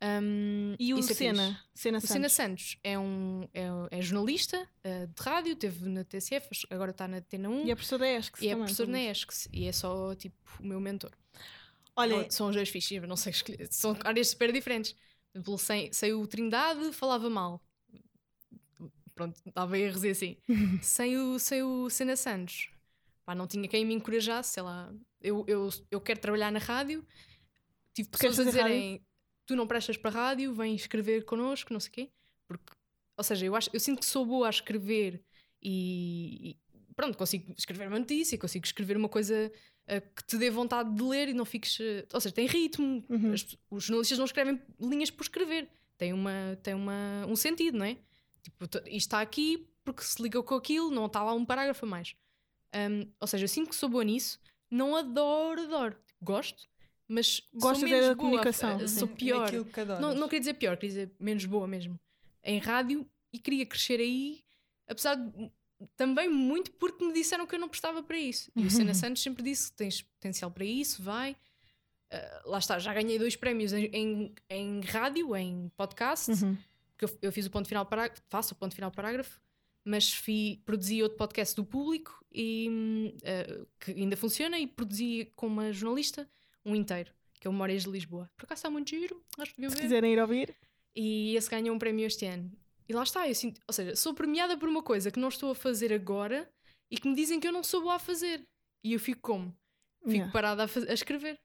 Um, 0.03 0.75
E 0.79 0.93
o 0.93 0.99
é 0.99 1.03
fixe. 1.03 1.15
Senna? 1.15 1.61
Senna 1.75 1.99
O 1.99 2.01
Sena 2.01 2.29
Santos. 2.29 2.71
Santos 2.73 2.79
é, 2.83 2.99
um, 2.99 3.49
é, 3.55 3.67
é 3.99 4.03
jornalista 4.03 4.69
eh, 4.85 5.07
de 5.07 5.23
rádio, 5.23 5.57
teve 5.57 5.89
na 5.89 6.05
TCF, 6.05 6.67
agora 6.71 6.91
está 6.91 7.09
na 7.09 7.21
Tena 7.21 7.49
1 7.49 7.67
E 7.67 7.71
é 7.71 7.75
professor 7.75 7.99
da 7.99 8.09
ESC. 8.09 8.45
e 8.45 8.49
é 8.49 8.57
professor 8.57 8.87
na 8.87 9.01
ESCS 9.01 9.49
e 9.53 9.67
é 9.67 9.73
só 9.73 10.15
tipo 10.15 10.37
o 10.61 10.67
meu 10.67 10.81
mentor. 10.81 11.13
Olha, 11.95 12.31
São 12.31 12.49
os 12.49 12.55
dois 12.55 12.91
eu 12.91 13.09
não 13.09 13.17
sei 13.17 13.31
escolher, 13.31 13.69
são 13.71 13.97
áreas 14.05 14.29
super 14.29 14.53
diferentes. 14.53 14.95
Exemplo, 15.37 16.23
o 16.23 16.27
Trindade 16.27 16.93
falava 16.93 17.29
mal. 17.29 17.63
Pronto, 19.15 19.39
estava 19.47 19.77
a 19.77 19.91
dizer 19.91 20.11
assim. 20.11 20.37
sem, 20.83 21.17
o, 21.19 21.39
sem 21.39 21.63
o 21.63 21.91
Sena 21.91 22.17
Santos, 22.17 22.71
pá, 23.25 23.35
não 23.35 23.47
tinha 23.47 23.69
quem 23.69 23.85
me 23.85 23.95
encorajasse, 23.95 24.55
sei 24.55 24.63
lá. 24.63 24.93
Eu, 25.21 25.45
eu, 25.47 25.69
eu 25.91 26.01
quero 26.01 26.21
trabalhar 26.21 26.51
na 26.53 26.59
rádio, 26.59 27.07
tive 27.95 28.09
Tu 28.09 28.19
pessoas 28.19 28.41
a 28.41 28.45
dizerem 28.45 29.05
tu 29.47 29.55
não 29.55 29.67
prestas 29.67 29.97
para 29.97 30.11
rádio, 30.11 30.53
vem 30.53 30.75
escrever 30.75 31.25
connosco, 31.25 31.73
não 31.73 31.81
sei 31.81 31.89
o 31.89 31.93
quê. 31.93 32.11
Porque, 32.49 32.73
ou 33.17 33.25
seja, 33.25 33.47
eu, 33.47 33.55
acho, 33.55 33.71
eu 33.73 33.81
sinto 33.81 34.01
que 34.01 34.07
sou 34.07 34.27
boa 34.27 34.49
a 34.49 34.51
escrever 34.51 35.23
e, 35.63 36.51
e 36.51 36.95
pronto, 36.95 37.17
consigo 37.17 37.55
escrever 37.57 37.89
uma 37.89 37.99
notícia, 37.99 38.37
consigo 38.37 38.67
escrever 38.67 38.97
uma 38.97 39.09
coisa 39.09 39.51
que 40.01 40.25
te 40.27 40.37
dê 40.37 40.51
vontade 40.51 40.93
de 40.95 41.03
ler 41.03 41.29
e 41.29 41.35
não 41.35 41.45
fiques. 41.45 41.79
eh, 41.81 42.05
ou 42.13 42.21
seja, 42.21 42.35
tem 42.35 42.47
ritmo. 42.47 43.05
Uhum. 43.09 43.33
As- 43.33 43.57
os 43.71 43.85
jornalistas 43.85 44.19
não 44.19 44.25
escrevem 44.25 44.61
linhas 44.81 45.11
por 45.11 45.23
escrever. 45.23 45.69
Tem, 45.97 46.13
uma, 46.13 46.59
tem 46.63 46.75
uma, 46.75 47.25
um 47.29 47.37
sentido, 47.37 47.79
não 47.79 47.87
é? 47.87 47.97
Tipo, 48.43 48.65
isto 48.65 48.87
está 48.97 49.21
aqui 49.21 49.67
porque 49.85 50.03
se 50.03 50.21
liga 50.23 50.43
com 50.43 50.55
aquilo, 50.55 50.91
não 50.91 51.07
está 51.07 51.23
lá 51.23 51.33
um 51.33 51.45
parágrafo 51.45 51.85
a 51.85 51.89
mais. 51.89 52.15
Um, 52.75 53.11
ou 53.21 53.27
seja, 53.27 53.45
eu 53.45 53.49
sinto 53.49 53.71
que 53.71 53.77
sou 53.77 53.89
boa 53.89 54.03
nisso, 54.05 54.39
não 54.71 54.95
adoro, 54.97 55.63
adoro. 55.63 55.97
Gosto, 56.21 56.67
mas 57.09 57.41
Gosto 57.55 57.81
sou 57.81 57.89
de 57.89 57.95
menos 57.95 58.09
da 58.09 58.15
boa, 58.15 58.25
comunicação, 58.29 58.81
eh. 58.81 58.89
Sou 58.89 59.07
pior. 59.09 59.49
Que. 59.49 59.85
Não, 60.01 60.15
não 60.15 60.27
queria 60.29 60.41
dizer 60.41 60.55
pior, 60.55 60.77
queria 60.77 60.89
dizer 60.91 61.13
menos 61.21 61.45
boa 61.45 61.67
mesmo. 61.69 61.99
Em 62.43 62.59
rádio 62.59 63.09
e 63.33 63.39
queria 63.39 63.65
crescer 63.65 64.01
aí, 64.01 64.43
apesar 64.89 65.15
de 65.15 65.51
também 65.97 66.29
muito 66.29 66.71
porque 66.73 67.05
me 67.05 67.13
disseram 67.13 67.47
que 67.47 67.55
eu 67.55 67.59
não 67.59 67.69
prestava 67.69 68.03
para 68.03 68.19
isso. 68.19 68.51
E 68.57 68.65
o 68.67 68.71
Sena 68.71 68.95
Santos 68.95 69.23
sempre 69.23 69.43
disse 69.43 69.71
que 69.71 69.77
tens 69.77 70.03
potencial 70.03 70.51
para 70.51 70.65
isso, 70.65 71.03
vai. 71.03 71.37
Ah, 72.11 72.43
lá 72.47 72.59
está, 72.59 72.79
já 72.79 72.95
ganhei 72.95 73.19
dois 73.19 73.37
prémios 73.37 73.73
em, 73.73 73.87
em, 73.93 74.35
em 74.49 74.81
rádio, 74.81 75.35
em 75.37 75.71
podcast, 75.77 76.31
Uhum. 76.31 76.57
que 76.97 77.05
eu, 77.05 77.19
eu 77.23 77.33
fiz 77.33 77.47
o 77.47 77.51
ponto 77.51 77.69
final 77.69 77.85
parágrafo, 77.85 78.23
faço 78.29 78.55
o 78.55 78.57
ponto 78.57 78.75
final 78.75 78.91
parágrafo, 78.91 79.41
mas 79.85 80.13
fi, 80.13 80.61
produzi 80.65 81.03
outro 81.03 81.19
podcast 81.19 81.55
do 81.55 81.65
público 81.65 82.25
e 82.33 83.15
ah, 83.25 83.67
que 83.81 83.91
ainda 83.93 84.17
funciona 84.17 84.59
e 84.59 84.67
produzi 84.67 85.31
com 85.37 85.47
uma 85.47 85.73
jornalista 85.73 86.29
um 86.65 86.75
inteiro, 86.75 87.13
que 87.41 87.47
é 87.47 87.51
o 87.51 87.53
Memórias 87.53 87.85
de 87.85 87.91
Lisboa. 87.91 88.31
Por 88.37 88.45
acaso 88.45 88.61
está 88.61 88.71
muito 88.71 88.89
giro, 88.91 89.23
acho 89.39 89.51
que 89.55 89.61
deviam 89.61 89.71
Se 89.71 89.77
ver. 89.77 89.83
quiserem 89.83 90.13
ir 90.15 90.21
ouvir. 90.21 90.55
E 90.95 91.37
esse 91.37 91.51
ganhou 91.51 91.75
um 91.77 91.79
prémio 91.79 92.07
este 92.07 92.25
ano. 92.25 92.51
E 92.89 92.93
lá 92.93 93.03
está, 93.03 93.29
eu 93.29 93.35
sinto, 93.35 93.61
ou 93.67 93.73
seja, 93.75 93.97
sou 93.97 94.15
premiada 94.15 94.57
por 94.57 94.69
uma 94.69 94.83
coisa 94.83 95.11
que 95.11 95.19
não 95.19 95.29
estou 95.29 95.51
a 95.51 95.55
fazer 95.55 95.93
agora 95.93 96.49
e 96.91 96.97
que 96.97 97.09
me 97.09 97.15
dizem 97.17 97.41
que 97.41 97.47
eu 97.49 97.53
não 97.53 97.65
sou 97.65 97.83
boa 97.83 97.95
a 97.97 97.99
fazer. 97.99 98.43
E 98.85 98.93
eu 98.93 99.01
fico 99.01 99.21
como? 99.23 99.55
Fico 100.03 100.13
Yeah. 100.15 100.33
parada 100.33 100.63
a, 100.65 100.91
a 100.91 100.95
escrever. 100.95 101.37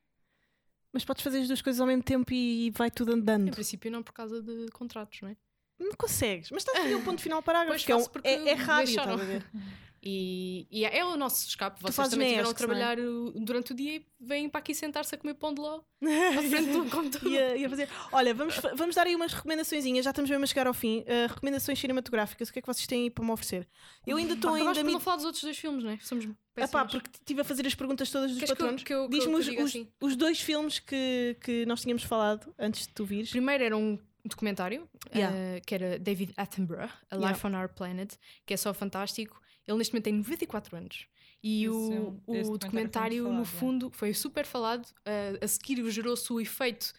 Mas 0.93 1.03
podes 1.05 1.23
fazer 1.23 1.39
as 1.39 1.47
duas 1.47 1.61
coisas 1.61 1.79
ao 1.79 1.87
mesmo 1.87 2.03
tempo 2.03 2.31
e 2.33 2.69
vai 2.71 2.91
tudo 2.91 3.11
Em 3.11 3.15
andando. 3.15 3.49
princípio, 3.51 3.89
não 3.89 4.03
por 4.03 4.13
causa 4.13 4.41
de 4.41 4.69
contratos, 4.71 5.19
não 5.21 5.29
é? 5.29 5.37
Não 5.79 5.93
consegues. 5.93 6.51
Mas 6.51 6.61
estás 6.63 6.77
a 6.77 6.81
fazer 6.83 6.95
um 6.95 7.01
ponto 7.05 7.21
final 7.21 7.41
parágrafo. 7.41 7.71
Pois 7.71 7.85
que 7.85 7.91
é, 7.91 7.95
um- 7.95 8.05
porque 8.05 8.27
é, 8.27 8.49
é 8.49 8.53
rádio, 8.53 8.85
deixaram. 8.93 9.13
estás 9.15 9.29
a 9.29 9.33
ver? 9.33 9.45
E, 10.03 10.67
e 10.71 10.83
é, 10.83 10.97
é 10.97 11.05
o 11.05 11.15
nosso 11.15 11.47
escape. 11.47 11.79
Vocês 11.79 12.09
também 12.09 12.35
na 12.35 12.41
estiveram 12.41 12.49
a 12.49 12.51
é? 12.51 12.55
trabalhar 12.55 12.99
uh, 12.99 13.31
durante 13.39 13.71
o 13.71 13.75
dia 13.75 13.97
e 13.97 14.05
vêm 14.19 14.49
para 14.49 14.57
aqui 14.59 14.73
sentar-se 14.73 15.13
a 15.13 15.17
comer 15.17 15.35
pão 15.35 15.53
de 15.53 15.61
ló 15.61 15.81
à 16.01 16.41
frente 16.41 16.71
do 16.71 16.89
computador. 16.89 17.31
Ia, 17.31 17.55
ia 17.55 17.69
fazer. 17.69 17.87
Olha, 18.11 18.33
vamos, 18.33 18.55
vamos 18.75 18.95
dar 18.95 19.05
aí 19.05 19.15
umas 19.15 19.31
recomendações, 19.31 19.83
já 20.03 20.09
estamos 20.09 20.27
mesmo 20.29 20.43
a 20.43 20.47
chegar 20.47 20.65
ao 20.65 20.73
fim. 20.73 21.01
Uh, 21.01 21.27
recomendações 21.29 21.79
cinematográficas, 21.79 22.49
o 22.49 22.53
que 22.53 22.57
é 22.57 22.61
que 22.63 22.67
vocês 22.67 22.87
têm 22.87 23.03
aí 23.03 23.09
para 23.11 23.23
me 23.23 23.31
oferecer? 23.31 23.67
Eu 24.07 24.17
ainda 24.17 24.33
estou 24.33 24.55
ainda. 24.55 24.73
por 24.73 24.83
me- 24.83 24.93
não 24.93 24.99
falar 24.99 25.17
dos 25.17 25.25
outros 25.25 25.43
dois 25.43 25.57
filmes, 25.57 25.83
não 25.83 25.91
é? 25.91 25.99
Somos 25.99 26.27
Epá, 26.57 26.83
porque 26.85 27.09
estive 27.13 27.41
a 27.41 27.43
fazer 27.43 27.67
as 27.67 27.75
perguntas 27.75 28.09
todas 28.09 28.31
dos 28.31 28.39
Queres 28.39 28.55
patronos. 28.55 28.83
eu- 28.89 29.07
Diz-me 29.07 29.35
os, 29.35 29.47
assim? 29.47 29.87
os 30.01 30.15
dois 30.15 30.41
filmes 30.41 30.79
que, 30.79 31.37
que 31.41 31.65
nós 31.67 31.81
tínhamos 31.81 32.03
falado 32.03 32.51
antes 32.57 32.87
de 32.87 32.93
tu 32.93 33.05
vires. 33.05 33.29
Primeiro 33.29 33.63
era 33.63 33.77
um 33.77 33.99
documentário 34.25 34.87
Yeah. 35.15 35.35
eh, 35.35 35.61
que 35.65 35.73
era 35.75 35.97
David 35.99 36.33
Attenborough, 36.37 36.89
A 37.09 37.15
Yeah. 37.15 37.31
Life 37.31 37.45
on 37.47 37.55
Our 37.59 37.69
Planet, 37.69 38.13
que 38.45 38.53
é 38.53 38.57
só 38.57 38.73
fantástico. 38.73 39.39
Ele 39.67 39.77
neste 39.77 39.93
momento 39.93 40.03
tem 40.05 40.13
94 40.13 40.75
anos. 40.77 41.07
E 41.43 41.65
Esse 41.65 41.69
o, 41.75 41.93
é 41.93 41.99
um- 41.99 42.51
o 42.51 42.57
documentário 42.57 43.23
foi 43.23 43.31
no 43.31 43.45
falado, 43.45 43.45
fundo, 43.59 43.91
foi 43.93 44.13
super 44.13 44.45
falado. 44.45 44.87
eh, 45.05 45.39
a 45.41 45.47
seguir 45.47 45.89
gerou-se 45.91 46.31
o 46.31 46.39
efeito 46.39 46.93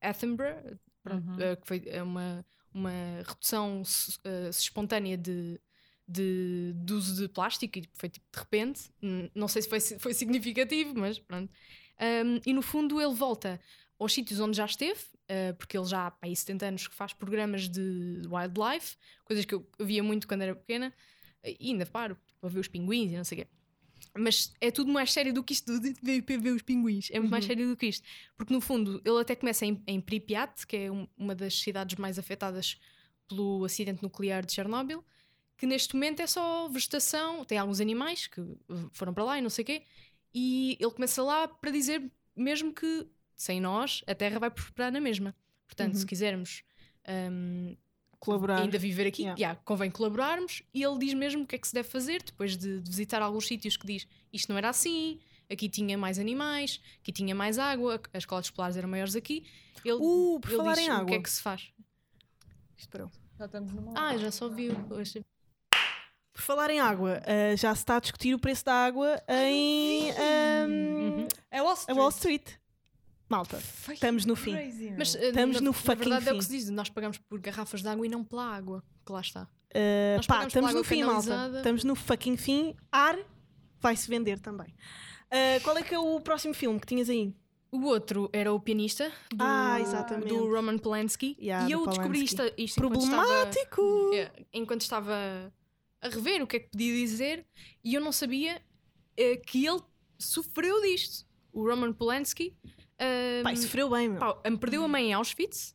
Attenborough, 0.00 0.78
Uhum. 1.06 1.38
eh, 1.38 1.56
que 1.56 1.66
foi 1.66 1.82
eh, 1.86 2.02
uma, 2.02 2.44
uma 2.72 2.90
redução 3.26 3.82
eh, 4.24 4.48
espontânea 4.48 5.18
de, 5.18 5.60
de, 6.08 6.72
de 6.76 6.92
uso 6.94 7.14
de 7.22 7.28
plástico 7.28 7.78
e 7.78 7.88
foi 7.92 8.08
tipo 8.08 8.26
de 8.32 8.38
repente. 8.38 8.90
Não 9.34 9.46
sei 9.48 9.60
se 9.62 9.68
foi, 9.68 9.80
foi 9.80 10.14
significativo, 10.14 10.94
mas 10.96 11.18
pronto. 11.18 11.52
Um, 12.00 12.40
e 12.46 12.52
no 12.54 12.62
fundo 12.62 13.00
ele 13.00 13.14
volta 13.14 13.60
aos 13.98 14.12
sítios 14.14 14.40
onde 14.40 14.56
já 14.56 14.64
esteve, 14.64 14.98
uh, 15.30 15.54
porque 15.58 15.76
ele 15.78 15.86
já 15.86 16.08
há 16.08 16.12
aí 16.22 16.34
70 16.34 16.66
anos 16.66 16.88
que 16.88 16.94
faz 16.94 17.12
programas 17.12 17.68
de 17.68 18.22
wildlife, 18.26 18.96
coisas 19.24 19.44
que 19.44 19.54
eu 19.54 19.66
via 19.78 20.02
muito 20.02 20.26
quando 20.26 20.42
era 20.42 20.54
pequena, 20.56 20.92
e 21.44 21.70
ainda 21.70 21.86
paro 21.86 22.16
para 22.40 22.48
ver 22.50 22.60
os 22.60 22.68
pinguins 22.68 23.12
e 23.12 23.16
não 23.16 23.24
sei 23.24 23.38
o 23.38 23.42
quê. 23.42 23.48
Mas 24.16 24.52
é 24.60 24.70
tudo 24.70 24.92
mais 24.92 25.12
sério 25.12 25.32
do 25.32 25.42
que 25.42 25.52
isto 25.52 25.78
de 25.80 25.92
ver, 26.02 26.22
ver- 26.38 26.52
os 26.52 26.62
pinguins. 26.62 27.08
É 27.10 27.18
muito 27.18 27.30
mais 27.30 27.44
Uhum. 27.44 27.48
sério 27.48 27.68
do 27.68 27.76
que 27.76 27.86
isto. 27.86 28.06
Porque 28.36 28.52
no 28.52 28.60
fundo 28.60 29.00
ele 29.04 29.20
até 29.20 29.34
começa 29.34 29.66
em, 29.66 29.82
em 29.86 30.00
Pripyat, 30.00 30.66
que 30.66 30.76
é 30.76 30.90
um- 30.92 31.08
uma 31.16 31.34
das 31.34 31.54
cidades 31.60 31.96
mais 31.96 32.18
afetadas 32.18 32.78
pelo 33.28 33.64
acidente 33.64 34.02
nuclear 34.02 34.44
de 34.44 34.52
Chernobyl, 34.52 35.04
que 35.56 35.66
neste 35.66 35.94
momento 35.94 36.20
é 36.20 36.26
só 36.26 36.68
vegetação, 36.68 37.44
tem 37.44 37.58
alguns 37.58 37.80
animais 37.80 38.26
que 38.26 38.40
foram 38.92 39.12
para 39.14 39.24
lá 39.24 39.38
e 39.38 39.42
não 39.42 39.50
sei 39.50 39.62
o 39.62 39.66
quê, 39.66 39.82
e 40.32 40.76
ele 40.80 40.90
começa 40.90 41.22
lá 41.22 41.48
para 41.48 41.70
dizer 41.70 42.10
mesmo 42.36 42.72
que 42.72 43.06
sem 43.36 43.60
nós 43.60 44.02
a 44.06 44.14
Terra 44.14 44.38
vai 44.38 44.50
prosperar 44.50 44.92
na 44.92 45.00
mesma. 45.00 45.34
Portanto, 45.66 45.94
Uhum. 45.94 46.00
se 46.00 46.06
quisermos 46.06 46.62
um, 47.32 47.76
Colaborar. 48.24 48.60
ainda 48.62 48.78
viver 48.78 49.06
aqui, 49.06 49.22
Yeah. 49.22 49.40
yeah, 49.40 49.60
convém 49.64 49.90
colaborarmos 49.90 50.62
e 50.72 50.82
ele 50.82 50.98
diz 50.98 51.14
mesmo 51.14 51.42
o 51.42 51.46
que 51.46 51.56
é 51.56 51.58
que 51.58 51.66
se 51.68 51.74
deve 51.74 51.88
fazer 51.88 52.22
depois 52.22 52.56
de, 52.56 52.80
de 52.80 52.90
visitar 52.90 53.20
alguns 53.22 53.46
sítios 53.46 53.76
que 53.76 53.86
diz 53.86 54.06
isto 54.32 54.48
não 54.50 54.56
era 54.58 54.68
assim, 54.70 55.20
aqui 55.50 55.68
tinha 55.68 55.96
mais 55.98 56.18
animais, 56.18 56.80
aqui 57.00 57.12
tinha 57.12 57.34
mais 57.34 57.58
água, 57.58 58.00
as 58.12 58.22
escolas 58.22 58.46
escolares 58.46 58.76
eram 58.76 58.88
maiores 58.88 59.14
aqui. 59.14 59.44
Ele, 59.84 59.98
Uh, 60.00 60.40
por 60.40 60.48
ele 60.50 60.56
falar 60.56 60.74
diz 60.74 60.84
em 60.84 60.90
o 60.90 60.92
água. 60.94 61.06
que 61.06 61.14
é 61.14 61.20
que 61.22 61.30
se 61.30 61.42
faz. 61.42 61.70
Isto 62.76 62.88
parou. 62.90 63.10
Já 63.38 63.44
estamos 63.46 63.72
numa 63.72 63.92
Ah, 63.96 64.16
já 64.16 64.30
só 64.30 64.48
viu. 64.48 64.74
hoje. 64.90 65.22
Por 66.32 66.40
falar 66.42 66.70
em 66.70 66.80
água, 66.80 67.20
uh, 67.20 67.56
já 67.56 67.72
se 67.74 67.82
está 67.82 67.96
a 67.96 68.00
discutir 68.00 68.34
o 68.34 68.38
preço 68.38 68.64
da 68.64 68.72
água 68.74 69.22
em 69.28 70.10
um, 70.12 71.18
Uhum. 71.20 71.28
É 71.50 71.62
Wall 71.62 71.70
a 71.72 71.74
Street. 71.74 71.98
Wall 71.98 72.08
Street. 72.08 72.48
Malta, 73.34 73.58
Foi 73.60 73.94
estamos 73.94 74.24
no 74.24 74.36
fim. 74.36 74.52
crazy. 74.52 74.94
Mas 74.96 75.14
eh, 75.16 75.28
Estamos 75.28 75.56
na, 75.56 75.60
no 75.62 75.66
na 75.70 75.72
fucking 75.72 75.96
verdade 76.08 76.28
é 76.28 76.30
o 76.30 76.34
fim. 76.34 76.38
que 76.38 76.44
se 76.44 76.50
diz, 76.52 76.70
nós 76.70 76.88
pagamos 76.88 77.18
por 77.18 77.40
garrafas 77.40 77.82
de 77.82 77.88
água 77.88 78.06
e 78.06 78.08
não 78.08 78.22
pela 78.22 78.44
água, 78.54 78.82
que 79.04 79.10
lá 79.12 79.20
está. 79.20 79.42
Uh, 79.74 80.16
Nós 80.18 80.26
pá, 80.26 80.46
estamos 80.46 80.72
no 80.72 80.84
fim, 80.84 81.02
malta. 81.02 81.50
Estamos 81.56 81.82
no 81.84 81.94
fucking 81.96 82.36
fim. 82.36 82.76
Ar 82.92 83.18
vai-se 83.80 84.08
vender 84.08 84.38
também. 84.38 84.68
Uh, 84.68 85.60
qual 85.64 85.76
é 85.76 85.82
que 85.82 85.92
é 85.94 85.98
o 85.98 86.20
próximo 86.20 86.54
filme 86.54 86.78
que 86.78 86.86
tinhas 86.86 87.10
aí? 87.10 87.34
O 87.72 87.86
outro 87.86 88.30
era 88.32 88.52
o 88.52 88.60
pianista 88.60 89.10
do, 89.32 89.36
Ah, 89.42 89.80
exatamente. 89.80 90.28
do 90.28 90.48
Roman 90.48 90.78
Polanski. 90.78 91.36
Yeah, 91.40 91.68
e 91.68 91.72
eu 91.72 91.84
descobri 91.88 92.22
isto, 92.22 92.36
Polanski. 92.36 92.62
isto 92.64 92.78
enquanto 92.78 93.02
estava, 93.02 93.22
Problemático! 93.26 94.10
é, 94.14 94.32
enquanto 94.52 94.80
estava 94.82 95.52
a 96.00 96.08
rever 96.08 96.40
o 96.40 96.46
que 96.46 96.56
é 96.56 96.60
que 96.60 96.68
podia 96.70 96.94
dizer 96.94 97.44
e 97.82 97.94
eu 97.94 98.00
não 98.00 98.12
sabia 98.12 98.62
que 99.48 99.66
ele 99.66 99.80
sofreu 100.20 100.80
disto. 100.82 101.26
O 101.52 101.66
Roman 101.68 101.92
Polanski 101.92 102.56
eh, 102.98 103.42
Pai, 103.42 103.56
sofreu 103.56 103.90
bem, 103.90 104.08
meu. 104.08 104.18
pá, 104.18 104.34
perdeu 104.60 104.84
a 104.84 104.88
mãe 104.88 105.06
em 105.10 105.12
Auschwitz 105.14 105.74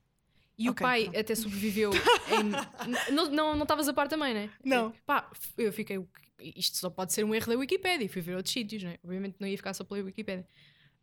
E 0.57 0.69
Ok, 0.69 0.71
o 0.83 0.87
pai 0.87 1.03
pronto. 1.03 1.19
até 1.19 1.35
sobreviveu. 1.35 1.91
em... 2.31 3.13
Não 3.13 3.25
não 3.31 3.55
não 3.55 3.63
estavas 3.63 3.87
a 3.87 3.93
par 3.93 4.07
também, 4.07 4.33
né? 4.33 4.49
Não. 4.63 4.91
Pá, 5.05 5.29
eu 5.57 5.71
fiquei. 5.71 5.97
"O 5.97 6.03
que- 6.05 6.53
Isto 6.59 6.77
só 6.77 6.89
pode 6.89 7.11
ser 7.13 7.23
um 7.25 7.33
erro 7.35 7.47
da 7.51 7.57
Wikipédia. 7.57 8.05
E 8.05 8.07
fui 8.09 8.21
ver 8.21 8.35
outros 8.35 8.53
sítios, 8.53 8.83
né? 8.83 8.97
Obviamente 9.03 9.35
não 9.39 9.47
ia 9.47 9.57
ficar 9.57 9.73
só 9.73 9.83
pela 9.83 10.01
Wikipédia. 10.03 10.45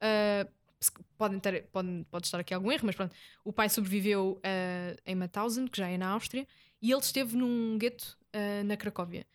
Ah, 0.01 0.47
se- 0.81 0.91
podem 1.19 1.39
ter, 1.41 1.65
pode, 1.73 2.07
pode 2.11 2.27
estar 2.27 2.39
aqui 2.41 2.53
algum 2.55 2.71
erro, 2.73 2.85
mas 2.87 2.95
pronto. 2.95 3.15
O 3.45 3.53
pai 3.53 3.69
sobreviveu 3.69 4.41
ah, 4.43 4.97
em 5.07 5.15
Mauthausen, 5.15 5.67
que 5.67 5.79
já 5.79 5.89
é 5.89 5.97
na 5.99 6.09
Áustria, 6.09 6.47
e 6.83 6.91
ele 6.93 7.01
esteve 7.01 7.37
num 7.37 7.77
gueto 7.79 8.19
ah, 8.33 8.63
na 8.65 8.77
Cracóvia. 8.77 9.27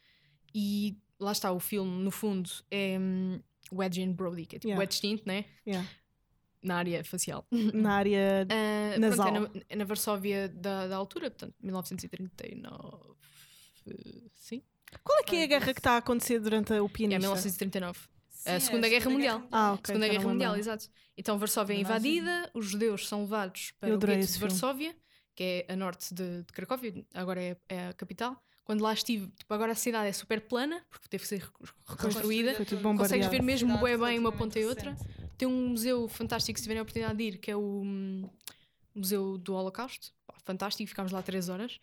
E 0.53 0.97
lá 1.19 1.31
está, 1.31 1.51
o 1.51 1.59
filme, 1.59 2.03
no 2.03 2.11
fundo, 2.11 2.49
é 2.69 2.97
hum, 2.99 3.39
Wedge 3.71 4.01
and 4.03 4.11
Brody, 4.13 4.45
que 4.45 4.55
é 4.57 4.59
tipo 4.59 4.67
Yeah. 4.69 4.79
Wedge 4.79 4.99
Tint, 5.01 5.21
né? 5.25 5.45
Yeah. 5.65 5.87
Na 6.63 6.75
área 6.77 7.03
facial. 7.03 7.45
Na 7.51 7.93
área. 7.95 8.45
Ah, 8.51 8.99
Nasal. 8.99 9.31
pronto, 9.33 9.51
é, 9.55 9.59
na, 9.59 9.65
é 9.69 9.75
na 9.77 9.85
Varsóvia 9.85 10.47
da, 10.49 10.87
da 10.87 10.95
altura, 10.95 11.31
portanto, 11.31 11.55
1939. 11.63 13.15
Sim? 14.35 14.61
Qual 15.03 15.19
é 15.19 15.23
que 15.23 15.35
é 15.37 15.43
a 15.43 15.47
guerra 15.47 15.73
que 15.73 15.79
está 15.79 15.93
a 15.93 15.97
acontecer 15.97 16.39
durante 16.39 16.73
o 16.73 16.85
É 16.85 16.89
pianista? 16.89 17.19
1939. 17.19 17.99
Sim, 18.29 18.49
a 18.49 18.53
é 18.53 18.59
Segunda 18.59 18.89
Guerra 18.89 19.09
Mundial. 19.09 19.47
Ah, 19.51 19.73
ok. 19.73 19.81
Segunda 19.87 20.07
Guerra 20.07 20.27
Mundial, 20.27 20.55
exato. 20.57 20.89
Então 21.17 21.37
Varsóvia 21.37 21.73
é 21.75 21.79
invadida, 21.79 22.49
os 22.53 22.65
judeus 22.65 23.07
são 23.07 23.21
levados 23.21 23.71
para 23.79 23.89
Eu 23.89 23.95
o 23.95 23.99
gueto 23.99 24.19
de 24.19 24.27
filme. 24.27 24.39
Varsóvia, 24.49 24.95
que 25.35 25.65
é 25.67 25.73
a 25.73 25.75
norte 25.75 26.13
de, 26.13 26.43
de 26.43 26.53
Cracóvia, 26.53 27.05
agora 27.13 27.41
é, 27.41 27.57
é 27.69 27.87
a 27.89 27.93
capital. 27.93 28.41
Quando 28.63 28.81
lá 28.83 28.93
estive, 28.93 29.27
tipo, 29.37 29.53
agora 29.53 29.71
a 29.71 29.75
cidade 29.75 30.09
é 30.09 30.13
super 30.13 30.41
plana, 30.41 30.81
porque 30.89 31.07
teve 31.09 31.23
que 31.23 31.27
ser 31.27 31.39
reco- 31.39 31.65
reconstruída. 31.87 32.53
Foi 32.55 32.65
tudo 32.65 32.81
Consegues 32.97 33.27
ver 33.27 33.41
mesmo 33.41 33.75
Cidade 33.77 33.97
bem 33.97 34.19
uma 34.19 34.31
ponta 34.31 34.59
e 34.59 34.65
outra. 34.65 34.91
recente. 34.91 35.20
Tem 35.41 35.47
um 35.47 35.69
museu 35.69 36.07
fantástico, 36.07 36.59
se 36.59 36.63
tiverem 36.63 36.79
a 36.79 36.83
oportunidade 36.83 37.17
de 37.17 37.23
ir, 37.23 37.37
que 37.39 37.49
é 37.49 37.55
o 37.55 37.81
hum, 37.83 38.29
Museu 38.93 39.39
do 39.39 39.55
Holocausto. 39.55 40.11
Pá, 40.27 40.35
Fantástico, 40.45 40.87
ficámos 40.87 41.11
lá 41.11 41.23
três 41.23 41.49
horas. 41.49 41.79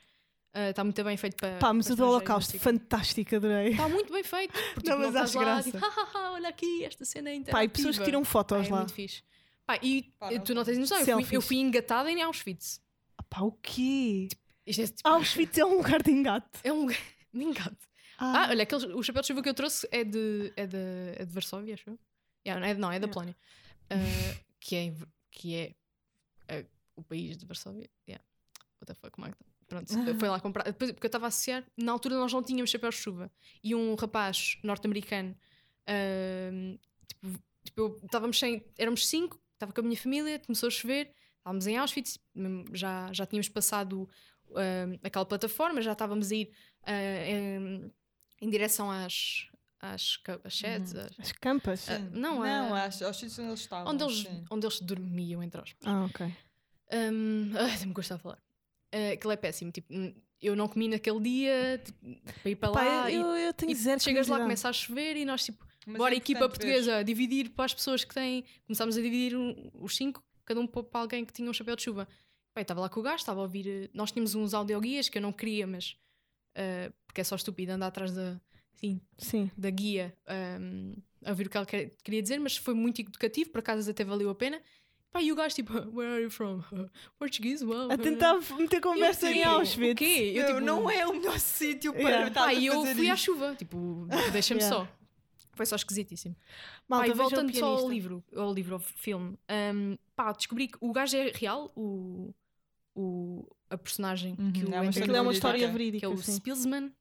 Ah, 0.54 0.70
Está 0.70 0.84
muito 0.84 1.02
bem 1.02 1.16
feito 1.16 1.36
para. 1.36 1.58
Pá, 1.58 1.72
o 1.72 1.96
do 1.96 2.04
Holocausto, 2.06 2.52
não 2.52 2.58
quê. 2.60 2.64
fantástico, 2.64 3.34
adorei. 3.34 3.70
Está 3.72 3.88
muito 3.88 4.12
bem 4.12 4.22
feito. 4.22 4.52
Porque 4.74 4.88
Não, 4.88 4.96
tipo, 4.96 4.98
mas 4.98 5.08
estás 5.08 5.30
acho 5.30 5.38
lá, 5.38 5.44
graça. 5.44 5.70
tipo, 5.72 5.78
"Hahaha, 5.78 6.32
olha 6.34 6.48
aqui, 6.48 6.84
esta 6.84 7.04
cena 7.04 7.30
é 7.30 7.34
interativa. 7.34 7.58
Pá, 7.58 7.64
e 7.64 7.68
pessoas 7.68 7.98
que 7.98 8.04
tiram 8.04 8.22
Pá, 8.22 8.28
fotos 8.30 8.66
é 8.68 8.70
lá. 8.70 8.76
muito 8.78 8.94
fixe. 8.94 9.22
Pá, 9.66 9.76
e 9.82 10.02
Pá, 10.20 10.32
eh, 10.32 10.36
não 10.38 10.44
tu 10.44 10.54
não 10.54 10.64
tens 10.64 10.78
noção, 10.78 10.98
eu 11.00 11.22
fui, 11.24 11.36
eu 11.36 11.42
fui 11.42 11.56
engatada 11.56 12.08
em 12.12 12.22
Auschwitz. 12.22 12.80
Ah, 13.18 13.24
Pá, 13.24 13.40
o 13.42 13.50
quê? 13.60 14.28
Isto 14.64 14.82
é, 14.82 14.86
tipo, 14.86 15.08
Auschwitz 15.08 15.58
é 15.58 15.64
um 15.64 15.78
lugar 15.78 16.00
de 16.00 16.12
engate. 16.12 16.60
é 16.62 16.72
um 16.72 16.86
me 16.86 16.94
engano. 17.34 17.76
Ah, 18.18 18.44
Ah, 18.44 18.50
olha, 18.50 18.62
aquele, 18.62 18.86
o 18.94 19.02
chapéu 19.02 19.20
de 19.22 19.26
chuva 19.28 19.42
que 19.42 19.48
eu 19.48 19.54
trouxe 19.54 19.88
é 19.90 20.04
de, 20.04 20.52
é 20.56 20.64
de, 20.66 20.76
é 21.16 21.24
de 21.24 21.32
Varsóvia, 21.32 21.74
acho 21.74 21.90
eu. 21.90 21.98
Yeah, 22.48 22.60
não, 22.60 22.66
é, 22.66 22.74
não, 22.74 22.92
é 22.92 22.98
da. 22.98 23.08
Polónia. 23.08 23.36
Ah, 23.90 23.94
que 24.60 24.76
é, 24.76 24.94
que 25.30 25.54
é 25.54 25.74
ah, 26.48 26.64
o 26.96 27.02
país 27.02 27.36
de 27.36 27.44
Varsóvia. 27.46 27.88
Yeah. 28.08 28.24
What 28.80 28.86
the 28.86 28.94
fuck, 28.94 29.20
Magda? 29.20 29.36
Pronto, 29.66 29.92
foi 30.18 30.28
lá 30.28 30.40
comprar. 30.40 30.64
Depois, 30.64 30.92
porque 30.92 31.06
eu 31.06 31.08
estava 31.08 31.26
a 31.26 31.28
associar, 31.28 31.64
na 31.76 31.92
altura 31.92 32.16
nós 32.16 32.32
não 32.32 32.42
tínhamos 32.42 32.70
chapéu 32.70 32.90
de 32.90 32.96
chuva. 32.96 33.30
E 33.62 33.74
um 33.74 33.94
rapaz 33.94 34.58
norte-americano, 34.62 35.36
ah, 35.86 36.78
tipo, 37.06 37.38
tipo, 37.64 38.00
estávamos 38.04 38.38
sem. 38.38 38.64
Éramos 38.78 39.06
cinco, 39.06 39.38
estava 39.52 39.72
com 39.72 39.80
a 39.80 39.84
minha 39.84 39.96
família, 39.96 40.38
começou 40.38 40.68
a 40.68 40.70
chover, 40.70 41.12
estávamos 41.36 41.66
em 41.66 41.76
Auschwitz, 41.76 42.18
já, 42.72 43.12
já 43.12 43.26
tínhamos 43.26 43.48
passado 43.48 44.08
aquela 45.02 45.26
plataforma, 45.26 45.82
já 45.82 45.92
estávamos 45.92 46.32
a 46.32 46.34
ir 46.34 46.50
em, 46.86 47.92
em 48.40 48.48
direção 48.48 48.90
às, 48.90 49.46
às, 49.80 50.16
ca- 50.18 50.40
às 50.44 50.52
sheds, 50.52 50.94
às- 50.94 51.18
as 51.18 51.32
campas. 51.32 51.88
Ah, 51.88 51.96
Sim. 51.98 52.10
não, 52.12 52.36
não 52.36 52.74
ah, 52.74 52.84
acho, 52.84 53.04
aos 53.04 53.16
sítios 53.16 53.38
onde 53.38 53.48
eles 53.48 53.60
estavam. 53.60 53.92
onde, 53.92 54.02
eles, 54.04 54.18
sim. 54.20 54.44
onde 54.50 54.66
eles 54.66 54.80
dormiam, 54.80 55.42
entre 55.42 55.60
aspas. 55.60 55.86
Ah, 55.86 56.04
ok. 56.04 56.26
Um, 56.92 57.52
ai, 57.58 57.86
me 57.86 57.94
custa 57.94 58.14
a 58.14 58.18
falar. 58.18 58.38
Uh, 58.94 59.12
aquilo 59.14 59.32
é 59.32 59.36
péssimo. 59.36 59.70
Tipo, 59.70 59.92
hum, 59.94 60.14
eu 60.40 60.56
não 60.56 60.68
comi 60.68 60.88
naquele 60.88 61.20
dia 61.20 61.82
tipo, 61.84 61.98
para 62.42 62.50
ir 62.50 62.56
para 62.56 62.72
Pá, 62.72 62.82
lá. 62.82 63.10
eu, 63.12 63.36
e, 63.36 63.44
eu 63.46 63.52
tenho 63.52 63.70
e 63.72 63.74
zero 63.74 64.00
chegas 64.02 64.28
lá, 64.28 64.38
começa 64.38 64.68
a 64.68 64.72
chover 64.72 65.16
e 65.16 65.24
nós, 65.24 65.44
tipo, 65.44 65.66
Mas 65.86 65.96
bora, 65.98 66.14
é 66.14 66.16
equipa 66.16 66.48
portuguesa, 66.48 67.02
dividir 67.04 67.50
para 67.50 67.64
as 67.66 67.74
pessoas 67.74 68.04
que 68.04 68.14
têm. 68.14 68.44
Começámos 68.66 68.96
a 68.96 69.00
dividir 69.02 69.36
um- 69.36 69.70
os 69.74 69.96
cinco, 69.96 70.22
cada 70.44 70.60
um 70.60 70.66
para 70.66 70.84
alguém 71.00 71.24
que 71.24 71.32
tinha 71.32 71.50
um 71.50 71.52
chapéu 71.52 71.76
de 71.76 71.82
chuva. 71.82 72.08
Eu 72.56 72.62
estava 72.62 72.80
lá 72.80 72.88
com 72.88 72.98
o 72.98 73.02
gajo, 73.04 73.16
estava 73.16 73.38
a 73.38 73.42
ouvir. 73.44 73.68
eh, 73.68 73.90
Nós 73.94 74.10
tínhamos 74.10 74.34
uns 74.34 74.52
audioguias 74.54 75.08
que 75.08 75.18
eu 75.18 75.22
não 75.22 75.32
queria, 75.32 75.64
mas. 75.66 75.96
uh, 76.56 76.92
porque 77.06 77.20
é 77.20 77.24
só 77.24 77.36
estúpido 77.36 77.70
andar 77.72 77.86
atrás 77.88 78.12
da, 78.12 78.40
assim, 78.78 79.00
Sim. 79.18 79.50
da 79.56 79.70
guia 79.70 80.14
um, 80.60 80.94
a 81.24 81.30
ouvir 81.30 81.46
o 81.46 81.50
que 81.50 81.56
ela 81.56 81.66
quer- 81.66 81.90
queria 82.02 82.22
dizer, 82.22 82.38
mas 82.38 82.56
foi 82.56 82.74
muito 82.74 83.00
educativo, 83.00 83.50
por 83.50 83.58
acaso 83.58 83.90
até 83.90 84.04
valeu 84.04 84.30
a 84.30 84.34
pena. 84.34 84.60
Pá, 85.10 85.22
e 85.22 85.32
o 85.32 85.34
gajo 85.36 85.54
tipo, 85.54 85.72
where 85.96 86.12
are 86.12 86.22
you 86.22 86.30
from? 86.30 86.62
Português? 87.18 87.62
Wow. 87.62 87.90
A 87.90 87.96
tentar 87.96 88.38
meter 88.58 88.80
conversa 88.82 89.26
Eu, 89.26 89.32
em 89.32 89.36
tipo, 89.38 89.48
Auschwitz. 89.48 89.92
O 89.92 89.96
quê? 89.96 90.32
Eu, 90.36 90.46
tipo, 90.46 90.60
não 90.60 90.90
é 90.90 91.06
o 91.06 91.14
melhor 91.14 91.38
sítio 91.38 91.92
para 91.92 92.02
Yeah. 92.02 92.28
estar 92.28 92.44
Pá, 92.44 92.52
e 92.54 92.66
eu 92.66 92.84
fui 92.86 93.10
à 93.10 93.16
chuva, 93.16 93.54
tipo, 93.56 94.06
deixa-me 94.32 94.60
Yeah. 94.60 94.86
só. 94.86 94.98
Foi 95.54 95.66
só 95.66 95.74
esquisitíssimo. 95.76 96.36
Malta, 96.86 97.06
pá, 97.06 97.08
e 97.08 97.12
o 97.12 97.16
voltando 97.16 97.56
só 97.56 97.66
ao 97.78 97.90
livro, 97.90 98.22
ao 98.36 98.54
livro, 98.54 98.74
ao 98.74 98.80
filme, 98.80 99.36
um, 99.74 99.96
pá, 100.14 100.30
descobri 100.32 100.68
que 100.68 100.78
o 100.80 100.92
gajo 100.92 101.16
é 101.16 101.32
real, 101.34 101.72
o, 101.74 102.32
o, 102.94 103.44
a 103.70 103.76
personagem 103.76 104.36
que 104.36 104.64
Uhum, 104.64 104.70
o 104.70 104.74
é 104.74 104.80
uma 104.80 104.88
Anthony 104.90 105.02
Aquilo 105.02 105.16
é 105.16 105.20
uma 105.20 105.32
verídica. 105.32 105.32
história 105.32 105.58
que 105.58 105.64
é 105.64 105.68
verídica, 105.72 106.08
o 106.10 106.16
sim. 106.22 106.32
Spilsman, 106.36 106.92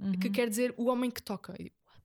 Uhum. 0.00 0.12
que 0.12 0.30
quer 0.30 0.48
dizer 0.48 0.74
o 0.76 0.86
homem 0.86 1.10
que 1.10 1.22
toca. 1.22 1.54
E, 1.60 1.70
what? 1.86 2.02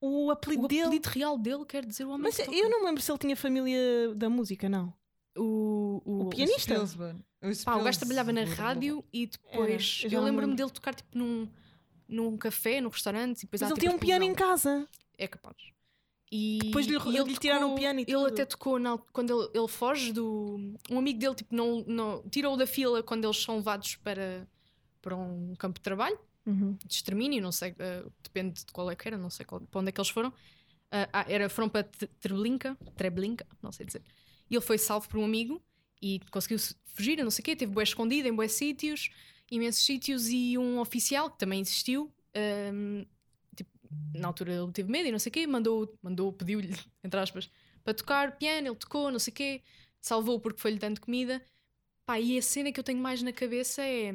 O 0.00 0.30
apelido 0.30 0.64
O 0.64 0.68
dele... 0.68 0.82
apelido 0.82 1.08
real 1.08 1.38
dele 1.38 1.64
quer 1.64 1.84
dizer 1.84 2.04
o 2.04 2.10
homem 2.10 2.22
Mas 2.24 2.36
que 2.36 2.44
toca. 2.44 2.56
eu 2.56 2.68
não 2.70 2.80
me 2.80 2.86
lembro 2.86 3.02
se 3.02 3.10
ele 3.10 3.18
tinha 3.18 3.36
família 3.36 4.14
da 4.14 4.28
música, 4.28 4.68
não. 4.68 4.92
O, 5.36 6.02
o, 6.04 6.20
O 6.26 6.28
pianista? 6.30 6.74
O 6.82 7.64
Pá, 7.64 7.76
o 7.76 7.84
gajo 7.84 7.98
trabalhava 8.00 8.32
na 8.32 8.44
rádio 8.44 9.04
e 9.12 9.26
depois. 9.26 10.00
Era, 10.04 10.14
eu 10.14 10.20
lembro-me 10.24 10.46
lembro. 10.48 10.56
dele 10.56 10.70
tocar 10.70 10.94
tipo 10.94 11.16
num, 11.16 11.48
num 12.08 12.36
café, 12.36 12.80
num 12.80 12.88
restaurante. 12.88 13.38
E 13.38 13.42
depois 13.42 13.60
Mas 13.62 13.70
ele 13.70 13.80
tipo, 13.80 13.86
tinha 13.88 13.96
um 13.96 13.98
piano 14.00 14.24
em 14.24 14.34
casa. 14.34 14.88
É 15.16 15.28
capaz. 15.28 15.56
E, 16.30 16.58
Depois 16.62 16.86
lhe- 16.86 16.96
e 16.96 17.22
lhe 17.22 17.36
tiraram 17.38 17.72
o 17.72 17.74
piano 17.76 18.00
e 18.00 18.02
Ele 18.02 18.12
tudo. 18.12 18.26
até 18.26 18.44
tocou 18.44 18.78
na, 18.78 18.98
quando 19.12 19.32
ele, 19.32 19.50
ele 19.54 19.68
foge 19.68 20.12
do. 20.12 20.74
Um 20.90 20.98
amigo 20.98 21.18
dele 21.18 21.34
tipo, 21.36 21.54
não, 21.54 21.82
não, 21.86 22.22
tirou 22.28 22.54
da 22.56 22.66
fila 22.66 23.02
quando 23.02 23.24
eles 23.24 23.38
são 23.42 23.56
levados 23.56 23.96
para, 23.96 24.46
para 25.00 25.16
um 25.16 25.54
campo 25.56 25.78
de 25.78 25.82
trabalho, 25.82 26.18
de 26.86 26.94
extermínio, 26.94 27.42
não 27.42 27.52
sei, 27.52 27.74
eh, 27.78 28.04
depende 28.22 28.64
de 28.64 28.72
qual 28.72 28.90
é 28.90 28.96
que 28.96 29.06
era, 29.08 29.16
não 29.18 29.30
sei 29.30 29.44
qual- 29.46 29.60
para 29.62 29.80
onde 29.80 29.88
é 29.90 29.92
que 29.92 30.00
eles 30.00 30.10
foram. 30.10 30.32
Ah, 30.90 31.08
ah, 31.12 31.26
era, 31.28 31.48
foram 31.48 31.68
para 31.68 31.84
Tre- 31.84 32.08
Treblinka, 32.20 32.76
Treblinka, 32.96 33.46
não 33.62 33.72
sei 33.72 33.86
dizer. 33.86 34.02
E 34.50 34.54
ele 34.54 34.64
foi 34.64 34.78
salvo 34.78 35.08
por 35.08 35.18
um 35.18 35.24
amigo 35.24 35.62
e 36.02 36.20
conseguiu 36.30 36.58
se- 36.58 36.74
fugir, 36.86 37.22
não 37.22 37.30
sei 37.30 37.42
o 37.42 37.44
quê, 37.44 37.56
teve 37.56 37.72
bué 37.72 37.82
escondido 37.84 38.28
em 38.28 38.34
bué 38.34 38.48
sítios, 38.48 39.10
imensos 39.50 39.84
sítios, 39.84 40.28
e 40.28 40.56
um 40.58 40.78
oficial 40.80 41.30
que 41.30 41.38
também 41.38 41.60
existiu, 41.60 42.12
ahm, 42.34 43.04
tipo, 43.56 43.70
na 44.14 44.28
altura 44.28 44.52
ele 44.54 44.72
teve 44.72 44.90
medo 44.90 45.08
e 45.08 45.12
não 45.12 45.18
sei 45.18 45.30
o 45.30 45.32
quê, 45.32 45.46
mandou, 45.46 45.94
mandou 46.02 46.32
pediu-lhe, 46.32 46.68
entre 47.04 47.20
aspas, 47.20 47.50
para 47.84 47.94
tocar 47.94 48.36
piano, 48.38 48.68
ele 48.68 48.76
tocou, 48.76 49.10
não 49.10 49.18
sei 49.18 49.32
o 49.32 49.34
quê, 49.36 49.62
salvou 50.00 50.40
porque 50.40 50.60
foi-lhe 50.60 50.78
dando 50.78 51.00
comida. 51.00 51.42
Pá, 52.06 52.20
e 52.20 52.38
a 52.38 52.42
cena 52.42 52.72
que 52.72 52.80
eu 52.80 52.84
tenho 52.84 53.00
mais 53.00 53.22
na 53.22 53.32
cabeça 53.32 53.82
é 53.82 54.14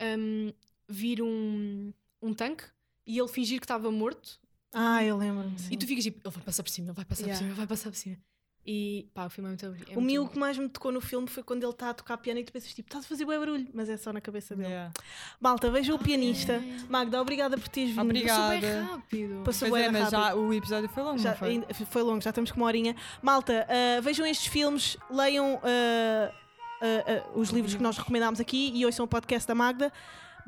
ahm, 0.00 0.52
vir 0.88 1.22
um, 1.22 1.92
um 2.22 2.32
tanque 2.34 2.64
e 3.06 3.18
ele 3.18 3.28
fingir 3.28 3.58
que 3.60 3.64
estava 3.64 3.90
morto 3.90 4.38
Ah, 4.72 5.02
eu 5.04 5.16
lembro-me. 5.16 5.56
e 5.70 5.76
tu 5.76 5.86
ficas 5.86 6.04
tipo, 6.04 6.20
ele 6.26 6.34
vai 6.34 6.44
passar 6.44 6.62
por 6.62 6.70
cima, 6.70 6.88
ele 6.88 6.94
vai 6.96 7.04
passar 7.04 7.22
Yeah. 7.22 7.34
por 7.34 7.38
cima, 7.38 7.50
ele 7.50 7.56
vai 7.58 7.66
passar 7.66 7.90
por 7.90 7.96
cima. 7.96 8.16
E 8.68 9.08
pá, 9.14 9.26
o 9.26 9.30
filme 9.30 9.46
é 9.46 9.50
muito, 9.50 9.64
é 9.92 9.96
o 9.96 10.00
meu 10.00 10.24
bom. 10.24 10.30
que 10.32 10.38
mais 10.40 10.58
me 10.58 10.68
tocou 10.68 10.90
no 10.90 11.00
filme 11.00 11.28
foi 11.28 11.40
quando 11.44 11.62
ele 11.62 11.70
está 11.70 11.90
a 11.90 11.94
tocar 11.94 12.16
piano 12.16 12.40
e 12.40 12.44
tu 12.44 12.52
pensas 12.52 12.74
tipo, 12.74 12.88
estás 12.88 13.04
a 13.04 13.08
fazer 13.08 13.24
bué 13.24 13.38
barulho, 13.38 13.68
mas 13.72 13.88
é 13.88 13.96
só 13.96 14.12
na 14.12 14.20
cabeça 14.20 14.56
dele. 14.56 14.68
Yeah. 14.70 14.92
Malta, 15.40 15.70
veja 15.70 15.94
o 15.94 15.98
pianista. 16.00 16.60
Magda, 16.88 17.22
obrigada 17.22 17.56
por 17.56 17.68
teres 17.68 17.90
vindo. 17.90 18.00
Obrigada. 18.02 18.54
Passou 18.56 18.60
bem 18.60 18.82
rápido. 18.82 19.42
Passou 19.44 19.68
Pois 19.68 19.70
bué 19.70 19.82
é, 19.88 19.90
mas 19.92 20.12
rápido. 20.12 20.18
já 20.20 20.34
o 20.34 20.52
episódio 20.52 20.88
foi 20.88 21.02
longo, 21.04 21.18
Já, 21.18 21.30
não 21.30 21.36
foi? 21.38 21.48
ainda- 21.50 21.74
foi 21.74 22.02
longo, 22.02 22.20
já 22.20 22.30
estamos 22.30 22.50
com 22.50 22.56
uma 22.56 22.66
horinha. 22.66 22.96
Malta, 23.22 23.68
ah, 23.70 24.00
vejam 24.00 24.26
estes 24.26 24.48
filmes, 24.48 24.96
leiam 25.08 25.60
ah, 25.62 26.32
ah, 26.82 27.22
ah, 27.24 27.38
os 27.38 27.50
livros 27.50 27.72
que 27.72 27.82
nós 27.82 27.96
recomendámos 27.96 28.40
aqui 28.40 28.72
e 28.74 28.84
ouçam 28.84 29.04
o 29.04 29.08
podcast 29.08 29.46
da 29.46 29.54
Magda. 29.54 29.92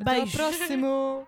Até 0.01 0.21
ao 0.21 0.27
próximo! 0.29 1.27